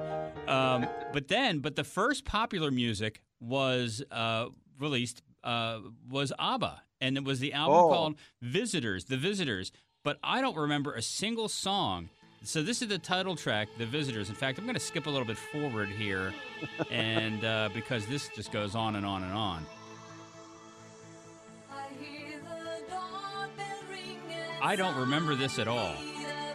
um, 0.49 0.87
but 1.13 1.29
then, 1.29 1.59
but 1.61 1.77
the 1.77 1.85
first 1.85 2.25
popular 2.25 2.71
music 2.71 3.21
was 3.41 4.03
uh, 4.11 4.47
released 4.79 5.23
uh, 5.45 5.81
was 6.09 6.33
ABBA, 6.39 6.83
and 7.01 7.17
it 7.17 7.25
was 7.25 7.41
the 7.41 7.53
album 7.53 7.77
Oh. 7.77 7.89
called 7.89 8.15
"Visitors." 8.43 9.05
The 9.07 9.17
Visitors, 9.17 9.73
but 10.05 10.19
I 10.23 10.41
don't 10.41 10.57
remember 10.57 10.95
a 10.95 11.03
single 11.03 11.49
song. 11.49 12.09
So 12.43 12.63
this 12.63 12.81
is 12.83 12.89
the 12.89 12.99
title 12.99 13.35
track, 13.37 13.69
"The 13.79 13.87
Visitors." 13.87 14.29
In 14.29 14.35
fact, 14.35 14.59
I'm 14.59 14.65
going 14.65 14.75
to 14.75 14.81
skip 14.81 15.07
a 15.07 15.11
little 15.11 15.27
bit 15.27 15.39
forward 15.39 15.89
here, 15.89 16.33
and 16.91 17.45
uh, 17.45 17.69
because 17.75 18.07
this 18.07 18.29
just 18.35 18.53
goes 18.53 18.75
on 18.75 18.97
and 18.97 19.05
on 19.07 19.23
and 19.23 19.33
on. 19.33 19.67
I 24.63 24.75
don't 24.75 24.97
remember 24.97 25.35
this 25.35 25.59
at 25.59 25.69
all. 25.69 25.95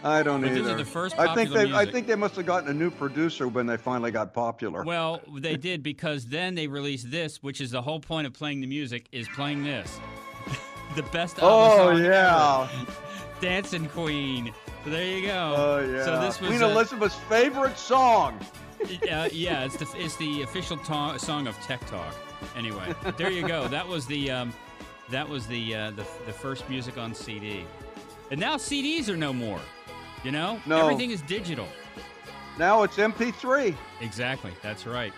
I 0.04 0.22
don't 0.22 0.40
But 0.40 0.50
these 0.50 0.58
are 0.58 0.70
either. 0.70 0.76
the 0.76 0.84
first 0.84 1.18
I 1.18 1.34
think 1.34 1.50
they. 1.50 1.72
I 1.72 1.86
think 1.86 2.06
they 2.06 2.14
must 2.14 2.36
have 2.36 2.46
gotten 2.46 2.68
a 2.68 2.74
new 2.74 2.90
producer 2.90 3.46
when 3.48 3.66
they 3.66 3.76
finally 3.76 4.10
got 4.10 4.34
popular. 4.34 4.82
Well, 4.84 5.20
they 5.38 5.56
did 5.56 5.82
because 5.82 6.26
then 6.26 6.54
they 6.54 6.66
released 6.66 7.10
this, 7.10 7.42
which 7.42 7.60
is 7.60 7.70
the 7.70 7.82
whole 7.82 8.00
point 8.00 8.26
of 8.26 8.32
playing 8.32 8.60
the 8.60 8.66
music 8.66 9.06
is 9.12 9.28
playing 9.28 9.64
this. 9.64 9.98
the 10.96 11.02
best 11.04 11.38
oh 11.40 11.90
yeah. 11.96 12.68
Dancing 13.40 13.88
Queen. 13.88 14.52
So 14.84 14.90
there 14.90 15.04
you 15.04 15.26
go. 15.26 15.54
Oh 15.56 15.78
yeah. 15.80 16.04
So 16.04 16.20
this 16.20 16.40
was 16.40 16.50
Queen 16.50 16.62
Elizabeth's 16.62 17.16
favorite 17.28 17.78
song. 17.78 18.38
uh, 19.10 19.28
yeah, 19.32 19.64
it's 19.64 19.76
the 19.76 19.88
it's 19.96 20.16
the 20.16 20.42
official 20.42 20.76
ta- 20.78 21.16
song 21.16 21.46
of 21.46 21.56
Tech 21.60 21.84
Talk. 21.86 22.14
Anyway, 22.56 22.92
there 23.16 23.30
you 23.30 23.46
go. 23.46 23.68
That 23.68 23.86
was 23.86 24.06
the 24.06 24.30
um, 24.30 24.52
that 25.10 25.28
was 25.28 25.46
the, 25.46 25.74
uh, 25.74 25.90
the 25.90 26.04
the 26.26 26.32
first 26.32 26.68
music 26.68 26.98
on 26.98 27.14
CD. 27.14 27.64
And 28.30 28.40
now 28.40 28.56
CDs 28.56 29.08
are 29.08 29.16
no 29.16 29.32
more. 29.32 29.60
You 30.24 30.30
know, 30.30 30.60
No. 30.66 30.80
everything 30.82 31.10
is 31.10 31.22
digital. 31.22 31.68
Now 32.58 32.82
it's 32.82 32.96
MP3. 32.98 33.74
Exactly. 34.00 34.52
That's 34.62 34.86
right. 34.86 35.12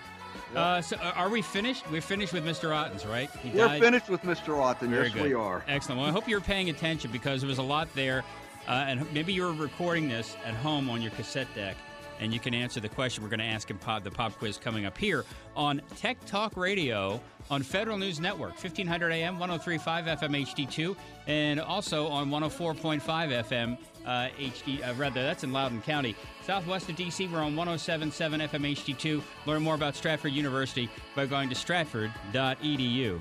Uh, 0.54 0.80
so 0.80 0.96
uh, 0.96 1.12
are 1.16 1.28
we 1.28 1.42
finished? 1.42 1.84
We're 1.90 2.00
finished 2.00 2.32
with 2.32 2.44
Mr. 2.44 2.74
Ottens, 2.74 3.04
right? 3.04 3.28
He 3.42 3.50
We're 3.50 3.66
died- 3.66 3.82
finished 3.82 4.08
with 4.08 4.22
Mr. 4.22 4.56
Otten. 4.58 4.88
Very 4.90 5.06
yes, 5.06 5.14
good. 5.14 5.22
we 5.24 5.34
are. 5.34 5.64
Excellent. 5.68 6.00
Well, 6.00 6.08
I 6.08 6.12
hope 6.12 6.28
you're 6.28 6.40
paying 6.40 6.70
attention 6.70 7.10
because 7.10 7.40
there 7.40 7.48
was 7.48 7.58
a 7.58 7.62
lot 7.62 7.92
there, 7.94 8.24
uh, 8.68 8.84
and 8.86 9.10
maybe 9.12 9.32
you're 9.32 9.52
recording 9.52 10.08
this 10.08 10.36
at 10.46 10.54
home 10.54 10.88
on 10.88 11.02
your 11.02 11.10
cassette 11.12 11.48
deck, 11.54 11.76
and 12.20 12.32
you 12.32 12.40
can 12.40 12.54
answer 12.54 12.80
the 12.80 12.88
question 12.88 13.22
we're 13.22 13.30
going 13.30 13.40
to 13.40 13.44
ask 13.44 13.70
in 13.70 13.78
the 14.02 14.10
pop 14.10 14.38
quiz 14.38 14.56
coming 14.56 14.86
up 14.86 14.96
here 14.96 15.24
on 15.56 15.80
Tech 15.96 16.24
Talk 16.26 16.56
Radio 16.56 17.20
on 17.50 17.62
Federal 17.62 17.98
News 17.98 18.20
Network, 18.20 18.52
1500 18.52 19.10
AM, 19.12 19.38
103.5 19.38 20.18
FM 20.18 20.46
HD2, 20.46 20.96
and 21.26 21.60
also 21.60 22.06
on 22.06 22.30
104.5 22.30 23.00
FM 23.00 23.78
uh, 24.06 24.28
HD. 24.38 24.86
Uh, 24.86 24.94
rather, 24.94 25.22
that's 25.22 25.44
in 25.44 25.52
Loudoun 25.52 25.82
County. 25.82 26.14
Southwest 26.42 26.88
of 26.88 26.96
DC, 26.96 27.30
we're 27.30 27.40
on 27.40 27.54
107.7 27.54 28.48
FM 28.48 28.72
HD2. 28.74 29.22
Learn 29.46 29.62
more 29.62 29.74
about 29.74 29.94
Stratford 29.94 30.32
University 30.32 30.88
by 31.14 31.26
going 31.26 31.48
to 31.48 31.54
stratford.edu. 31.54 33.20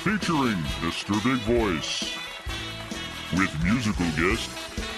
featuring 0.00 0.56
Mr. 0.80 1.12
Big 1.22 1.40
Voice, 1.40 2.16
with 3.38 3.52
musical 3.62 4.06
guest, 4.16 4.48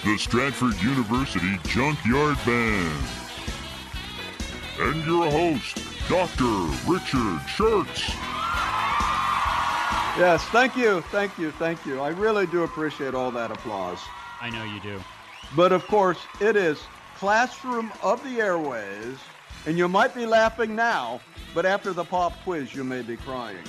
the 0.05 0.17
Stratford 0.17 0.81
University 0.81 1.59
Junkyard 1.65 2.37
Band, 2.45 3.03
and 4.79 5.05
your 5.05 5.29
host, 5.29 5.75
Dr. 6.07 6.45
Richard 6.89 7.41
Shurtz. 7.49 8.15
Yes, 10.17 10.41
thank 10.53 10.77
you, 10.77 11.01
thank 11.11 11.37
you, 11.37 11.51
thank 11.51 11.85
you. 11.85 11.99
I 11.99 12.09
really 12.11 12.47
do 12.47 12.63
appreciate 12.63 13.13
all 13.13 13.31
that 13.31 13.51
applause. 13.51 13.99
I 14.39 14.51
know 14.51 14.63
you 14.63 14.79
do. 14.79 15.01
But 15.53 15.73
of 15.73 15.85
course, 15.87 16.19
it 16.39 16.55
is 16.55 16.79
Classroom 17.17 17.91
of 18.01 18.23
the 18.23 18.39
Airways, 18.39 19.17
and 19.65 19.77
you 19.77 19.89
might 19.89 20.15
be 20.15 20.25
laughing 20.25 20.77
now, 20.77 21.19
but 21.53 21.65
after 21.65 21.91
the 21.91 22.05
pop 22.05 22.41
quiz, 22.45 22.73
you 22.73 22.85
may 22.85 23.01
be 23.01 23.17
crying. 23.17 23.65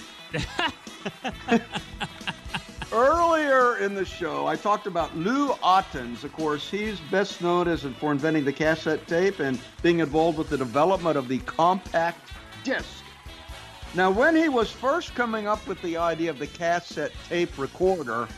Earlier 2.92 3.78
in 3.78 3.94
the 3.94 4.04
show, 4.04 4.46
I 4.46 4.54
talked 4.56 4.86
about 4.86 5.16
Lou 5.16 5.52
Ottens. 5.62 6.22
Of 6.22 6.32
course, 6.32 6.70
he's 6.70 7.00
best 7.10 7.42
known 7.42 7.66
as 7.66 7.82
for 7.82 8.12
inventing 8.12 8.44
the 8.44 8.52
cassette 8.52 9.06
tape 9.08 9.40
and 9.40 9.58
being 9.82 9.98
involved 9.98 10.38
with 10.38 10.48
the 10.48 10.56
development 10.56 11.16
of 11.16 11.26
the 11.26 11.38
compact 11.40 12.30
disc. 12.62 13.02
Now, 13.94 14.10
when 14.10 14.34
he 14.36 14.48
was 14.48 14.70
first 14.70 15.14
coming 15.14 15.46
up 15.46 15.66
with 15.66 15.80
the 15.82 15.96
idea 15.96 16.30
of 16.30 16.38
the 16.38 16.46
cassette 16.46 17.12
tape 17.28 17.56
recorder, 17.58 18.28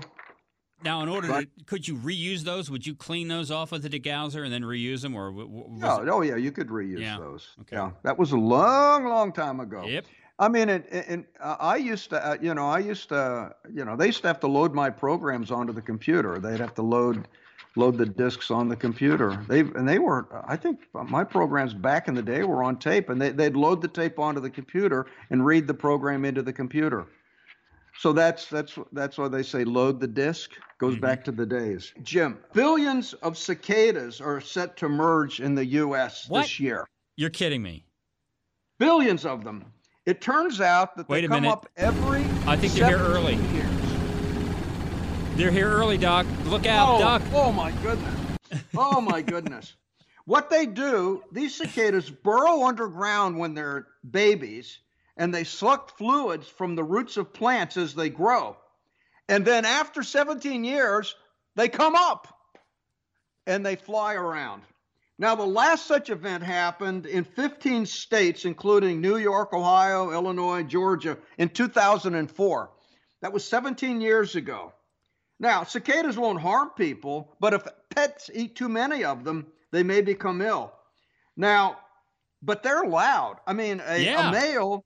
Now, 0.84 1.02
in 1.02 1.10
order 1.10 1.30
Right. 1.30 1.50
to, 1.58 1.66
could 1.66 1.88
you 1.88 1.96
reuse 1.96 2.42
those? 2.42 2.70
Would 2.70 2.86
you 2.86 2.94
clean 2.94 3.28
those 3.28 3.50
off 3.50 3.72
with 3.72 3.82
the 3.82 3.90
degausser 3.90 4.44
and 4.44 4.54
then 4.54 4.62
reuse 4.62 5.02
them, 5.02 5.16
or 5.16 5.32
w- 5.32 5.48
w- 5.48 5.66
was 5.74 5.84
Oh, 5.84 6.04
it- 6.04 6.10
oh 6.10 6.22
yeah, 6.22 6.36
you 6.36 6.52
could 6.52 6.68
reuse 6.68 7.00
Yeah, 7.00 7.18
those. 7.18 7.56
okay. 7.62 7.76
Yeah, 7.76 7.92
that 8.04 8.20
was 8.20 8.34
a 8.34 8.38
long, 8.38 9.06
long 9.06 9.32
time 9.34 9.60
ago. 9.60 9.84
Yep. 9.86 10.06
I 10.38 10.50
mean, 10.50 10.68
and, 10.70 10.86
and 10.92 11.26
I 11.40 11.78
used 11.78 12.10
to, 12.10 12.26
uh, 12.26 12.38
you 12.42 12.54
know, 12.54 12.68
I 12.68 12.80
used 12.80 13.10
to, 13.10 13.56
you 13.74 13.86
know, 13.86 13.96
they 13.96 14.08
used 14.08 14.22
to 14.24 14.28
have 14.28 14.42
to 14.42 14.48
load 14.48 14.74
my 14.74 14.90
programs 14.90 15.50
onto 15.50 15.72
the 15.72 15.82
computer. 15.82 16.40
They'd 16.40 16.60
have 16.60 16.74
to 16.76 16.82
load, 16.82 17.30
load 17.78 17.98
the 17.98 18.06
discs 18.06 18.52
on 18.52 18.68
the 18.68 18.76
computer. 18.76 19.46
They 19.48 19.62
and 19.62 19.88
they 19.88 19.98
were, 19.98 20.28
I 20.46 20.58
think, 20.58 20.80
my 20.94 21.24
programs 21.24 21.74
back 21.74 22.10
in 22.10 22.16
the 22.16 22.22
day 22.22 22.44
were 22.44 22.64
on 22.64 22.78
tape, 22.78 23.10
and 23.10 23.22
they, 23.22 23.30
they'd 23.30 23.56
load 23.56 23.82
the 23.82 23.88
tape 23.88 24.20
onto 24.20 24.42
the 24.42 24.50
computer 24.50 25.06
and 25.30 25.46
read 25.46 25.68
the 25.68 25.74
program 25.74 26.26
into 26.26 26.42
the 26.42 26.54
computer. 26.54 27.08
So 27.98 28.12
that's 28.12 28.48
that's 28.48 28.78
that's 28.92 29.18
why 29.18 29.30
they 29.30 29.44
say 29.44 29.64
load 29.64 30.02
the 30.02 30.08
disk. 30.08 30.52
Goes 30.80 30.98
back 30.98 31.24
to 31.24 31.32
the 31.32 31.46
days. 31.46 31.94
Jim, 32.04 32.38
billions 32.52 33.14
of 33.14 33.38
cicadas 33.38 34.20
are 34.20 34.42
set 34.42 34.76
to 34.78 34.90
merge 34.90 35.40
in 35.40 35.56
the 35.56 35.66
U.S. 35.66 36.28
What? 36.28 36.42
this 36.42 36.60
year. 36.60 36.86
You're 37.16 37.30
kidding 37.30 37.62
me. 37.62 37.86
Billions 38.78 39.26
of 39.26 39.46
them. 39.46 39.72
It 40.06 40.22
turns 40.22 40.62
out 40.62 40.96
that 40.98 41.10
Wait 41.10 41.22
they 41.22 41.26
a 41.26 41.30
come 41.30 41.42
minute. 41.42 41.54
up 41.54 41.70
every. 41.78 42.22
I 42.46 42.56
think 42.56 42.74
they're 42.74 42.88
here 42.90 43.00
17 43.00 43.16
early. 43.16 43.36
Years. 43.36 43.82
They're 45.36 45.52
here 45.52 45.70
early, 45.70 45.98
Doc. 45.98 46.28
Look 46.46 46.66
out, 46.66 46.96
oh, 46.96 47.00
Doc. 47.00 47.22
oh 47.34 47.52
my 47.52 47.72
goodness. 47.82 48.20
Oh 48.78 49.02
my 49.02 49.22
goodness. 49.24 49.74
What 50.26 50.50
they 50.50 50.66
do, 50.66 51.24
these 51.32 51.56
cicadas 51.56 52.10
burrow 52.10 52.64
underground 52.64 53.38
when 53.38 53.54
they're 53.54 53.88
babies 54.10 54.80
and 55.18 55.34
they 55.34 55.44
suck 55.44 55.98
fluids 55.98 56.48
from 56.48 56.76
the 56.76 56.84
roots 56.84 57.18
of 57.18 57.34
plants 57.34 57.78
as 57.78 57.94
they 57.96 58.10
grow. 58.10 58.58
And 59.28 59.44
then 59.46 59.66
after 59.66 60.04
17 60.04 60.64
years, 60.64 61.16
they 61.56 61.68
come 61.68 61.96
up 61.96 62.28
and 63.48 63.66
they 63.66 63.76
fly 63.76 64.14
around. 64.14 64.62
Now, 65.18 65.36
the 65.36 65.46
last 65.46 65.86
such 65.86 66.10
event 66.10 66.44
happened 66.44 67.06
in 67.06 67.24
15 67.24 67.86
states, 67.86 68.44
including 68.44 69.00
New 69.00 69.16
York, 69.18 69.54
Ohio, 69.54 70.12
Illinois, 70.12 70.64
Georgia, 70.64 71.18
in 71.38 71.50
2004. 71.50 72.72
That 73.22 73.32
was 73.34 73.46
17 73.46 74.02
years 74.02 74.36
ago. 74.36 74.74
Now, 75.40 75.64
cicadas 75.64 76.18
won't 76.18 76.42
harm 76.42 76.72
people, 76.78 77.34
but 77.40 77.54
if 77.54 77.64
pets 77.90 78.30
eat 78.34 78.56
too 78.56 78.70
many 78.70 79.04
of 79.06 79.24
them, 79.24 79.48
they 79.72 79.84
may 79.84 80.02
become 80.02 80.42
ill. 80.42 80.74
Now, 81.38 81.80
but 82.42 82.62
they're 82.62 82.86
loud. 82.86 83.38
I 83.48 83.54
mean, 83.54 83.82
a, 83.86 83.98
Yeah. 83.98 84.30
a 84.30 84.32
male, 84.32 84.86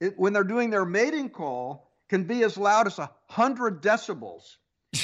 it, 0.00 0.14
when 0.18 0.32
they're 0.32 0.44
doing 0.44 0.70
their 0.70 0.84
mating 0.84 1.30
call, 1.30 1.90
can 2.08 2.24
be 2.24 2.42
as 2.44 2.56
loud 2.56 2.86
as 2.86 2.98
100 2.98 3.82
decibels. 3.82 4.56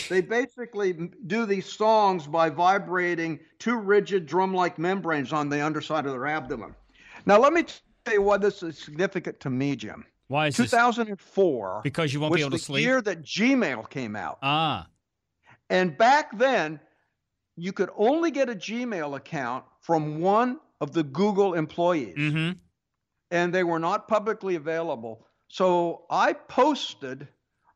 They 0.09 0.21
basically 0.21 1.11
do 1.27 1.47
these 1.47 1.67
songs 1.67 2.27
by 2.27 2.51
vibrating 2.51 3.41
two 3.59 3.77
rigid 3.77 4.27
drum 4.27 4.55
like 4.55 4.79
membranes 4.79 5.33
on 5.33 5.49
the 5.49 5.65
underside 5.65 6.07
of 6.07 6.13
their 6.13 6.27
abdomen. 6.27 6.75
Now, 7.27 7.39
let 7.39 7.53
me 7.53 7.65
tell 8.05 8.15
you 8.15 8.23
why 8.23 8.39
this 8.39 8.63
is 8.63 8.79
significant 8.79 9.41
to 9.41 9.51
me, 9.51 9.77
Jim. 9.77 10.05
Why 10.29 10.49
is 10.49 10.57
this? 10.57 10.71
2004 10.71 11.81
Because 11.85 12.13
you 12.13 12.21
won't 12.21 12.35
be 12.35 12.41
able 12.41 12.53
to 12.53 12.59
sleep. 12.59 12.83
the 12.83 12.83
year 12.83 13.03
that 13.03 13.23
Gmail 13.23 13.89
came 13.91 14.17
out. 14.17 14.39
Ah, 14.43 14.89
And 15.69 15.97
back 15.97 16.37
then, 16.39 16.81
you 17.57 17.73
could 17.73 17.91
only 17.97 18.31
get 18.31 18.49
a 18.49 18.55
Gmail 18.55 19.17
account 19.17 19.65
from 19.81 20.21
one 20.21 20.59
of 20.81 20.93
the 20.93 21.03
Google 21.03 21.55
employees, 21.55 22.17
mm-hmm. 22.17 22.59
and 23.31 23.55
they 23.55 23.63
were 23.63 23.79
not 23.79 24.09
publicly 24.09 24.55
available. 24.55 25.27
So 25.49 26.07
I 26.11 26.33
posted 26.33 27.29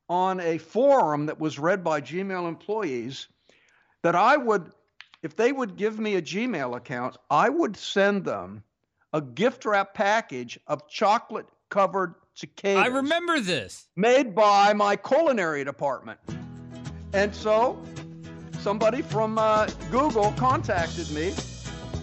on 0.09 0.41
a 0.41 0.59
forum 0.59 1.27
that 1.27 1.41
was 1.41 1.59
read 1.59 1.83
by 1.83 2.01
Gmail 2.01 2.49
employees 2.49 3.29
that 4.03 4.15
I 4.15 4.37
would 4.37 4.73
if 5.23 5.35
they 5.35 5.51
would 5.51 5.77
give 5.77 5.99
me 5.99 6.15
a 6.15 6.23
Gmail 6.23 6.77
account, 6.77 7.17
I 7.31 7.49
would 7.49 7.77
send 7.77 8.25
them 8.25 8.63
a 9.13 9.21
gift 9.21 9.65
wrap 9.65 9.95
package 9.95 10.59
of 10.67 10.89
chocolate 10.89 11.49
covered 11.69 12.15
cicadas. 12.35 12.85
I 12.85 12.87
remember 12.87 13.41
this. 13.41 13.89
Made 13.97 14.35
by 14.35 14.73
my 14.73 14.95
culinary 14.95 15.65
department. 15.65 16.21
And 17.13 17.35
so 17.35 17.83
somebody 18.61 19.03
from 19.03 19.39
uh, 19.39 19.67
Google 19.91 20.33
contacted 20.33 21.11
me, 21.11 21.35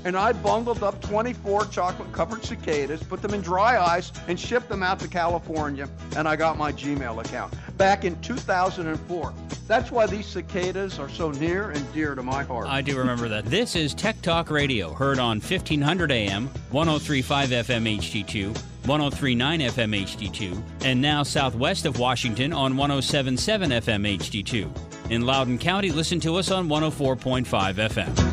and 0.05 0.17
I 0.17 0.33
bundled 0.33 0.83
up 0.83 1.01
24 1.01 1.65
chocolate 1.65 2.11
covered 2.11 2.43
cicadas, 2.43 3.03
put 3.03 3.21
them 3.21 3.33
in 3.33 3.41
dry 3.41 3.79
ice, 3.79 4.11
and 4.27 4.39
shipped 4.39 4.69
them 4.69 4.83
out 4.83 4.99
to 4.99 5.07
California, 5.07 5.89
and 6.15 6.27
I 6.27 6.35
got 6.35 6.57
my 6.57 6.71
Gmail 6.71 7.23
account 7.23 7.53
back 7.77 8.05
in 8.05 8.19
2004. 8.21 9.33
That's 9.67 9.91
why 9.91 10.07
these 10.07 10.25
cicadas 10.25 10.99
are 10.99 11.09
so 11.09 11.31
near 11.31 11.71
and 11.71 11.93
dear 11.93 12.15
to 12.15 12.23
my 12.23 12.43
heart. 12.43 12.67
I 12.67 12.81
do 12.81 12.97
remember 12.97 13.29
that. 13.29 13.45
This 13.45 13.75
is 13.75 13.93
Tech 13.93 14.21
Talk 14.21 14.51
Radio, 14.51 14.93
heard 14.93 15.19
on 15.19 15.39
1500 15.39 16.11
AM, 16.11 16.47
1035 16.71 17.49
FM 17.49 17.97
HD2, 17.97 18.47
1039 18.85 19.59
FM 19.61 20.03
HD2, 20.03 20.61
and 20.83 21.01
now 21.01 21.23
southwest 21.23 21.85
of 21.85 21.97
Washington 21.97 22.51
on 22.51 22.75
1077 22.75 23.69
FM 23.71 24.17
HD2. 24.17 25.11
In 25.11 25.21
Loudoun 25.21 25.57
County, 25.57 25.91
listen 25.91 26.19
to 26.21 26.35
us 26.35 26.51
on 26.51 26.67
104.5 26.67 27.45
FM. 27.75 28.32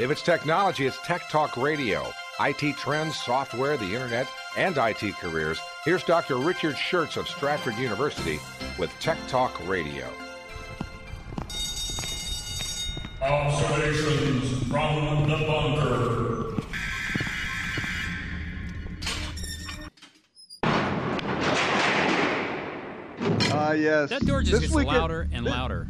If 0.00 0.10
it's 0.10 0.22
technology, 0.22 0.86
it's 0.86 0.98
Tech 1.04 1.28
Talk 1.28 1.56
Radio. 1.56 2.10
IT 2.40 2.76
trends, 2.78 3.16
software, 3.16 3.76
the 3.76 3.84
internet, 3.94 4.26
and 4.56 4.76
IT 4.78 5.12
careers. 5.18 5.60
Here's 5.84 6.02
Dr. 6.04 6.38
Richard 6.38 6.74
Shurtz 6.74 7.18
of 7.18 7.28
Stratford 7.28 7.76
University 7.76 8.40
with 8.78 8.90
Tech 8.98 9.18
Talk 9.28 9.52
Radio. 9.68 10.08
Observations 13.20 14.62
from 14.68 15.28
the 15.28 15.36
bunker. 15.46 16.46
Ah, 23.52 23.72
yes. 23.72 24.10
That 24.10 24.24
door 24.24 24.40
just 24.40 24.52
This 24.52 24.60
gets 24.62 24.74
weekend- 24.74 24.96
louder 24.98 25.28
and 25.32 25.44
thi- 25.44 25.50
louder. 25.50 25.88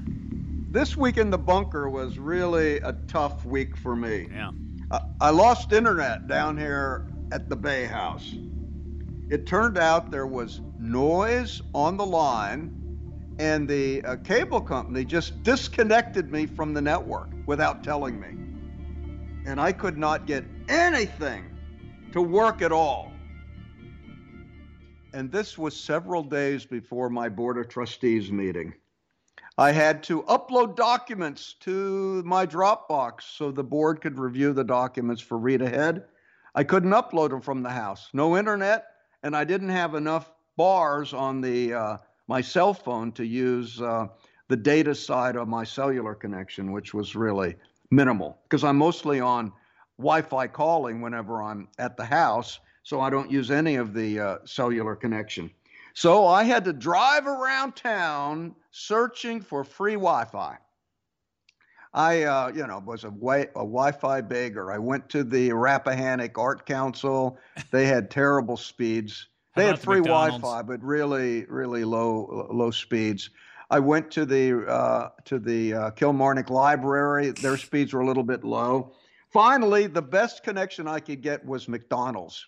This 0.72 0.96
week 0.96 1.18
in 1.18 1.30
the 1.30 1.38
bunker 1.38 1.90
was 1.90 2.16
really 2.16 2.76
a 2.76 2.92
tough 3.08 3.44
week 3.44 3.76
for 3.76 3.96
me. 3.96 4.28
Yeah. 4.30 4.52
I, 4.92 5.00
I 5.20 5.30
lost 5.30 5.72
internet 5.72 6.28
down 6.28 6.56
here 6.56 7.08
at 7.32 7.48
the 7.48 7.56
Bay 7.56 7.86
House. 7.86 8.36
It 9.30 9.48
turned 9.48 9.76
out 9.76 10.12
there 10.12 10.28
was 10.28 10.60
noise 10.78 11.60
on 11.74 11.96
the 11.96 12.06
line, 12.06 12.70
and 13.40 13.66
the 13.66 14.04
uh, 14.04 14.16
cable 14.16 14.60
company 14.60 15.04
just 15.04 15.42
disconnected 15.42 16.30
me 16.30 16.46
from 16.46 16.72
the 16.72 16.80
network 16.80 17.30
without 17.46 17.82
telling 17.82 18.20
me. 18.20 18.28
And 19.46 19.60
I 19.60 19.72
could 19.72 19.98
not 19.98 20.24
get 20.24 20.44
anything 20.68 21.50
to 22.12 22.22
work 22.22 22.62
at 22.62 22.70
all. 22.70 23.10
And 25.14 25.32
this 25.32 25.58
was 25.58 25.76
several 25.76 26.22
days 26.22 26.64
before 26.64 27.10
my 27.10 27.28
Board 27.28 27.58
of 27.58 27.68
Trustees 27.68 28.30
meeting. 28.30 28.72
I 29.60 29.72
had 29.72 30.02
to 30.04 30.22
upload 30.22 30.74
documents 30.74 31.54
to 31.60 32.22
my 32.22 32.46
Dropbox 32.46 33.24
so 33.36 33.50
the 33.50 33.62
board 33.62 34.00
could 34.00 34.18
review 34.18 34.54
the 34.54 34.64
documents 34.64 35.20
for 35.20 35.36
read 35.36 35.60
ahead. 35.60 36.04
I 36.54 36.64
couldn't 36.64 36.92
upload 36.92 37.28
them 37.28 37.42
from 37.42 37.62
the 37.62 37.68
house. 37.68 38.08
No 38.14 38.38
internet, 38.38 38.86
and 39.22 39.36
I 39.36 39.44
didn't 39.44 39.68
have 39.68 39.94
enough 39.94 40.32
bars 40.56 41.12
on 41.12 41.42
the 41.42 41.74
uh, 41.74 41.96
my 42.26 42.40
cell 42.40 42.72
phone 42.72 43.12
to 43.12 43.26
use 43.26 43.82
uh, 43.82 44.06
the 44.48 44.56
data 44.56 44.94
side 44.94 45.36
of 45.36 45.46
my 45.46 45.64
cellular 45.64 46.14
connection, 46.14 46.72
which 46.72 46.94
was 46.94 47.14
really 47.14 47.54
minimal 47.90 48.38
because 48.44 48.64
I'm 48.64 48.78
mostly 48.78 49.20
on 49.20 49.52
Wi-Fi 49.98 50.46
calling 50.46 51.02
whenever 51.02 51.42
I'm 51.42 51.68
at 51.78 51.98
the 51.98 52.04
house, 52.06 52.60
so 52.82 53.02
I 53.02 53.10
don't 53.10 53.30
use 53.30 53.50
any 53.50 53.76
of 53.76 53.92
the 53.92 54.20
uh, 54.20 54.36
cellular 54.46 54.96
connection. 54.96 55.50
So 56.00 56.26
I 56.26 56.44
had 56.44 56.64
to 56.64 56.72
drive 56.72 57.26
around 57.26 57.76
town 57.76 58.54
searching 58.70 59.42
for 59.42 59.64
free 59.64 59.96
Wi-Fi. 59.96 60.56
I, 61.92 62.22
uh, 62.22 62.48
you 62.54 62.66
know, 62.66 62.82
was 62.86 63.04
a, 63.04 63.10
wi- 63.10 63.50
a 63.54 63.66
Wi-Fi 63.66 64.22
beggar. 64.22 64.72
I 64.72 64.78
went 64.78 65.10
to 65.10 65.22
the 65.22 65.52
Rappahannock 65.52 66.38
Art 66.38 66.64
Council. 66.64 67.36
They 67.70 67.84
had 67.84 68.10
terrible 68.10 68.56
speeds. 68.56 69.28
They 69.54 69.64
had 69.64 69.72
about 69.72 69.80
the 69.80 69.84
free 69.84 70.00
Wi-Fi, 70.00 70.62
but 70.62 70.82
really, 70.82 71.44
really 71.50 71.84
low, 71.84 72.48
low 72.50 72.70
speeds. 72.70 73.28
I 73.68 73.78
went 73.78 74.10
to 74.12 74.24
the 74.24 74.66
uh, 74.66 75.10
to 75.26 75.38
the 75.38 75.74
uh, 75.74 75.90
Kilmarnock 75.90 76.48
Library. 76.48 77.32
Their 77.32 77.58
speeds 77.58 77.92
were 77.92 78.00
a 78.00 78.06
little 78.06 78.24
bit 78.24 78.42
low. 78.42 78.94
Finally, 79.28 79.88
the 79.88 80.00
best 80.00 80.44
connection 80.44 80.88
I 80.88 81.00
could 81.00 81.20
get 81.20 81.44
was 81.44 81.68
McDonald's. 81.68 82.46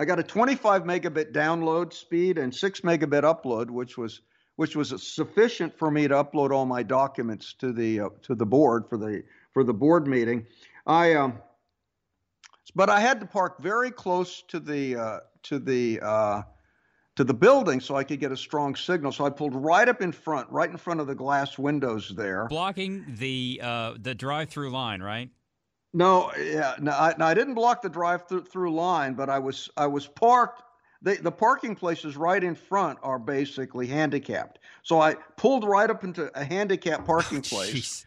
I 0.00 0.06
got 0.06 0.18
a 0.18 0.22
25 0.22 0.84
megabit 0.84 1.30
download 1.30 1.92
speed 1.92 2.38
and 2.38 2.54
six 2.54 2.80
megabit 2.80 3.22
upload, 3.22 3.68
which 3.68 3.98
was 3.98 4.22
which 4.56 4.74
was 4.74 4.94
sufficient 5.02 5.78
for 5.78 5.90
me 5.90 6.08
to 6.08 6.14
upload 6.14 6.52
all 6.52 6.64
my 6.64 6.82
documents 6.82 7.52
to 7.58 7.70
the 7.70 8.00
uh, 8.00 8.08
to 8.22 8.34
the 8.34 8.46
board 8.46 8.88
for 8.88 8.96
the 8.96 9.22
for 9.52 9.62
the 9.62 9.74
board 9.74 10.06
meeting. 10.06 10.46
I 10.86 11.12
um, 11.16 11.38
but 12.74 12.88
I 12.88 12.98
had 13.00 13.20
to 13.20 13.26
park 13.26 13.60
very 13.60 13.90
close 13.90 14.42
to 14.48 14.58
the 14.58 14.96
uh, 14.96 15.18
to 15.42 15.58
the 15.58 16.00
uh, 16.00 16.42
to 17.16 17.24
the 17.24 17.34
building 17.34 17.78
so 17.80 17.94
I 17.94 18.04
could 18.04 18.20
get 18.20 18.32
a 18.32 18.38
strong 18.38 18.76
signal. 18.76 19.12
So 19.12 19.26
I 19.26 19.30
pulled 19.30 19.54
right 19.54 19.86
up 19.86 20.00
in 20.00 20.12
front, 20.12 20.48
right 20.50 20.70
in 20.70 20.78
front 20.78 21.00
of 21.00 21.08
the 21.08 21.14
glass 21.14 21.58
windows 21.58 22.14
there. 22.16 22.46
Blocking 22.48 23.04
the 23.06 23.60
uh, 23.62 23.94
the 24.00 24.14
drive-through 24.14 24.70
line, 24.70 25.02
right? 25.02 25.28
No, 25.92 26.30
yeah, 26.38 26.76
no, 26.78 26.92
I, 26.92 27.14
no, 27.18 27.26
I 27.26 27.34
didn't 27.34 27.54
block 27.54 27.82
the 27.82 27.88
drive-through 27.88 28.74
line, 28.74 29.14
but 29.14 29.28
I 29.28 29.38
was 29.38 29.68
I 29.76 29.86
was 29.86 30.06
parked. 30.06 30.62
The, 31.02 31.14
the 31.16 31.32
parking 31.32 31.74
places 31.74 32.16
right 32.16 32.42
in 32.44 32.54
front 32.54 32.98
are 33.02 33.18
basically 33.18 33.86
handicapped. 33.86 34.58
So 34.82 35.00
I 35.00 35.14
pulled 35.36 35.64
right 35.64 35.88
up 35.88 36.04
into 36.04 36.30
a 36.38 36.44
handicapped 36.44 37.06
parking 37.06 37.40
place. 37.42 38.04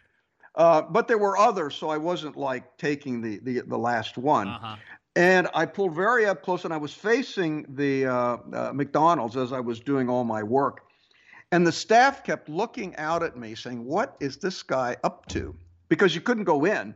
Uh, 0.55 0.83
but 0.83 1.07
there 1.07 1.17
were 1.17 1.35
others, 1.35 1.73
so 1.75 1.89
I 1.89 1.97
wasn't 1.97 2.37
like 2.37 2.77
taking 2.77 3.21
the 3.21 3.39
the, 3.39 3.61
the 3.61 3.77
last 3.77 4.17
one. 4.17 4.47
Uh-huh. 4.47 4.75
And 5.15 5.47
I 5.53 5.65
pulled 5.65 5.93
very 5.93 6.25
up 6.25 6.41
close, 6.41 6.65
and 6.65 6.73
I 6.73 6.77
was 6.77 6.93
facing 6.93 7.65
the 7.75 8.05
uh, 8.05 8.37
uh, 8.51 8.71
McDonald's 8.73 9.37
as 9.37 9.51
I 9.51 9.59
was 9.59 9.79
doing 9.79 10.09
all 10.09 10.23
my 10.23 10.41
work. 10.41 10.85
And 11.51 11.67
the 11.67 11.71
staff 11.71 12.23
kept 12.23 12.49
looking 12.49 12.95
out 12.95 13.21
at 13.23 13.35
me, 13.35 13.55
saying, 13.55 13.83
"What 13.83 14.15
is 14.19 14.37
this 14.37 14.63
guy 14.63 14.95
up 15.03 15.27
to?" 15.27 15.55
Because 15.89 16.15
you 16.15 16.21
couldn't 16.21 16.45
go 16.45 16.65
in. 16.65 16.95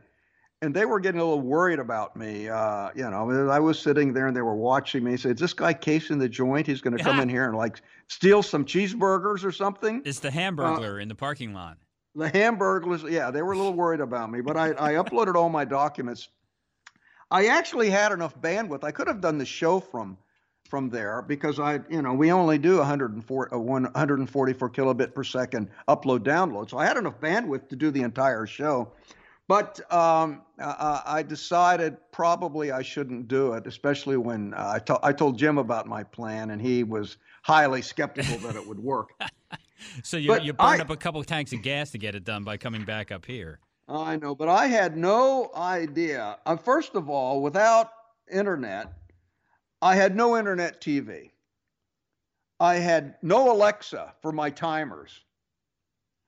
And 0.60 0.74
they 0.74 0.84
were 0.84 1.00
getting 1.00 1.20
a 1.20 1.24
little 1.24 1.40
worried 1.40 1.78
about 1.78 2.16
me. 2.16 2.48
Uh, 2.48 2.90
you 2.94 3.08
know, 3.08 3.48
I 3.48 3.60
was 3.60 3.78
sitting 3.78 4.12
there 4.12 4.26
and 4.26 4.36
they 4.36 4.42
were 4.42 4.56
watching 4.56 5.04
me. 5.04 5.16
Said, 5.16 5.36
"Is 5.36 5.40
this 5.40 5.52
guy 5.52 5.72
casing 5.72 6.18
the 6.18 6.28
joint? 6.28 6.66
He's 6.66 6.80
going 6.80 6.96
to 6.96 7.02
come 7.02 7.20
in 7.20 7.28
here 7.28 7.44
and 7.44 7.56
like 7.56 7.80
steal 8.08 8.42
some 8.42 8.64
cheeseburgers 8.64 9.44
or 9.44 9.52
something." 9.52 10.02
It's 10.04 10.20
the 10.20 10.30
hamburger 10.30 10.96
uh, 10.96 11.02
in 11.02 11.08
the 11.08 11.14
parking 11.14 11.52
lot. 11.52 11.78
The 12.14 12.30
Hamburglars, 12.30 13.08
yeah, 13.08 13.30
they 13.30 13.42
were 13.42 13.52
a 13.52 13.56
little 13.56 13.74
worried 13.74 14.00
about 14.00 14.32
me, 14.32 14.40
but 14.40 14.56
I, 14.56 14.70
I 14.70 14.92
uploaded 14.94 15.36
all 15.36 15.48
my 15.50 15.64
documents. 15.64 16.28
I 17.30 17.46
actually 17.46 17.90
had 17.90 18.10
enough 18.10 18.40
bandwidth. 18.40 18.82
I 18.82 18.90
could 18.90 19.06
have 19.06 19.20
done 19.20 19.38
the 19.38 19.46
show 19.46 19.78
from 19.78 20.18
from 20.68 20.90
there 20.90 21.22
because 21.22 21.60
I, 21.60 21.80
you 21.88 22.02
know, 22.02 22.12
we 22.12 22.30
only 22.32 22.58
do 22.58 22.78
104, 22.78 23.54
uh, 23.54 23.58
144 23.58 24.70
kilobit 24.70 25.14
per 25.14 25.24
second 25.24 25.70
upload 25.88 26.20
download. 26.20 26.68
So 26.68 26.76
I 26.76 26.86
had 26.86 26.96
enough 26.96 27.20
bandwidth 27.20 27.68
to 27.68 27.76
do 27.76 27.90
the 27.90 28.02
entire 28.02 28.46
show. 28.46 28.92
But 29.48 29.80
um, 29.90 30.42
uh, 30.60 31.00
I 31.06 31.22
decided 31.22 31.96
probably 32.12 32.70
I 32.70 32.82
shouldn't 32.82 33.28
do 33.28 33.54
it, 33.54 33.66
especially 33.66 34.18
when 34.18 34.52
uh, 34.52 34.72
I, 34.74 34.78
to- 34.80 35.00
I 35.02 35.12
told 35.12 35.38
Jim 35.38 35.56
about 35.56 35.86
my 35.86 36.04
plan, 36.04 36.50
and 36.50 36.60
he 36.60 36.84
was 36.84 37.16
highly 37.42 37.80
skeptical 37.80 38.36
that 38.46 38.56
it 38.56 38.66
would 38.66 38.78
work. 38.78 39.08
so 40.02 40.18
you, 40.18 40.38
you 40.40 40.52
burned 40.52 40.82
I, 40.82 40.84
up 40.84 40.90
a 40.90 40.96
couple 40.96 41.18
of 41.18 41.26
tanks 41.26 41.54
of 41.54 41.62
gas 41.62 41.90
to 41.92 41.98
get 41.98 42.14
it 42.14 42.24
done 42.24 42.44
by 42.44 42.58
coming 42.58 42.84
back 42.84 43.10
up 43.10 43.24
here. 43.24 43.58
I 43.88 44.16
know, 44.16 44.34
but 44.34 44.50
I 44.50 44.66
had 44.66 44.98
no 44.98 45.50
idea. 45.56 46.36
Uh, 46.44 46.56
first 46.56 46.94
of 46.94 47.08
all, 47.08 47.40
without 47.40 47.90
internet, 48.30 48.92
I 49.80 49.94
had 49.94 50.14
no 50.14 50.36
internet 50.36 50.82
TV. 50.82 51.30
I 52.60 52.74
had 52.74 53.14
no 53.22 53.50
Alexa 53.50 54.12
for 54.20 54.30
my 54.30 54.50
timers. 54.50 55.24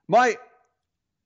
My 0.09 0.39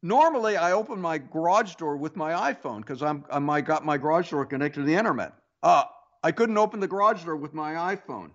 normally 0.05 0.57
I 0.57 0.73
open 0.73 1.01
my 1.01 1.19
garage 1.19 1.75
door 1.75 1.97
with 1.97 2.15
my 2.15 2.53
iPhone 2.53 2.79
because 2.79 3.03
I'm, 3.03 3.25
I'm 3.31 3.49
I 3.51 3.63
got 3.63 3.85
my 3.85 3.99
garage 3.99 4.31
door 4.31 4.47
connected 4.47 4.81
to 4.81 4.87
the 4.87 4.95
internet. 4.95 5.33
Uh, 5.63 5.85
I 6.23 6.31
couldn't 6.31 6.59
open 6.59 6.79
the 6.79 6.87
garage 6.87 7.25
door 7.25 7.37
with 7.37 7.55
my 7.55 7.97
iPhone. 7.97 8.31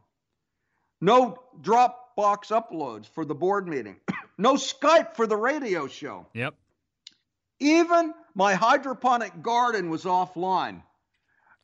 No 1.00 1.38
Dropbox 1.62 2.50
uploads 2.50 3.08
for 3.08 3.24
the 3.24 3.36
board 3.36 3.68
meeting. 3.68 3.98
no 4.38 4.56
Skype 4.56 5.16
for 5.16 5.28
the 5.28 5.38
radio 5.38 5.88
show. 5.88 6.26
Yep. 6.34 6.56
Even 7.60 8.14
my 8.36 8.54
hydroponic 8.56 9.42
garden 9.42 9.90
was 9.90 10.04
offline. 10.04 10.82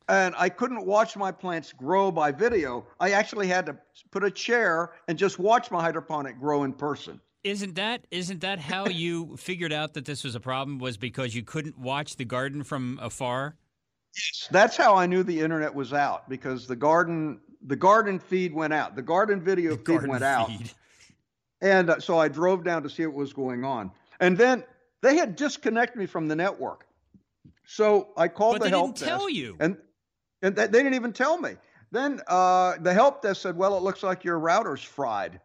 And 0.08 0.36
I 0.38 0.50
couldn't 0.50 0.86
watch 0.86 1.16
my 1.16 1.32
plants 1.32 1.72
grow 1.72 2.12
by 2.12 2.30
video. 2.30 2.86
I 3.00 3.10
actually 3.10 3.48
had 3.48 3.66
to 3.66 3.76
put 4.12 4.22
a 4.22 4.30
chair 4.30 4.92
and 5.08 5.18
just 5.18 5.40
watch 5.40 5.72
my 5.72 5.82
hydroponic 5.82 6.38
grow 6.38 6.62
in 6.62 6.72
person. 6.72 7.20
Isn't 7.46 7.76
that 7.76 8.06
isn't 8.10 8.40
that 8.40 8.58
how 8.58 8.88
you 8.88 9.36
figured 9.36 9.72
out 9.72 9.94
that 9.94 10.04
this 10.04 10.24
was 10.24 10.34
a 10.34 10.40
problem? 10.40 10.78
Was 10.78 10.96
because 10.96 11.34
you 11.34 11.44
couldn't 11.44 11.78
watch 11.78 12.16
the 12.16 12.24
garden 12.24 12.64
from 12.64 12.98
afar? 13.00 13.56
Yes, 14.16 14.48
that's 14.50 14.76
how 14.76 14.96
I 14.96 15.06
knew 15.06 15.22
the 15.22 15.40
internet 15.40 15.72
was 15.72 15.92
out 15.92 16.28
because 16.28 16.66
the 16.66 16.74
garden 16.74 17.40
the 17.62 17.76
garden 17.76 18.18
feed 18.18 18.52
went 18.52 18.72
out. 18.72 18.96
The 18.96 19.02
garden 19.02 19.40
video 19.40 19.72
the 19.72 19.76
feed 19.76 19.84
garden 19.84 20.10
went 20.10 20.22
feed. 20.22 20.26
out, 20.26 20.74
and 21.60 21.90
uh, 21.90 22.00
so 22.00 22.18
I 22.18 22.26
drove 22.26 22.64
down 22.64 22.82
to 22.82 22.90
see 22.90 23.06
what 23.06 23.14
was 23.14 23.32
going 23.32 23.64
on. 23.64 23.92
And 24.18 24.36
then 24.36 24.64
they 25.02 25.16
had 25.16 25.36
disconnected 25.36 25.98
me 25.98 26.06
from 26.06 26.26
the 26.26 26.34
network, 26.34 26.86
so 27.64 28.08
I 28.16 28.26
called 28.26 28.58
but 28.58 28.64
the 28.64 28.70
help 28.70 28.94
desk. 28.94 29.04
They 29.04 29.06
didn't 29.06 29.18
tell 29.18 29.30
you, 29.30 29.56
and 29.60 29.76
and 30.42 30.56
they 30.56 30.66
didn't 30.66 30.94
even 30.94 31.12
tell 31.12 31.38
me. 31.38 31.52
Then 31.92 32.20
uh, 32.26 32.74
the 32.80 32.92
help 32.92 33.22
desk 33.22 33.42
said, 33.42 33.56
"Well, 33.56 33.76
it 33.76 33.84
looks 33.84 34.02
like 34.02 34.24
your 34.24 34.40
router's 34.40 34.82
fried." 34.82 35.40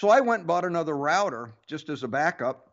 So 0.00 0.08
I 0.08 0.20
went 0.20 0.40
and 0.40 0.46
bought 0.46 0.64
another 0.64 0.96
router 0.96 1.52
just 1.66 1.90
as 1.90 2.04
a 2.04 2.08
backup, 2.08 2.70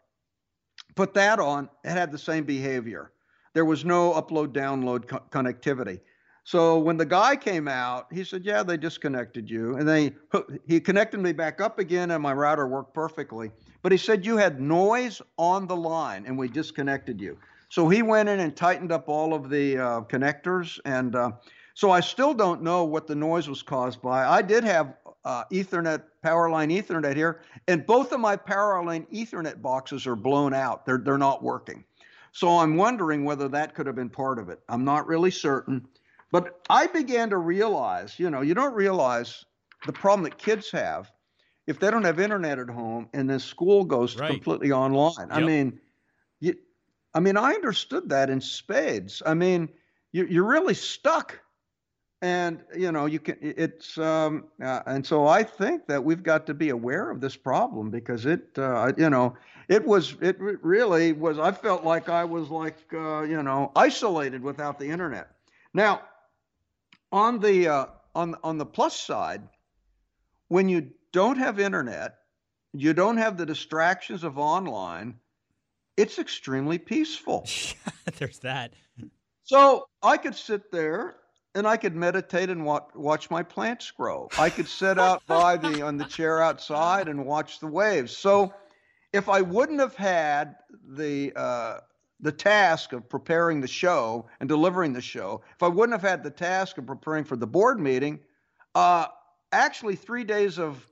put 0.95 1.13
that 1.15 1.41
on, 1.41 1.67
it 1.84 1.89
had 1.89 2.09
the 2.09 2.17
same 2.17 2.45
behavior. 2.45 3.11
There 3.53 3.65
was 3.65 3.84
no 3.84 4.13
upload 4.13 4.53
download 4.53 5.09
co- 5.09 5.21
connectivity. 5.30 5.99
So 6.45 6.80
when 6.80 6.95
the 6.95 7.05
guy 7.05 7.36
came 7.36 7.67
out, 7.67 8.07
he 8.13 8.23
said, 8.23 8.45
"Yeah, 8.45 8.63
they 8.63 8.78
disconnected 8.78 9.49
you." 9.49 9.75
And 9.75 9.86
they 9.86 10.15
he 10.65 10.80
connected 10.80 11.19
me 11.19 11.34
back 11.34 11.59
up 11.59 11.80
again 11.80 12.11
and 12.11 12.23
my 12.23 12.32
router 12.32 12.65
worked 12.65 12.93
perfectly. 12.93 13.51
But 13.82 13.91
he 13.91 13.97
said 13.97 14.25
you 14.25 14.38
had 14.38 14.61
noise 14.61 15.21
on 15.38 15.67
the 15.67 15.75
line 15.75 16.23
and 16.25 16.38
we 16.38 16.47
disconnected 16.47 17.19
you. 17.19 17.38
So 17.67 17.89
he 17.89 18.03
went 18.03 18.30
in 18.30 18.39
and 18.39 18.55
tightened 18.55 18.93
up 18.93 19.09
all 19.09 19.34
of 19.34 19.49
the 19.49 19.78
uh, 19.78 20.01
connectors 20.03 20.80
and 20.86 21.13
uh, 21.13 21.32
so 21.73 21.91
I 21.91 21.99
still 21.99 22.34
don't 22.34 22.63
know 22.63 22.86
what 22.86 23.05
the 23.05 23.15
noise 23.15 23.49
was 23.49 23.61
caused 23.61 24.01
by. 24.01 24.25
I 24.25 24.41
did 24.41 24.63
have 24.63 24.95
uh, 25.28 25.43
Ethernet, 25.51 26.03
Powerline 26.23 26.71
Ethernet 26.71 27.13
here, 27.13 27.41
and 27.67 27.86
both 27.86 28.13
of 28.13 28.21
my 28.21 28.38
Powerline 28.38 29.05
Ethernet 29.11 29.61
boxes 29.61 30.07
are 30.07 30.15
blown 30.15 30.53
out. 30.53 30.86
They're 30.86 30.99
they're 30.99 31.17
not 31.17 31.43
working. 31.43 31.84
So 32.32 32.47
I'm 32.59 32.78
wondering 32.78 33.25
whether 33.25 33.49
that 33.49 33.75
could 33.75 33.88
have 33.88 33.95
been 33.95 34.09
part 34.09 34.39
of 34.39 34.47
it. 34.47 34.61
I'm 34.69 34.86
not 34.86 35.05
really 35.05 35.32
certain, 35.32 35.86
but 36.32 36.61
I 36.69 36.88
began 36.88 37.30
to 37.32 37.38
realize, 37.38 38.17
you 38.17 38.30
know, 38.30 38.39
you 38.39 38.53
don't 38.53 38.73
realize 38.73 39.43
the 39.86 39.91
problem 39.91 40.23
that 40.23 40.38
kids 40.38 40.71
have 40.71 41.11
if 41.65 41.78
they 41.78 41.91
don't 41.91 42.05
have 42.05 42.21
internet 42.21 42.57
at 42.57 42.69
home 42.69 43.09
and 43.13 43.30
then 43.30 43.39
school 43.39 43.84
goes 43.84 44.15
right. 44.15 44.32
completely 44.32 44.71
online. 44.71 45.28
Yep. 45.28 45.38
I 45.38 45.41
mean, 45.41 45.80
you, 46.39 46.55
I 47.13 47.19
mean, 47.19 47.36
I 47.36 47.51
understood 47.51 48.09
that 48.09 48.30
in 48.30 48.39
spades. 48.39 49.21
I 49.25 49.34
mean, 49.34 49.67
you, 50.13 50.25
you're 50.25 50.47
really 50.47 50.73
stuck 50.73 51.38
and 52.22 52.63
you 52.76 52.91
know 52.91 53.05
you 53.05 53.20
can 53.20 53.38
it's 53.41 53.97
um 53.97 54.45
uh, 54.63 54.82
and 54.88 55.05
so 55.05 55.28
i 55.28 55.43
think 55.43 55.86
that 55.88 56.03
we've 56.03 56.24
got 56.24 56.47
to 56.47 56.53
be 56.53 56.70
aware 56.70 57.11
of 57.11 57.22
this 57.22 57.36
problem 57.36 57.91
because 57.91 58.26
it 58.26 58.49
uh, 58.57 58.91
you 58.97 59.09
know 59.09 59.36
it 59.70 59.86
was 59.86 60.15
it 60.22 60.36
really 60.39 61.13
was 61.13 61.38
i 61.38 61.51
felt 61.51 61.84
like 61.84 62.09
i 62.09 62.24
was 62.24 62.49
like 62.49 62.78
uh, 62.93 63.22
you 63.22 63.41
know 63.43 63.72
isolated 63.76 64.41
without 64.41 64.80
the 64.80 64.88
internet. 64.88 65.32
Now 65.74 66.01
on 67.11 67.39
the 67.39 67.68
uh, 67.68 67.86
on 68.15 68.36
on 68.43 68.57
the 68.57 68.65
plus 68.65 68.99
side 68.99 69.43
when 70.47 70.68
you 70.70 70.89
don't 71.11 71.38
have 71.38 71.59
internet 71.59 72.15
you 72.74 72.93
don't 72.93 73.18
have 73.18 73.38
the 73.38 73.45
distractions 73.45 74.24
of 74.24 74.39
online 74.39 75.15
it's 75.97 76.20
extremely 76.20 76.78
peaceful. 76.78 77.47
There's 78.18 78.39
that. 78.39 78.74
So 79.43 79.88
i 80.01 80.18
could 80.18 80.36
sit 80.36 80.72
there 80.72 81.18
and 81.58 81.68
I 81.68 81.76
could 81.76 81.95
meditate 81.95 82.49
and 82.49 82.64
watch, 82.64 82.88
watch 82.93 83.32
my 83.32 83.41
plants 83.41 83.89
grow. 83.89 84.30
I 84.38 84.49
could 84.49 84.68
sit 84.68 84.99
out 84.99 85.26
by 85.26 85.58
the 85.58 85.82
on 85.82 85.97
the 85.97 86.05
chair 86.05 86.41
outside 86.41 87.08
and 87.08 87.26
watch 87.26 87.60
the 87.60 87.68
waves. 87.68 88.16
So, 88.16 88.53
if 89.12 89.28
I 89.28 89.41
wouldn't 89.41 89.80
have 89.80 89.95
had 89.95 90.55
the 90.88 91.34
uh, 91.36 91.80
the 92.20 92.32
task 92.32 92.93
of 92.93 93.10
preparing 93.10 93.62
the 93.62 93.68
show 93.68 94.28
and 94.39 94.47
delivering 94.47 94.93
the 94.93 95.01
show, 95.01 95.41
if 95.55 95.64
I 95.64 95.68
wouldn't 95.68 95.99
have 95.99 96.08
had 96.08 96.24
the 96.24 96.30
task 96.30 96.78
of 96.78 96.86
preparing 96.86 97.24
for 97.24 97.36
the 97.36 97.47
board 97.47 97.80
meeting, 97.80 98.20
uh, 98.76 99.08
actually 99.51 99.95
three 99.95 100.24
days 100.24 100.60
of 100.60 100.86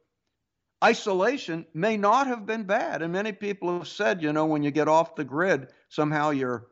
isolation 0.83 1.65
may 1.73 1.95
not 1.95 2.27
have 2.27 2.45
been 2.45 2.63
bad. 2.63 3.03
And 3.03 3.13
many 3.13 3.31
people 3.31 3.77
have 3.77 3.87
said, 3.87 4.23
you 4.23 4.33
know, 4.33 4.45
when 4.45 4.63
you 4.63 4.71
get 4.71 4.87
off 4.87 5.15
the 5.15 5.23
grid, 5.23 5.67
somehow 5.89 6.31
your 6.31 6.67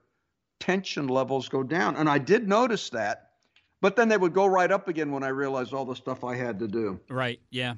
tension 0.60 1.08
levels 1.08 1.50
go 1.50 1.62
down. 1.62 1.96
And 1.96 2.10
I 2.10 2.18
did 2.18 2.48
notice 2.48 2.90
that 2.92 3.33
but 3.84 3.98
then 3.98 4.08
they 4.08 4.16
would 4.16 4.34
go 4.34 4.46
right 4.46 4.72
up 4.72 4.88
again 4.88 5.12
when 5.12 5.24
I 5.24 5.28
realized 5.28 5.74
all 5.74 5.84
the 5.84 5.96
stuff 5.96 6.24
I 6.24 6.38
had 6.38 6.58
to 6.60 6.70
do. 6.70 7.02
Right. 7.10 7.42
Yeah. 7.52 7.74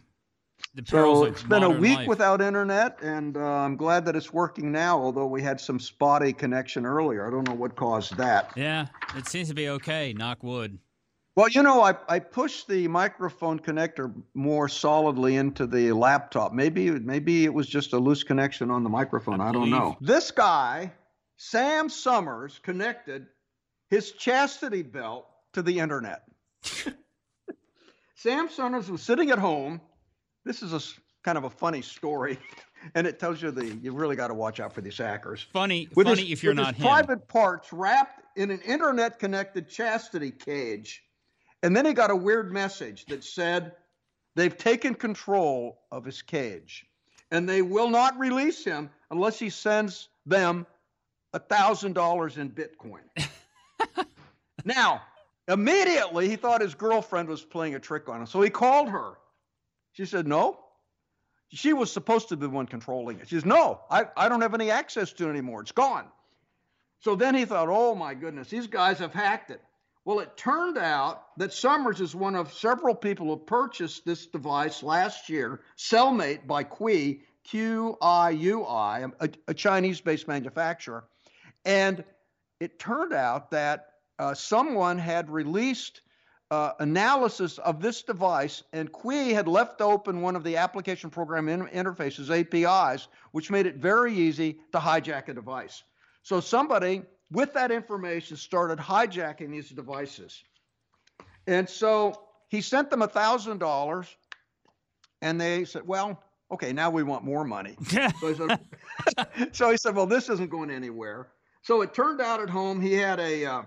The. 0.76 0.84
So 0.86 1.26
it's 1.26 1.41
been 1.41 1.64
a 1.64 1.70
week 1.70 1.97
life. 1.97 2.08
without 2.08 2.41
internet, 2.41 2.99
and 3.01 3.36
uh, 3.36 3.41
I'm 3.41 3.76
glad 3.76 4.06
that 4.06 4.16
it's 4.16 4.32
working 4.32 4.72
now. 4.72 4.99
Although 4.99 5.26
we 5.26 5.41
had 5.41 5.60
some 5.60 5.80
spotty 5.80 6.32
connection 6.32 6.86
earlier, 6.86 7.28
I 7.28 7.32
don't 7.32 7.45
know 7.47 7.56
what 7.56 7.76
caused 7.76 8.16
that. 8.18 8.51
Yeah, 8.56 8.86
it 9.18 9.28
seems 9.28 9.47
to 9.49 9.56
be 9.56 9.68
okay. 9.70 10.14
Knock 10.14 10.43
wood. 10.43 10.78
Well, 11.36 11.49
you 11.49 11.64
know, 11.64 11.82
I, 11.82 11.95
I 12.08 12.20
pushed 12.20 12.68
the 12.68 12.88
microphone 12.88 13.60
connector 13.60 14.14
more 14.36 14.70
solidly 14.70 15.38
into 15.38 15.66
the 15.66 15.91
laptop. 15.91 16.53
Maybe 16.53 16.91
maybe 16.91 17.45
it 17.45 17.53
was 17.53 17.68
just 17.68 17.93
a 17.93 17.97
loose 17.97 18.24
connection 18.24 18.70
on 18.70 18.84
the 18.84 18.89
microphone. 18.89 19.41
I, 19.41 19.49
I 19.49 19.51
don't 19.51 19.72
know. 19.72 19.97
This 19.99 20.30
guy, 20.30 20.93
Sam 21.38 21.89
Summers, 21.89 22.60
connected 22.64 23.26
his 23.89 24.12
chastity 24.12 24.84
belt 24.84 25.26
to 25.56 25.62
the 25.62 25.80
internet. 25.80 26.24
Sam 28.16 28.49
Summers 28.49 28.91
was 28.91 29.01
sitting 29.01 29.32
at 29.32 29.39
home. 29.39 29.80
This 30.43 30.62
is 30.62 30.74
a 30.74 30.82
kind 31.24 31.38
of 31.38 31.45
a 31.45 31.49
funny 31.49 31.82
story, 31.82 32.38
and 32.95 33.08
it 33.08 33.20
tells 33.20 33.41
you 33.41 33.51
the 33.51 33.66
you 33.66 33.93
really 33.93 34.18
got 34.18 34.28
to 34.28 34.34
watch 34.34 34.60
out 34.60 34.74
for 34.74 34.82
these 34.82 34.97
hackers. 34.97 35.47
Funny, 35.53 35.88
with 35.95 36.08
funny 36.08 36.24
his, 36.24 36.32
if 36.32 36.43
you're 36.43 36.51
with 36.51 36.58
not 36.58 36.76
his 36.76 36.84
him. 36.84 36.89
Private 36.89 37.28
parts 37.30 37.72
wrapped 37.72 38.22
in 38.36 38.51
an 38.51 38.60
internet-connected 38.62 39.70
chastity 39.70 40.30
cage, 40.30 41.01
and 41.64 41.76
then 41.76 41.86
he 41.86 41.93
got 41.93 42.12
a 42.12 42.16
weird 42.16 42.51
message 42.51 43.06
that 43.06 43.24
said 43.24 43.72
they've 44.36 44.58
taken 44.58 44.93
control 44.93 45.80
of 45.89 46.03
his 46.03 46.22
cage, 46.22 46.86
and 47.32 47.47
they 47.47 47.62
will 47.62 47.89
not 47.89 48.20
release 48.20 48.66
him 48.66 48.89
unless 49.10 49.39
he 49.39 49.49
sends 49.49 50.10
them 50.26 50.68
a 51.32 51.39
thousand 51.39 51.93
dollars 51.93 52.38
in 52.38 52.49
Bitcoin. 52.49 53.03
now 54.66 55.01
Immediately, 55.47 56.29
he 56.29 56.35
thought 56.35 56.61
his 56.61 56.75
girlfriend 56.75 57.29
was 57.29 57.43
playing 57.43 57.75
a 57.75 57.79
trick 57.79 58.09
on 58.09 58.21
him. 58.21 58.27
So 58.27 58.41
he 58.41 58.49
called 58.49 58.89
her. 58.89 59.13
She 59.93 60.05
said, 60.05 60.27
No. 60.27 60.59
She 61.49 61.73
was 61.73 61.91
supposed 61.91 62.29
to 62.29 62.35
be 62.35 62.47
the 62.47 62.49
one 62.49 62.65
controlling 62.65 63.19
it. 63.19 63.29
She 63.29 63.35
says, 63.35 63.45
No, 63.45 63.81
I, 63.89 64.05
I 64.17 64.29
don't 64.29 64.41
have 64.41 64.53
any 64.53 64.71
access 64.71 65.13
to 65.13 65.27
it 65.27 65.29
anymore. 65.29 65.61
It's 65.61 65.71
gone. 65.71 66.05
So 67.05 67.15
then 67.15 67.35
he 67.35 67.45
thought, 67.45 67.67
oh 67.69 67.93
my 67.93 68.15
goodness, 68.15 68.49
these 68.49 68.65
guys 68.65 68.97
have 68.97 69.13
hacked 69.13 69.51
it. 69.51 69.61
Well, 70.05 70.19
it 70.19 70.37
turned 70.37 70.77
out 70.77 71.37
that 71.37 71.53
Summers 71.53 72.01
is 72.01 72.15
one 72.15 72.35
of 72.35 72.53
several 72.53 72.95
people 72.95 73.27
who 73.27 73.37
purchased 73.37 74.05
this 74.05 74.25
device 74.27 74.81
last 74.81 75.29
year, 75.29 75.61
Cellmate 75.77 76.47
by 76.47 76.63
Qiui, 76.63 77.21
Q 77.43 77.95
I 78.01 78.31
U 78.31 78.63
I, 78.65 79.05
a, 79.19 79.29
a 79.47 79.53
Chinese 79.53 80.01
based 80.01 80.27
manufacturer. 80.27 81.05
And 81.63 82.03
it 82.59 82.79
turned 82.79 83.13
out 83.13 83.51
that 83.51 83.87
uh, 84.20 84.34
someone 84.34 84.97
had 84.97 85.30
released 85.30 86.01
uh, 86.51 86.74
analysis 86.80 87.57
of 87.59 87.82
this 87.82 88.03
device, 88.03 88.63
and 88.72 88.91
Qiui 88.91 89.34
had 89.34 89.47
left 89.47 89.82
open 89.82 90.22
one 90.22 90.36
of 90.36 90.43
the 90.43 90.57
application 90.57 91.09
program 91.09 91.49
in- 91.49 91.68
interfaces, 91.68 92.30
APIs, 92.30 93.07
which 93.32 93.49
made 93.49 93.66
it 93.66 93.78
very 93.78 94.13
easy 94.13 94.59
to 94.72 94.78
hijack 94.78 95.28
a 95.28 95.34
device. 95.34 95.84
So 96.22 96.39
somebody 96.39 97.01
with 97.32 97.53
that 97.53 97.72
information 97.72 98.38
started 98.38 98.78
hijacking 98.78 99.51
these 99.51 99.70
devices. 99.70 100.43
And 101.47 101.68
so 101.68 102.22
he 102.49 102.61
sent 102.61 102.89
them 102.89 103.01
$1,000, 103.01 104.07
and 105.22 105.41
they 105.41 105.66
said, 105.66 105.88
Well, 105.88 106.22
okay, 106.51 106.74
now 106.74 106.89
we 106.89 107.03
want 107.03 107.24
more 107.24 107.43
money. 107.43 107.76
so, 107.88 108.28
he 108.28 108.34
said, 108.36 108.59
so 109.51 109.72
he 109.72 109.78
said, 109.78 109.95
Well, 109.95 110.05
this 110.05 110.30
isn't 110.30 110.49
going 110.49 110.70
anywhere. 110.70 111.28
So 111.63 111.82
it 111.82 111.93
turned 111.95 112.22
out 112.22 112.39
at 112.39 112.49
home 112.49 112.80
he 112.80 112.93
had 112.93 113.20
a. 113.20 113.45
Uh, 113.45 113.63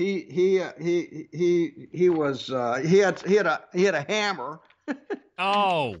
he 0.00 0.20
he 0.30 0.60
uh, 0.60 0.72
he 0.80 1.28
he 1.30 1.88
he 1.92 2.08
was 2.08 2.50
uh, 2.50 2.76
he 2.76 2.96
had 2.96 3.20
he 3.20 3.34
had 3.34 3.46
a 3.46 3.60
he 3.74 3.84
had 3.84 3.94
a 3.94 4.00
hammer. 4.08 4.60
oh. 5.38 5.96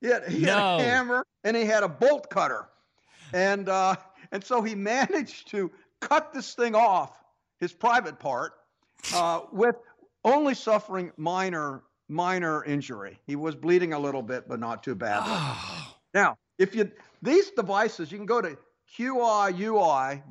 He 0.00 0.08
had, 0.08 0.28
he 0.28 0.40
no. 0.40 0.52
had 0.52 0.80
a 0.80 0.82
hammer 0.82 1.24
and 1.44 1.56
he 1.56 1.64
had 1.64 1.84
a 1.84 1.88
bolt 1.88 2.28
cutter, 2.28 2.66
and 3.32 3.68
uh, 3.68 3.94
and 4.32 4.42
so 4.44 4.62
he 4.62 4.74
managed 4.74 5.48
to 5.50 5.70
cut 6.00 6.32
this 6.32 6.54
thing 6.54 6.74
off, 6.74 7.22
his 7.60 7.72
private 7.72 8.18
part, 8.18 8.54
uh, 9.14 9.42
with 9.52 9.76
only 10.24 10.54
suffering 10.54 11.12
minor 11.16 11.84
minor 12.08 12.64
injury. 12.64 13.20
He 13.26 13.36
was 13.36 13.54
bleeding 13.54 13.92
a 13.92 13.98
little 13.98 14.22
bit, 14.22 14.48
but 14.48 14.58
not 14.58 14.82
too 14.82 14.96
badly. 14.96 15.32
now, 16.14 16.36
if 16.58 16.74
you 16.74 16.90
these 17.22 17.50
devices, 17.52 18.10
you 18.10 18.18
can 18.18 18.26
go 18.26 18.40
to 18.40 18.58
qiui.store. 18.98 20.22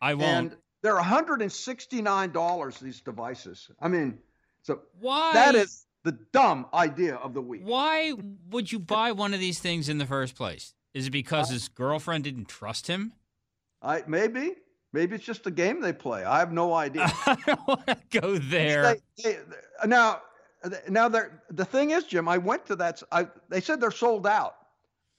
I 0.00 0.14
won't. 0.14 0.54
And 0.82 0.90
they're 0.92 1.00
$169 1.00 2.78
these 2.78 3.00
devices. 3.00 3.70
I 3.80 3.88
mean, 3.88 4.18
so 4.62 4.80
why 5.00 5.32
that 5.34 5.54
is 5.54 5.86
the 6.04 6.12
dumb 6.32 6.66
idea 6.72 7.16
of 7.16 7.34
the 7.34 7.42
week. 7.42 7.62
Why 7.64 8.12
would 8.50 8.70
you 8.70 8.78
buy 8.78 9.12
one 9.12 9.34
of 9.34 9.40
these 9.40 9.58
things 9.58 9.88
in 9.88 9.98
the 9.98 10.06
first 10.06 10.34
place? 10.34 10.74
Is 10.94 11.06
it 11.08 11.10
because 11.10 11.50
his 11.50 11.68
girlfriend 11.68 12.24
didn't 12.24 12.48
trust 12.48 12.86
him? 12.86 13.12
I 13.82 14.02
maybe. 14.06 14.52
Maybe 14.92 15.16
it's 15.16 15.24
just 15.24 15.46
a 15.46 15.50
game 15.50 15.82
they 15.82 15.92
play. 15.92 16.24
I 16.24 16.38
have 16.38 16.50
no 16.50 16.72
idea. 16.72 17.02
I 17.26 17.36
don't 17.46 17.68
want 17.68 17.86
to 17.86 17.98
go 18.20 18.38
there. 18.38 18.96
They, 19.18 19.22
they, 19.22 19.38
now, 19.86 20.22
now 20.88 21.08
the 21.08 21.64
thing 21.64 21.90
is, 21.90 22.04
Jim, 22.04 22.26
I 22.26 22.38
went 22.38 22.64
to 22.66 22.76
that. 22.76 23.02
I, 23.12 23.28
they 23.50 23.60
said 23.60 23.82
they're 23.82 23.90
sold 23.90 24.26
out. 24.26 24.54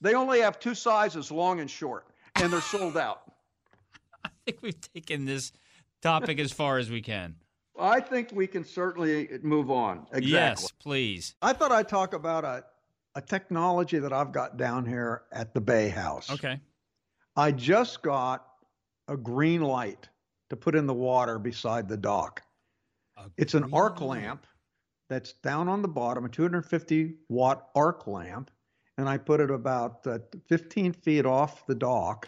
They 0.01 0.16
only 0.16 0.39
have 0.39 0.60
two 0.60 0.74
sizes, 0.74 1.32
long 1.32 1.60
and 1.60 1.70
short, 1.70 2.07
and 2.36 2.51
they're 2.51 2.62
sold 2.62 2.97
out. 2.97 3.28
I 4.48 4.52
think 4.52 4.62
we've 4.62 4.82
taken 4.94 5.26
this 5.26 5.52
topic 6.02 6.40
as 6.40 6.52
far 6.52 6.78
as 6.78 6.90
we 6.90 7.02
can. 7.02 7.36
I 7.80 8.02
think 8.02 8.32
we 8.34 8.48
can 8.48 8.66
certainly 8.66 9.30
move 9.42 9.72
on. 9.72 10.06
Exactly. 10.12 10.30
Yes, 10.30 10.72
please. 10.80 11.36
I 11.42 11.54
thought 11.54 11.72
I'd 11.72 11.88
talk 11.88 12.14
about 12.14 12.44
a, 12.44 12.66
a 13.16 13.22
technology 13.22 14.00
that 14.00 14.12
I've 14.12 14.34
got 14.34 14.58
down 14.58 14.86
here 14.86 15.24
at 15.32 15.54
the 15.54 15.62
Bay 15.62 15.88
House. 15.88 16.30
Okay. 16.30 16.60
I 17.38 17.52
just 17.52 18.02
got 18.02 18.46
a 19.08 19.16
green 19.16 19.62
light 19.62 20.10
to 20.50 20.58
put 20.58 20.76
in 20.76 20.88
the 20.88 20.94
water 20.94 21.40
beside 21.40 21.88
the 21.88 21.98
dock. 21.98 22.42
A 23.18 23.24
it's 23.38 23.54
an 23.54 23.70
arc 23.74 24.02
light. 24.02 24.24
lamp 24.24 24.46
that's 25.10 25.34
down 25.34 25.68
on 25.68 25.82
the 25.82 25.88
bottom, 25.88 26.26
a 26.26 26.30
250 26.30 27.16
watt 27.30 27.70
arc 27.76 28.08
lamp, 28.08 28.52
and 28.98 29.08
I 29.08 29.18
put 29.18 29.40
it 29.40 29.52
about 29.52 30.06
uh, 30.06 30.20
15 30.48 30.94
feet 30.94 31.26
off 31.26 31.66
the 31.66 31.76
dock, 31.76 32.28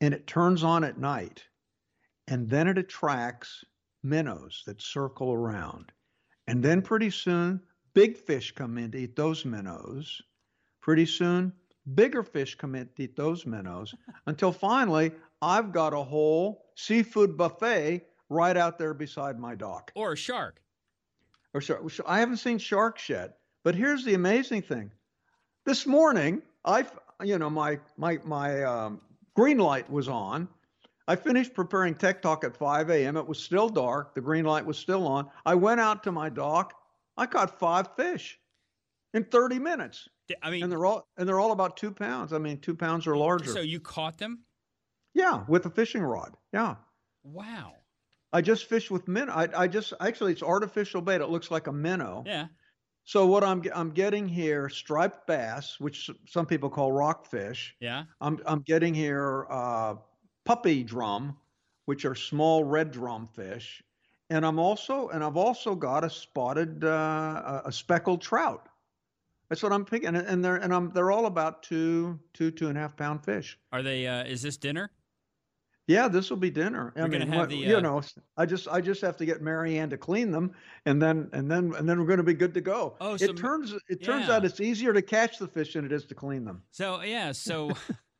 and 0.00 0.14
it 0.14 0.26
turns 0.26 0.62
on 0.62 0.84
at 0.84 0.98
night, 0.98 1.44
and 2.26 2.48
then 2.48 2.68
it 2.68 2.78
attracts 2.78 3.64
minnows 4.02 4.62
that 4.66 4.80
circle 4.80 5.32
around, 5.32 5.92
and 6.46 6.62
then 6.62 6.82
pretty 6.82 7.10
soon 7.10 7.60
big 7.94 8.16
fish 8.16 8.54
come 8.54 8.78
in 8.78 8.90
to 8.92 8.98
eat 8.98 9.16
those 9.16 9.44
minnows. 9.44 10.22
Pretty 10.80 11.06
soon, 11.06 11.52
bigger 11.94 12.22
fish 12.22 12.54
come 12.54 12.74
in 12.74 12.88
to 12.96 13.02
eat 13.02 13.16
those 13.16 13.44
minnows, 13.44 13.94
until 14.26 14.52
finally 14.52 15.12
I've 15.42 15.72
got 15.72 15.92
a 15.92 16.02
whole 16.02 16.66
seafood 16.76 17.36
buffet 17.36 18.06
right 18.28 18.56
out 18.56 18.78
there 18.78 18.94
beside 18.94 19.38
my 19.38 19.54
dock. 19.54 19.90
Or 19.94 20.12
a 20.12 20.16
shark. 20.16 20.60
Or 21.54 21.60
shark. 21.60 21.82
I 22.06 22.20
haven't 22.20 22.38
seen 22.38 22.58
sharks 22.58 23.08
yet. 23.08 23.38
But 23.64 23.74
here's 23.74 24.04
the 24.04 24.14
amazing 24.14 24.62
thing. 24.62 24.90
This 25.66 25.86
morning, 25.86 26.42
I, 26.64 26.86
you 27.22 27.38
know, 27.38 27.50
my 27.50 27.80
my 27.96 28.18
my 28.24 28.62
um, 28.62 29.00
green 29.38 29.58
light 29.58 29.88
was 29.88 30.08
on. 30.08 30.48
I 31.06 31.14
finished 31.14 31.54
preparing 31.54 31.94
Tech 31.94 32.20
Talk 32.20 32.42
at 32.42 32.56
5 32.56 32.90
a.m. 32.90 33.16
It 33.16 33.26
was 33.26 33.38
still 33.38 33.68
dark. 33.68 34.12
The 34.16 34.20
green 34.20 34.44
light 34.44 34.66
was 34.66 34.76
still 34.76 35.06
on. 35.06 35.30
I 35.46 35.54
went 35.54 35.80
out 35.80 36.02
to 36.02 36.12
my 36.12 36.28
dock. 36.28 36.74
I 37.16 37.26
caught 37.26 37.60
five 37.60 37.94
fish 37.94 38.36
in 39.14 39.22
30 39.22 39.60
minutes. 39.60 40.08
I 40.42 40.50
mean, 40.50 40.64
and 40.64 40.72
they're 40.72 40.84
all 40.84 41.06
and 41.16 41.26
they're 41.26 41.38
all 41.38 41.52
about 41.52 41.76
two 41.76 41.92
pounds. 41.92 42.32
I 42.32 42.38
mean, 42.38 42.58
two 42.58 42.74
pounds 42.74 43.06
or 43.06 43.16
larger. 43.16 43.52
So 43.52 43.60
you 43.60 43.80
caught 43.80 44.18
them? 44.18 44.40
Yeah, 45.14 45.44
with 45.46 45.64
a 45.66 45.70
fishing 45.70 46.02
rod. 46.02 46.34
Yeah. 46.52 46.74
Wow. 47.22 47.74
I 48.32 48.42
just 48.42 48.68
fish 48.68 48.90
with 48.90 49.08
minnow. 49.08 49.32
I, 49.32 49.48
I 49.56 49.68
just 49.68 49.94
actually 50.00 50.32
it's 50.32 50.42
artificial 50.42 51.00
bait. 51.00 51.22
It 51.22 51.30
looks 51.30 51.50
like 51.50 51.68
a 51.68 51.72
minnow. 51.72 52.24
Yeah. 52.26 52.48
So 53.08 53.24
what 53.24 53.42
I'm 53.42 53.62
I'm 53.74 53.92
getting 53.92 54.28
here 54.28 54.68
striped 54.68 55.26
bass, 55.26 55.80
which 55.80 56.10
some 56.26 56.44
people 56.44 56.68
call 56.68 56.92
rockfish. 56.92 57.74
Yeah. 57.80 58.04
I'm 58.20 58.38
I'm 58.44 58.60
getting 58.60 58.92
here 58.92 59.46
uh, 59.48 59.94
puppy 60.44 60.84
drum, 60.84 61.34
which 61.86 62.04
are 62.04 62.14
small 62.14 62.64
red 62.64 62.90
drum 62.90 63.26
fish, 63.34 63.82
and 64.28 64.44
I'm 64.44 64.58
also 64.58 65.08
and 65.08 65.24
I've 65.24 65.38
also 65.38 65.74
got 65.74 66.04
a 66.04 66.10
spotted 66.10 66.84
uh, 66.84 67.62
a 67.64 67.72
speckled 67.72 68.20
trout. 68.20 68.68
That's 69.48 69.62
what 69.62 69.72
I'm 69.72 69.86
picking, 69.86 70.14
and 70.14 70.44
they're 70.44 70.56
and 70.56 70.74
I'm 70.74 70.90
they're 70.90 71.10
all 71.10 71.24
about 71.24 71.62
two 71.62 72.20
two 72.34 72.50
two 72.50 72.68
and 72.68 72.76
a 72.76 72.80
half 72.82 72.94
pound 72.94 73.24
fish. 73.24 73.58
Are 73.72 73.82
they? 73.82 74.06
Uh, 74.06 74.24
is 74.24 74.42
this 74.42 74.58
dinner? 74.58 74.90
Yeah, 75.88 76.06
this 76.06 76.28
will 76.28 76.36
be 76.36 76.50
dinner. 76.50 76.92
You're 76.94 77.06
I 77.06 77.08
mean, 77.08 77.26
have 77.28 77.48
the, 77.48 77.56
you 77.56 77.78
uh, 77.78 77.80
know, 77.80 78.02
I 78.36 78.44
just 78.44 78.68
I 78.68 78.82
just 78.82 79.00
have 79.00 79.16
to 79.16 79.24
get 79.24 79.40
Marianne 79.40 79.88
to 79.88 79.96
clean 79.96 80.30
them, 80.30 80.52
and 80.84 81.00
then 81.00 81.30
and 81.32 81.50
then 81.50 81.72
and 81.78 81.88
then 81.88 81.98
we're 81.98 82.06
going 82.06 82.18
to 82.18 82.22
be 82.22 82.34
good 82.34 82.52
to 82.54 82.60
go. 82.60 82.94
Oh, 83.00 83.14
it 83.14 83.20
so- 83.20 83.32
turns 83.32 83.72
it 83.88 84.04
turns 84.04 84.28
yeah. 84.28 84.36
out 84.36 84.44
it's 84.44 84.60
easier 84.60 84.92
to 84.92 85.00
catch 85.00 85.38
the 85.38 85.48
fish 85.48 85.72
than 85.72 85.86
it 85.86 85.92
is 85.92 86.04
to 86.04 86.14
clean 86.14 86.44
them. 86.44 86.62
So 86.72 87.00
yeah, 87.00 87.32
so 87.32 87.70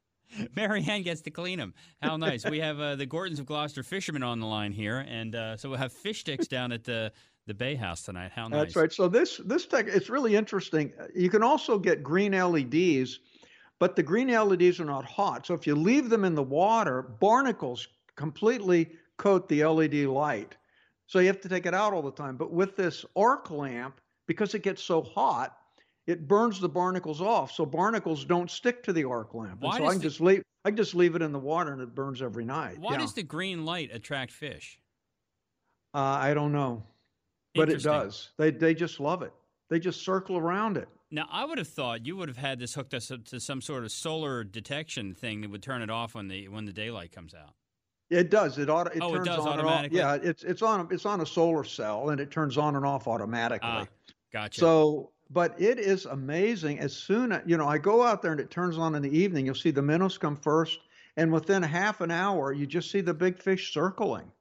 Marianne 0.57 1.03
gets 1.03 1.21
to 1.23 1.31
clean 1.31 1.59
them. 1.59 1.75
How 2.01 2.17
nice! 2.17 2.49
We 2.49 2.61
have 2.61 2.81
uh, 2.81 2.97
the 2.97 3.05
Gorton's 3.05 3.39
of 3.39 3.45
Gloucester 3.45 3.83
fishermen 3.83 4.23
on 4.23 4.41
the 4.41 4.47
line 4.47 4.73
here, 4.73 5.05
and 5.07 5.35
uh, 5.35 5.59
so 5.59 5.69
we'll 5.69 5.79
have 5.79 5.93
fish 5.93 6.21
sticks 6.21 6.49
down 6.49 6.73
at 6.73 6.85
the 6.85 7.13
the 7.47 7.53
Bay 7.53 7.75
House 7.75 8.03
tonight. 8.03 8.33
How 8.35 8.49
nice! 8.49 8.61
That's 8.61 8.77
right. 8.77 8.93
So 8.93 9.09
this 9.09 9.43
this 9.45 9.67
tech 9.67 9.89
it's 9.89 10.09
really 10.09 10.37
interesting. 10.37 10.95
You 11.15 11.29
can 11.29 11.43
also 11.43 11.79
get 11.79 12.03
green 12.03 12.33
LEDs, 12.33 13.21
but 13.79 13.97
the 13.97 14.03
green 14.03 14.29
LEDs 14.29 14.81
are 14.81 14.85
not 14.85 15.05
hot. 15.05 15.47
So 15.47 15.55
if 15.55 15.67
you 15.67 15.75
leave 15.75 16.11
them 16.11 16.25
in 16.25 16.35
the 16.35 16.43
water, 16.43 17.03
barnacles 17.03 17.89
completely 18.17 18.91
coat 19.17 19.49
the 19.49 19.65
LED 19.65 19.95
light. 20.07 20.57
So 21.07 21.21
you 21.21 21.27
have 21.29 21.41
to 21.41 21.49
take 21.49 21.67
it 21.67 21.75
out 21.75 21.93
all 21.93 22.03
the 22.03 22.13
time. 22.13 22.37
But 22.37 22.53
with 22.53 22.77
this 22.77 23.05
arc 23.17 23.51
lamp, 23.51 24.01
because 24.27 24.55
it 24.55 24.63
gets 24.63 24.83
so 24.83 25.03
hot, 25.03 25.57
it 26.07 26.27
burns 26.27 26.61
the 26.61 26.69
barnacles 26.69 27.21
off. 27.21 27.53
So 27.53 27.65
barnacles 27.65 28.25
don't 28.25 28.51
stick 28.51 28.83
to 28.85 28.93
the 28.93 29.05
arc 29.05 29.35
lamp. 29.35 29.61
Why 29.61 29.77
and 29.77 29.85
so 29.85 29.89
I 29.89 29.93
can 29.93 29.99
the- 29.99 30.05
just 30.05 30.21
leave 30.21 30.43
I 30.65 30.71
can 30.71 30.77
just 30.77 30.95
leave 30.95 31.15
it 31.15 31.23
in 31.23 31.33
the 31.33 31.39
water 31.39 31.73
and 31.73 31.81
it 31.81 31.95
burns 31.95 32.21
every 32.21 32.45
night. 32.45 32.79
Why 32.79 32.93
yeah. 32.93 32.99
does 32.99 33.15
the 33.15 33.23
green 33.23 33.65
light 33.65 33.91
attract 33.93 34.33
fish? 34.33 34.79
uh, 35.95 35.99
I 35.99 36.35
don't 36.35 36.53
know. 36.53 36.83
But 37.55 37.71
it 37.71 37.83
does. 37.83 38.31
They 38.37 38.51
they 38.51 38.75
just 38.75 39.01
love 39.01 39.23
it. 39.23 39.33
They 39.71 39.79
just 39.79 40.03
circle 40.03 40.37
around 40.37 40.77
it. 40.77 40.89
Now, 41.11 41.27
I 41.31 41.45
would 41.45 41.59
have 41.59 41.69
thought 41.69 42.05
you 42.07 42.17
would 42.17 42.29
have 42.29 42.37
had 42.37 42.59
this 42.59 42.75
hooked 42.75 42.93
us 42.93 43.11
up 43.11 43.25
to 43.27 43.41
some 43.41 43.63
sort 43.63 43.85
of 43.85 43.93
solar 43.93 44.45
detection 44.45 45.15
thing 45.15 45.41
that 45.41 45.51
would 45.51 45.63
turn 45.63 45.81
it 45.83 45.91
off 45.91 46.15
when 46.15 46.29
the 46.29 46.49
when 46.49 46.67
the 46.67 46.73
daylight 46.73 47.13
comes 47.13 47.35
out. 47.35 47.55
It 48.11 48.31
does. 48.31 48.59
It 48.59 48.69
auto, 48.71 48.91
it 48.91 49.01
Oh, 49.01 49.15
it 49.17 49.25
turns 49.25 49.25
does 49.25 49.47
on 49.47 49.59
and 49.59 49.69
off. 49.69 49.87
automatically? 49.91 49.99
Yeah, 49.99 50.15
it's 50.15 50.43
it's 50.45 50.63
on 50.63 50.89
it's 50.93 51.07
on 51.07 51.21
a 51.21 51.27
solar 51.27 51.65
cell 51.65 52.11
and 52.11 52.21
it 52.21 52.31
turns 52.31 52.57
on 52.59 52.77
and 52.77 52.85
off 52.87 53.07
automatically. 53.07 53.61
Ah, 53.63 53.89
gotcha. 54.33 54.65
So, 54.65 55.13
but 55.31 55.61
it 55.61 55.79
is 55.79 56.07
amazing. 56.07 56.81
As 56.81 56.97
soon 56.97 57.33
as 57.33 57.43
you 57.47 57.57
know, 57.57 57.67
I 57.69 57.79
go 57.79 58.03
out 58.03 58.23
there 58.23 58.33
and 58.33 58.41
it 58.41 58.51
turns 58.51 58.79
on 58.79 58.95
in 58.95 59.03
the 59.03 59.17
evening. 59.17 59.47
You'll 59.47 59.55
see 59.55 59.71
the 59.73 59.83
minnows 59.83 60.19
come 60.19 60.37
first, 60.37 60.81
and 61.17 61.33
within 61.33 61.63
half 61.63 62.01
an 62.01 62.11
hour, 62.11 62.53
you 62.53 62.67
just 62.67 62.91
see 62.91 63.01
the 63.03 63.15
big 63.15 63.39
fish 63.39 63.73
circling. 63.73 64.33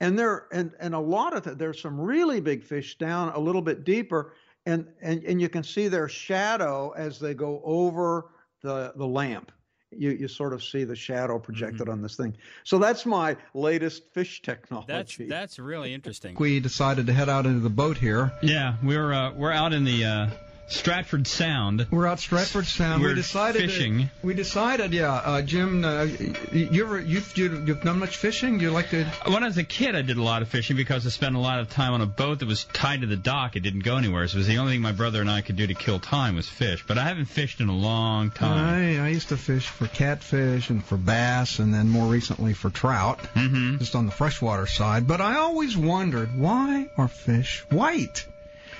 And 0.00 0.18
there, 0.18 0.48
and 0.52 0.74
and 0.80 0.94
a 0.94 1.00
lot 1.00 1.34
of 1.36 1.46
it, 1.46 1.58
there's 1.58 1.80
some 1.80 2.00
really 2.00 2.40
big 2.40 2.64
fish 2.64 2.98
down 2.98 3.30
a 3.30 3.38
little 3.40 3.62
bit 3.62 3.84
deeper, 3.84 4.34
and 4.66 4.86
and 5.00 5.24
and 5.24 5.40
you 5.40 5.48
can 5.48 5.62
see 5.62 5.88
their 5.88 6.08
shadow 6.08 6.92
as 6.96 7.18
they 7.18 7.34
go 7.34 7.62
over 7.64 8.26
the 8.62 8.92
the 8.96 9.06
lamp. 9.06 9.52
you, 9.92 10.10
you 10.10 10.28
sort 10.28 10.52
of 10.52 10.62
see 10.62 10.84
the 10.84 10.96
shadow 10.96 11.38
projected 11.38 11.82
mm-hmm. 11.82 11.92
on 11.92 12.02
this 12.02 12.16
thing. 12.16 12.36
So 12.64 12.78
that's 12.78 13.06
my 13.06 13.36
latest 13.54 14.12
fish 14.12 14.42
technology. 14.42 14.86
That's 14.88 15.16
that's 15.28 15.58
really 15.58 15.94
interesting. 15.94 16.36
We 16.38 16.60
decided 16.60 17.06
to 17.06 17.12
head 17.12 17.28
out 17.28 17.46
into 17.46 17.60
the 17.60 17.70
boat 17.70 17.96
here. 17.96 18.32
Yeah, 18.42 18.76
we're 18.82 19.12
uh, 19.12 19.32
we're 19.32 19.52
out 19.52 19.72
in 19.72 19.84
the 19.84 20.04
uh, 20.04 20.30
Stratford 20.68 21.26
Sound. 21.26 21.86
We're 21.90 22.06
out 22.06 22.18
Stratford 22.18 22.66
Sound. 22.66 23.02
We're 23.02 23.10
we 23.10 23.14
decided 23.14 23.62
fishing. 23.62 23.98
To, 23.98 24.10
we 24.22 24.34
decided, 24.34 24.92
yeah, 24.92 25.12
uh, 25.12 25.42
Jim. 25.42 25.84
Uh, 25.84 26.08
you 26.52 26.84
ever 26.84 27.00
you've 27.00 27.36
you've 27.36 27.82
done 27.82 28.00
much 28.00 28.16
fishing? 28.16 28.58
You 28.58 28.70
like 28.70 28.90
to? 28.90 29.04
When 29.26 29.44
I 29.44 29.46
was 29.46 29.58
a 29.58 29.64
kid, 29.64 29.94
I 29.94 30.02
did 30.02 30.16
a 30.16 30.22
lot 30.22 30.42
of 30.42 30.48
fishing 30.48 30.76
because 30.76 31.06
I 31.06 31.10
spent 31.10 31.36
a 31.36 31.38
lot 31.38 31.60
of 31.60 31.70
time 31.70 31.92
on 31.92 32.00
a 32.00 32.06
boat 32.06 32.40
that 32.40 32.48
was 32.48 32.64
tied 32.64 33.02
to 33.02 33.06
the 33.06 33.16
dock. 33.16 33.54
It 33.54 33.60
didn't 33.60 33.84
go 33.84 33.96
anywhere. 33.96 34.26
So 34.26 34.36
it 34.36 34.38
was 34.38 34.46
the 34.48 34.58
only 34.58 34.72
thing 34.72 34.82
my 34.82 34.92
brother 34.92 35.20
and 35.20 35.30
I 35.30 35.40
could 35.40 35.56
do 35.56 35.66
to 35.66 35.74
kill 35.74 36.00
time 36.00 36.34
was 36.34 36.48
fish. 36.48 36.84
But 36.86 36.98
I 36.98 37.04
haven't 37.04 37.26
fished 37.26 37.60
in 37.60 37.68
a 37.68 37.76
long 37.76 38.30
time. 38.30 38.58
I 38.58 39.04
I 39.04 39.08
used 39.08 39.28
to 39.28 39.36
fish 39.36 39.68
for 39.68 39.86
catfish 39.86 40.70
and 40.70 40.84
for 40.84 40.96
bass, 40.96 41.60
and 41.60 41.72
then 41.72 41.88
more 41.88 42.10
recently 42.10 42.54
for 42.54 42.70
trout, 42.70 43.20
mm-hmm. 43.34 43.78
just 43.78 43.94
on 43.94 44.06
the 44.06 44.12
freshwater 44.12 44.66
side. 44.66 45.06
But 45.06 45.20
I 45.20 45.36
always 45.36 45.76
wondered 45.76 46.36
why 46.36 46.90
are 46.96 47.08
fish 47.08 47.64
white? 47.70 48.26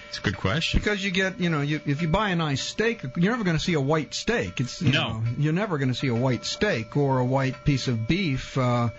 It's 0.08 0.18
a 0.18 0.22
good 0.22 0.36
question. 0.36 0.80
Because 0.80 1.04
you 1.04 1.10
get, 1.10 1.40
you 1.40 1.50
know, 1.50 1.60
you, 1.60 1.80
if 1.86 2.02
you 2.02 2.08
buy 2.08 2.30
a 2.30 2.36
nice 2.36 2.62
steak, 2.62 3.02
you're 3.16 3.32
never 3.32 3.44
going 3.44 3.56
to 3.56 3.62
see 3.62 3.74
a 3.74 3.80
white 3.80 4.14
steak. 4.14 4.60
It's 4.60 4.80
you 4.80 4.92
no, 4.92 5.14
know, 5.14 5.22
you're 5.38 5.52
never 5.52 5.78
going 5.78 5.88
to 5.88 5.94
see 5.94 6.08
a 6.08 6.14
white 6.14 6.44
steak 6.44 6.96
or 6.96 7.18
a 7.18 7.24
white 7.24 7.64
piece 7.64 7.88
of 7.88 8.06
beef. 8.06 8.56
Uh, 8.56 8.90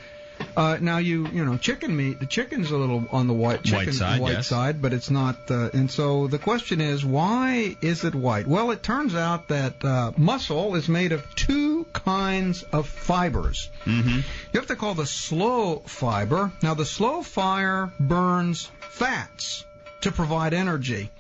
uh, 0.56 0.78
now 0.80 0.98
you 0.98 1.28
you 1.28 1.46
know 1.46 1.58
chicken 1.58 1.96
meat. 1.96 2.20
The 2.20 2.26
chicken's 2.26 2.72
a 2.72 2.78
little 2.78 3.06
on 3.12 3.28
the 3.28 3.34
white 3.34 3.64
chicken, 3.64 3.88
white 3.88 3.94
side, 3.94 4.22
white 4.22 4.34
yes. 4.34 4.48
side, 4.48 4.82
but 4.82 4.94
it's 4.94 5.10
not. 5.10 5.50
Uh, 5.50 5.70
and 5.74 5.90
so 5.90 6.28
the 6.28 6.38
question 6.38 6.82
is, 6.82 7.04
why 7.04 7.76
is 7.82 8.04
it 8.04 8.14
white? 8.14 8.48
Well, 8.48 8.72
it 8.72 8.84
turns 8.84 9.16
out 9.16 9.48
that 9.48 9.84
uh, 9.84 10.12
muscle 10.18 10.76
is 10.76 10.88
made 10.88 11.12
of 11.12 11.24
two 11.36 11.86
kinds 11.94 12.64
of 12.64 12.88
fibers. 12.88 13.70
Mm-hmm. 13.86 14.20
You 14.54 14.60
have 14.60 14.68
to 14.68 14.76
call 14.76 14.94
the 14.94 15.06
slow 15.06 15.80
fiber. 15.86 16.52
Now 16.62 16.74
the 16.74 16.86
slow 16.86 17.24
fire 17.24 17.92
burns 18.00 18.70
fats 18.80 19.66
to 20.02 20.12
provide 20.12 20.54
energy. 20.54 21.12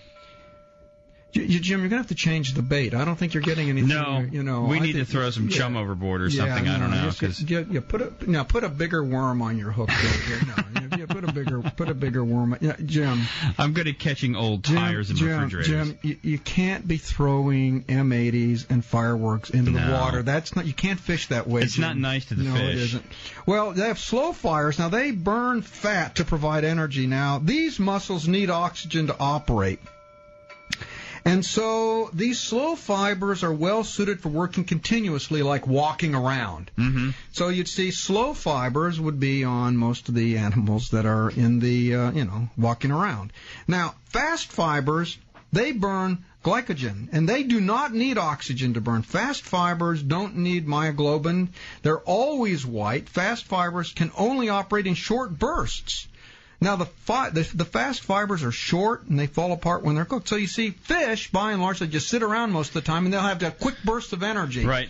Jim, 1.45 1.82
you're 1.82 1.89
gonna 1.89 2.01
have 2.01 2.07
to 2.07 2.15
change 2.15 2.53
the 2.53 2.61
bait. 2.61 2.93
I 2.93 3.05
don't 3.05 3.15
think 3.15 3.34
you're 3.34 3.43
getting 3.43 3.69
anything. 3.69 3.89
No, 3.89 4.19
you 4.19 4.43
know, 4.43 4.61
we 4.61 4.78
I 4.78 4.80
need 4.80 4.93
to 4.93 5.05
throw 5.05 5.30
some 5.30 5.49
yeah, 5.49 5.57
chum 5.57 5.78
overboard 5.78 6.21
or 6.21 6.28
yeah, 6.28 6.45
something. 6.45 6.65
No, 6.65 6.75
I 6.75 6.80
don't 6.80 6.91
know. 6.91 7.11
Yeah, 7.45 7.63
yeah, 7.69 7.80
put 7.88 8.01
a 8.01 8.13
now 8.30 8.43
put 8.43 8.63
a 8.63 8.69
bigger 8.69 9.03
worm 9.03 9.41
on 9.41 9.57
your 9.57 9.71
hook. 9.71 9.89
There. 9.89 10.88
no, 10.89 10.97
yeah, 10.97 11.05
put 11.05 11.23
a 11.23 11.32
bigger 11.32 11.57
put 11.78 11.89
a 11.89 11.93
bigger 11.93 12.23
worm. 12.23 12.57
Yeah, 12.59 12.75
Jim. 12.84 13.21
I'm 13.57 13.73
good 13.73 13.88
at 13.88 13.99
catching 13.99 14.36
old 14.36 14.63
Jim, 14.63 14.75
tires 14.75 15.09
in 15.09 15.15
Jim, 15.15 15.28
refrigerators. 15.30 15.67
Jim, 15.67 15.99
you, 16.01 16.17
you 16.21 16.39
can't 16.39 16.86
be 16.86 16.97
throwing 16.97 17.84
M80s 17.84 18.69
and 18.69 18.84
fireworks 18.84 19.51
into 19.51 19.71
no. 19.71 19.86
the 19.86 19.93
water. 19.93 20.23
That's 20.23 20.55
not. 20.55 20.65
You 20.65 20.73
can't 20.73 20.99
fish 20.99 21.28
that 21.28 21.47
way. 21.47 21.61
It's 21.61 21.75
Jim. 21.75 21.84
not 21.84 21.97
nice 21.97 22.25
to 22.25 22.36
the 22.36 22.43
no, 22.43 22.53
fish. 22.53 22.61
No, 22.61 22.69
it 22.69 22.75
isn't. 22.75 23.05
Well, 23.45 23.71
they 23.71 23.88
have 23.88 23.99
slow 23.99 24.34
fires. 24.34 24.80
Now 24.80 24.89
they 24.89 25.11
burn 25.11 25.61
fat 25.61 26.15
to 26.15 26.25
provide 26.25 26.65
energy. 26.65 27.07
Now 27.07 27.39
these 27.39 27.80
muscles 27.80 28.28
need 28.28 28.49
oxygen 28.49 29.07
to 29.07 29.15
operate. 29.19 29.80
And 31.28 31.45
so 31.45 32.09
these 32.13 32.39
slow 32.39 32.78
fibers 32.78 33.43
are 33.43 33.51
well 33.51 33.84
suited 33.84 34.21
for 34.21 34.30
working 34.30 34.63
continuously, 34.63 35.43
like 35.43 35.67
walking 35.67 36.15
around. 36.15 36.71
Mm-hmm. 36.78 37.09
So 37.34 37.49
you'd 37.49 37.67
see 37.67 37.91
slow 37.91 38.34
fibers 38.34 38.97
would 38.97 39.19
be 39.19 39.43
on 39.43 39.75
most 39.75 40.07
of 40.07 40.15
the 40.15 40.38
animals 40.38 40.89
that 40.91 41.05
are 41.05 41.30
in 41.30 41.59
the, 41.59 41.95
uh, 41.95 42.11
you 42.11 42.23
know, 42.23 42.49
walking 42.57 42.91
around. 42.91 43.34
Now, 43.67 43.95
fast 44.05 44.53
fibers, 44.53 45.17
they 45.51 45.73
burn 45.73 46.23
glycogen, 46.45 47.09
and 47.11 47.28
they 47.28 47.43
do 47.43 47.59
not 47.59 47.93
need 47.93 48.17
oxygen 48.17 48.75
to 48.75 48.82
burn. 48.82 49.01
Fast 49.01 49.41
fibers 49.41 50.01
don't 50.01 50.38
need 50.38 50.65
myoglobin. 50.65 51.49
They're 51.82 51.99
always 51.99 52.65
white. 52.65 53.09
Fast 53.09 53.43
fibers 53.47 53.91
can 53.91 54.11
only 54.17 54.47
operate 54.47 54.88
in 54.88 54.93
short 54.93 55.38
bursts. 55.38 56.07
Now 56.60 56.76
the, 56.76 56.86
fi- 56.86 57.30
the 57.30 57.43
the 57.53 57.66
fast 57.66 58.01
fibers 58.01 58.43
are 58.43 58.51
short 58.51 59.03
and 59.03 59.20
they 59.20 59.28
fall 59.28 59.51
apart 59.51 59.84
when 59.84 59.95
they're 59.95 60.05
cooked. 60.05 60.28
So 60.28 60.38
you 60.38 60.47
see, 60.47 60.72
fish 60.72 61.30
by 61.32 61.51
and 61.51 61.62
large 61.62 61.80
they 61.80 61.88
just 61.88 62.10
sit 62.10 62.24
around 62.24 62.51
most 62.51 62.70
of 62.70 62.74
the 62.74 62.82
time 62.82 63.05
and 63.05 63.14
they'll 63.14 63.22
have 63.22 63.39
that 63.39 63.60
quick 63.60 63.76
burst 63.86 64.14
of 64.14 64.24
energy. 64.24 64.66
Right. 64.66 64.89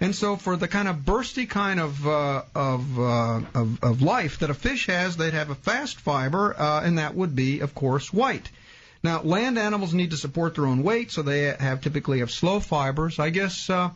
And 0.00 0.14
so 0.14 0.36
for 0.36 0.56
the 0.56 0.68
kind 0.68 0.86
of 0.86 0.98
bursty 0.98 1.48
kind 1.48 1.80
of 1.80 2.06
uh, 2.06 2.42
of, 2.54 3.00
uh, 3.00 3.40
of 3.54 3.82
of 3.82 4.02
life 4.02 4.38
that 4.40 4.50
a 4.50 4.54
fish 4.54 4.86
has, 4.86 5.16
they'd 5.16 5.34
have 5.34 5.50
a 5.50 5.56
fast 5.56 5.98
fiber, 5.98 6.54
uh, 6.56 6.82
and 6.82 6.98
that 6.98 7.14
would 7.14 7.34
be, 7.34 7.60
of 7.60 7.74
course, 7.74 8.12
white. 8.12 8.48
Now 9.02 9.22
land 9.22 9.58
animals 9.58 9.94
need 9.94 10.10
to 10.10 10.16
support 10.16 10.54
their 10.54 10.66
own 10.66 10.82
weight, 10.82 11.10
so 11.10 11.22
they 11.22 11.42
have 11.58 11.80
typically 11.80 12.20
have 12.20 12.30
slow 12.30 12.60
fibers. 12.60 13.18
I 13.18 13.30
guess. 13.30 13.70
Uh, 13.70 13.90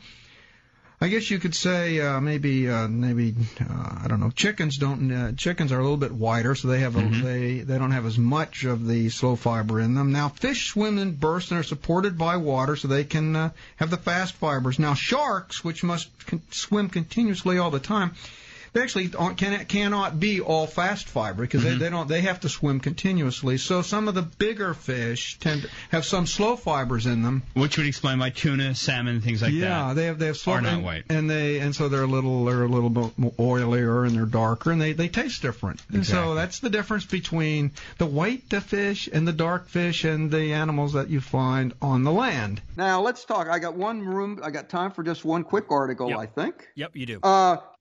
I 1.03 1.09
guess 1.09 1.29
you 1.33 1.41
could 1.41 1.57
say 1.57 1.99
uh, 1.99 2.21
maybe 2.21 2.71
uh, 2.71 2.87
maybe 2.87 3.35
uh, 3.61 3.99
I 4.05 4.07
don't 4.07 4.21
know. 4.21 4.31
Chickens 4.31 4.79
don't. 4.79 5.11
Uh, 5.11 5.33
chickens 5.33 5.73
are 5.73 5.81
a 5.81 5.83
little 5.83 5.97
bit 5.97 6.13
wider, 6.13 6.55
so 6.55 6.69
they 6.69 6.79
have 6.79 6.95
a, 6.95 7.01
mm-hmm. 7.01 7.25
they 7.25 7.59
they 7.59 7.77
don't 7.77 7.91
have 7.91 8.07
as 8.07 8.17
much 8.17 8.63
of 8.63 8.87
the 8.87 9.09
slow 9.09 9.35
fiber 9.35 9.81
in 9.81 9.95
them. 9.95 10.13
Now 10.13 10.29
fish 10.29 10.69
swim 10.69 10.99
in 10.99 11.17
bursts 11.17 11.51
and 11.51 11.59
are 11.59 11.65
supported 11.65 12.17
by 12.17 12.37
water, 12.37 12.77
so 12.77 12.87
they 12.87 13.03
can 13.03 13.35
uh, 13.35 13.51
have 13.79 13.91
the 13.91 13.97
fast 13.97 14.35
fibers. 14.35 14.79
Now 14.79 14.95
sharks, 14.95 15.65
which 15.65 15.83
must 15.83 16.09
con- 16.27 16.43
swim 16.53 16.89
continuously 16.89 17.59
all 17.59 17.73
the 17.73 17.81
time, 17.81 18.15
they 18.73 18.81
actually 18.81 19.09
can, 19.09 19.65
cannot 19.67 20.19
be 20.19 20.41
all 20.41 20.67
fast 20.67 21.07
fiber 21.07 21.43
because 21.43 21.63
mm-hmm. 21.63 21.79
they, 21.79 21.85
they 21.85 21.91
don't 21.91 22.09
they 22.09 22.23
have 22.23 22.41
to 22.41 22.49
swim 22.49 22.81
continuously. 22.81 23.59
So 23.59 23.83
some 23.83 24.09
of 24.09 24.15
the 24.15 24.23
bigger 24.23 24.75
fish 24.75 25.39
tend 25.39 25.63
to 25.63 25.69
have 25.91 26.05
some 26.05 26.27
slow 26.27 26.57
fibers 26.57 27.07
in 27.07 27.23
them, 27.23 27.43
which 27.55 27.77
would 27.77 27.87
explain 27.87 28.19
why 28.19 28.31
tuna, 28.31 28.75
salmon, 28.75 29.21
things 29.21 29.43
like 29.43 29.53
yeah, 29.53 29.61
that. 29.61 29.69
Yeah, 29.69 29.95
they 29.95 30.05
have 30.07 30.19
they 30.19 30.27
have 30.27 30.37
slow 30.37 30.55
are 30.55 30.61
not 30.61 30.73
and, 30.75 30.85
white, 30.85 31.05
and 31.09 31.29
they 31.29 31.61
and 31.61 31.75
so 31.75 31.89
they're 31.89 32.03
a 32.03 32.07
little 32.07 32.45
they're 32.47 32.65
a 32.65 32.69
little 32.69 32.91
bit 32.91 33.19
more 33.19 33.33
oilier 33.33 34.07
and 34.07 34.17
they're 34.17 34.27
darker 34.27 34.71
and 34.71 34.81
they 34.81 34.93
they 34.93 35.09
taste 35.09 35.43
different. 35.43 35.81
Exactly. 35.81 35.97
And 35.99 36.07
so 36.07 36.35
that's 36.35 36.61
the 36.61 36.71
difference 36.71 37.05
between 37.05 37.73
the 37.99 38.07
white 38.07 38.49
the 38.49 38.61
fish 38.61 39.09
and 39.13 39.29
the 39.29 39.33
dark 39.33 39.69
fish 39.69 40.05
and 40.05 40.31
the 40.31 40.55
animals 40.55 40.95
that 40.95 41.11
you 41.11 41.21
find 41.21 41.75
on 41.83 42.05
the 42.05 42.13
land. 42.13 42.63
Now 42.77 43.03
let's 43.03 43.25
talk. 43.25 43.49
I 43.49 43.59
got 43.59 43.75
one 43.75 44.03
room. 44.03 44.41
I 44.43 44.51
got 44.51 44.69
time 44.69 44.93
for 44.93 45.03
just 45.03 45.25
one 45.25 45.45
quick 45.45 45.71
article. 45.71 46.09
Yep. 46.09 46.19
I 46.19 46.27
think. 46.27 46.69
Yep, 46.75 46.97
you 46.97 47.07
do. 47.07 47.21
Uh, 47.23 47.57
with, 47.57 47.72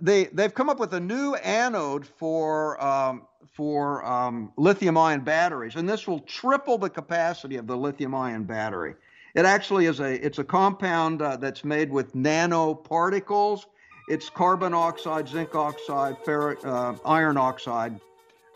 they 0.00 0.24
they've 0.26 0.54
come 0.54 0.68
up 0.68 0.78
with 0.78 0.92
a 0.94 1.00
new 1.00 1.34
anode 1.34 2.06
for 2.06 2.82
um, 2.82 3.26
for 3.52 4.04
um, 4.04 4.52
lithium-ion 4.56 5.20
batteries, 5.20 5.76
and 5.76 5.88
this 5.88 6.06
will 6.06 6.20
triple 6.20 6.78
the 6.78 6.90
capacity 6.90 7.56
of 7.56 7.66
the 7.66 7.76
lithium-ion 7.76 8.44
battery. 8.44 8.94
It 9.34 9.44
actually 9.44 9.86
is 9.86 10.00
a 10.00 10.24
it's 10.24 10.38
a 10.38 10.44
compound 10.44 11.22
uh, 11.22 11.36
that's 11.36 11.64
made 11.64 11.90
with 11.90 12.14
nanoparticles. 12.14 13.66
It's 14.08 14.28
carbon 14.28 14.74
oxide, 14.74 15.28
zinc 15.28 15.54
oxide, 15.54 16.16
uh, 16.28 16.94
iron 17.04 17.36
oxide 17.36 18.00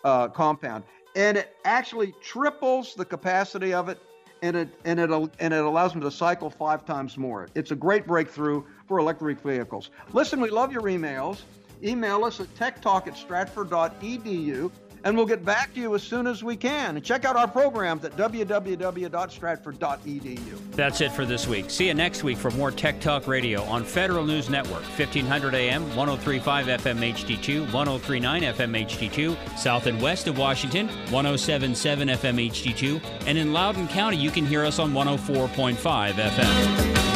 uh, 0.05 0.29
compound, 0.29 0.85
and 1.15 1.39
it 1.39 1.57
actually 1.65 2.13
triples 2.21 2.95
the 2.95 3.05
capacity 3.05 3.73
of 3.73 3.89
it, 3.89 3.99
and 4.43 4.57
it 4.57 4.69
and 4.85 5.01
it 5.01 5.11
and 5.11 5.55
it 5.55 5.65
allows 5.65 5.93
them 5.93 6.03
to 6.03 6.11
cycle 6.11 6.51
five 6.51 6.85
times 6.85 7.17
more. 7.17 7.49
It's 7.55 7.71
a 7.71 7.77
great 7.77 8.07
breakthrough 8.07 8.65
for 8.87 8.99
electric 8.99 9.41
vehicles. 9.41 9.91
Listen, 10.13 10.41
we 10.41 10.51
love 10.51 10.73
your 10.73 10.83
emails. 10.83 11.43
Email 11.83 12.25
us 12.25 12.41
at 12.41 12.55
techtalk 12.55 13.07
at 13.07 13.17
stratford.edu 13.17 14.71
and 15.07 15.17
we'll 15.17 15.25
get 15.25 15.43
back 15.45 15.73
to 15.73 15.81
you 15.81 15.95
as 15.95 16.03
soon 16.03 16.27
as 16.27 16.43
we 16.43 16.57
can. 16.57 16.97
And 16.97 17.05
check 17.05 17.25
out 17.25 17.37
our 17.37 17.47
programs 17.47 18.05
at 18.05 18.17
www.stratford.edu. 18.17 20.73
That's 20.73 21.01
it 21.01 21.13
for 21.13 21.25
this 21.25 21.47
week. 21.47 21.71
See 21.71 21.87
you 21.87 21.95
next 21.95 22.25
week 22.25 22.39
for 22.39 22.51
more 22.51 22.73
Tech 22.73 23.01
Talk 23.01 23.29
Radio 23.29 23.63
on 23.63 23.85
Federal 23.85 24.25
News 24.25 24.51
Network, 24.51 24.83
1500 24.83 25.55
AM, 25.55 25.83
1035 25.95 26.67
FM 26.67 27.13
HD2, 27.13 27.73
1039 27.73 28.43
FM 28.43 28.85
HD2, 28.85 29.37
south 29.57 29.87
and 29.87 30.03
west 30.03 30.27
of 30.27 30.39
Washington, 30.39 30.89
1077 30.89 32.09
FM 32.09 32.51
HD2, 32.51 33.01
and 33.27 33.39
in 33.39 33.53
Loudoun 33.53 33.87
County, 33.87 34.17
you 34.17 34.33
can 34.33 34.45
hear 34.45 34.65
us 34.65 34.81
on 34.81 34.93
104.5 34.93 36.15
FM. 36.15 37.16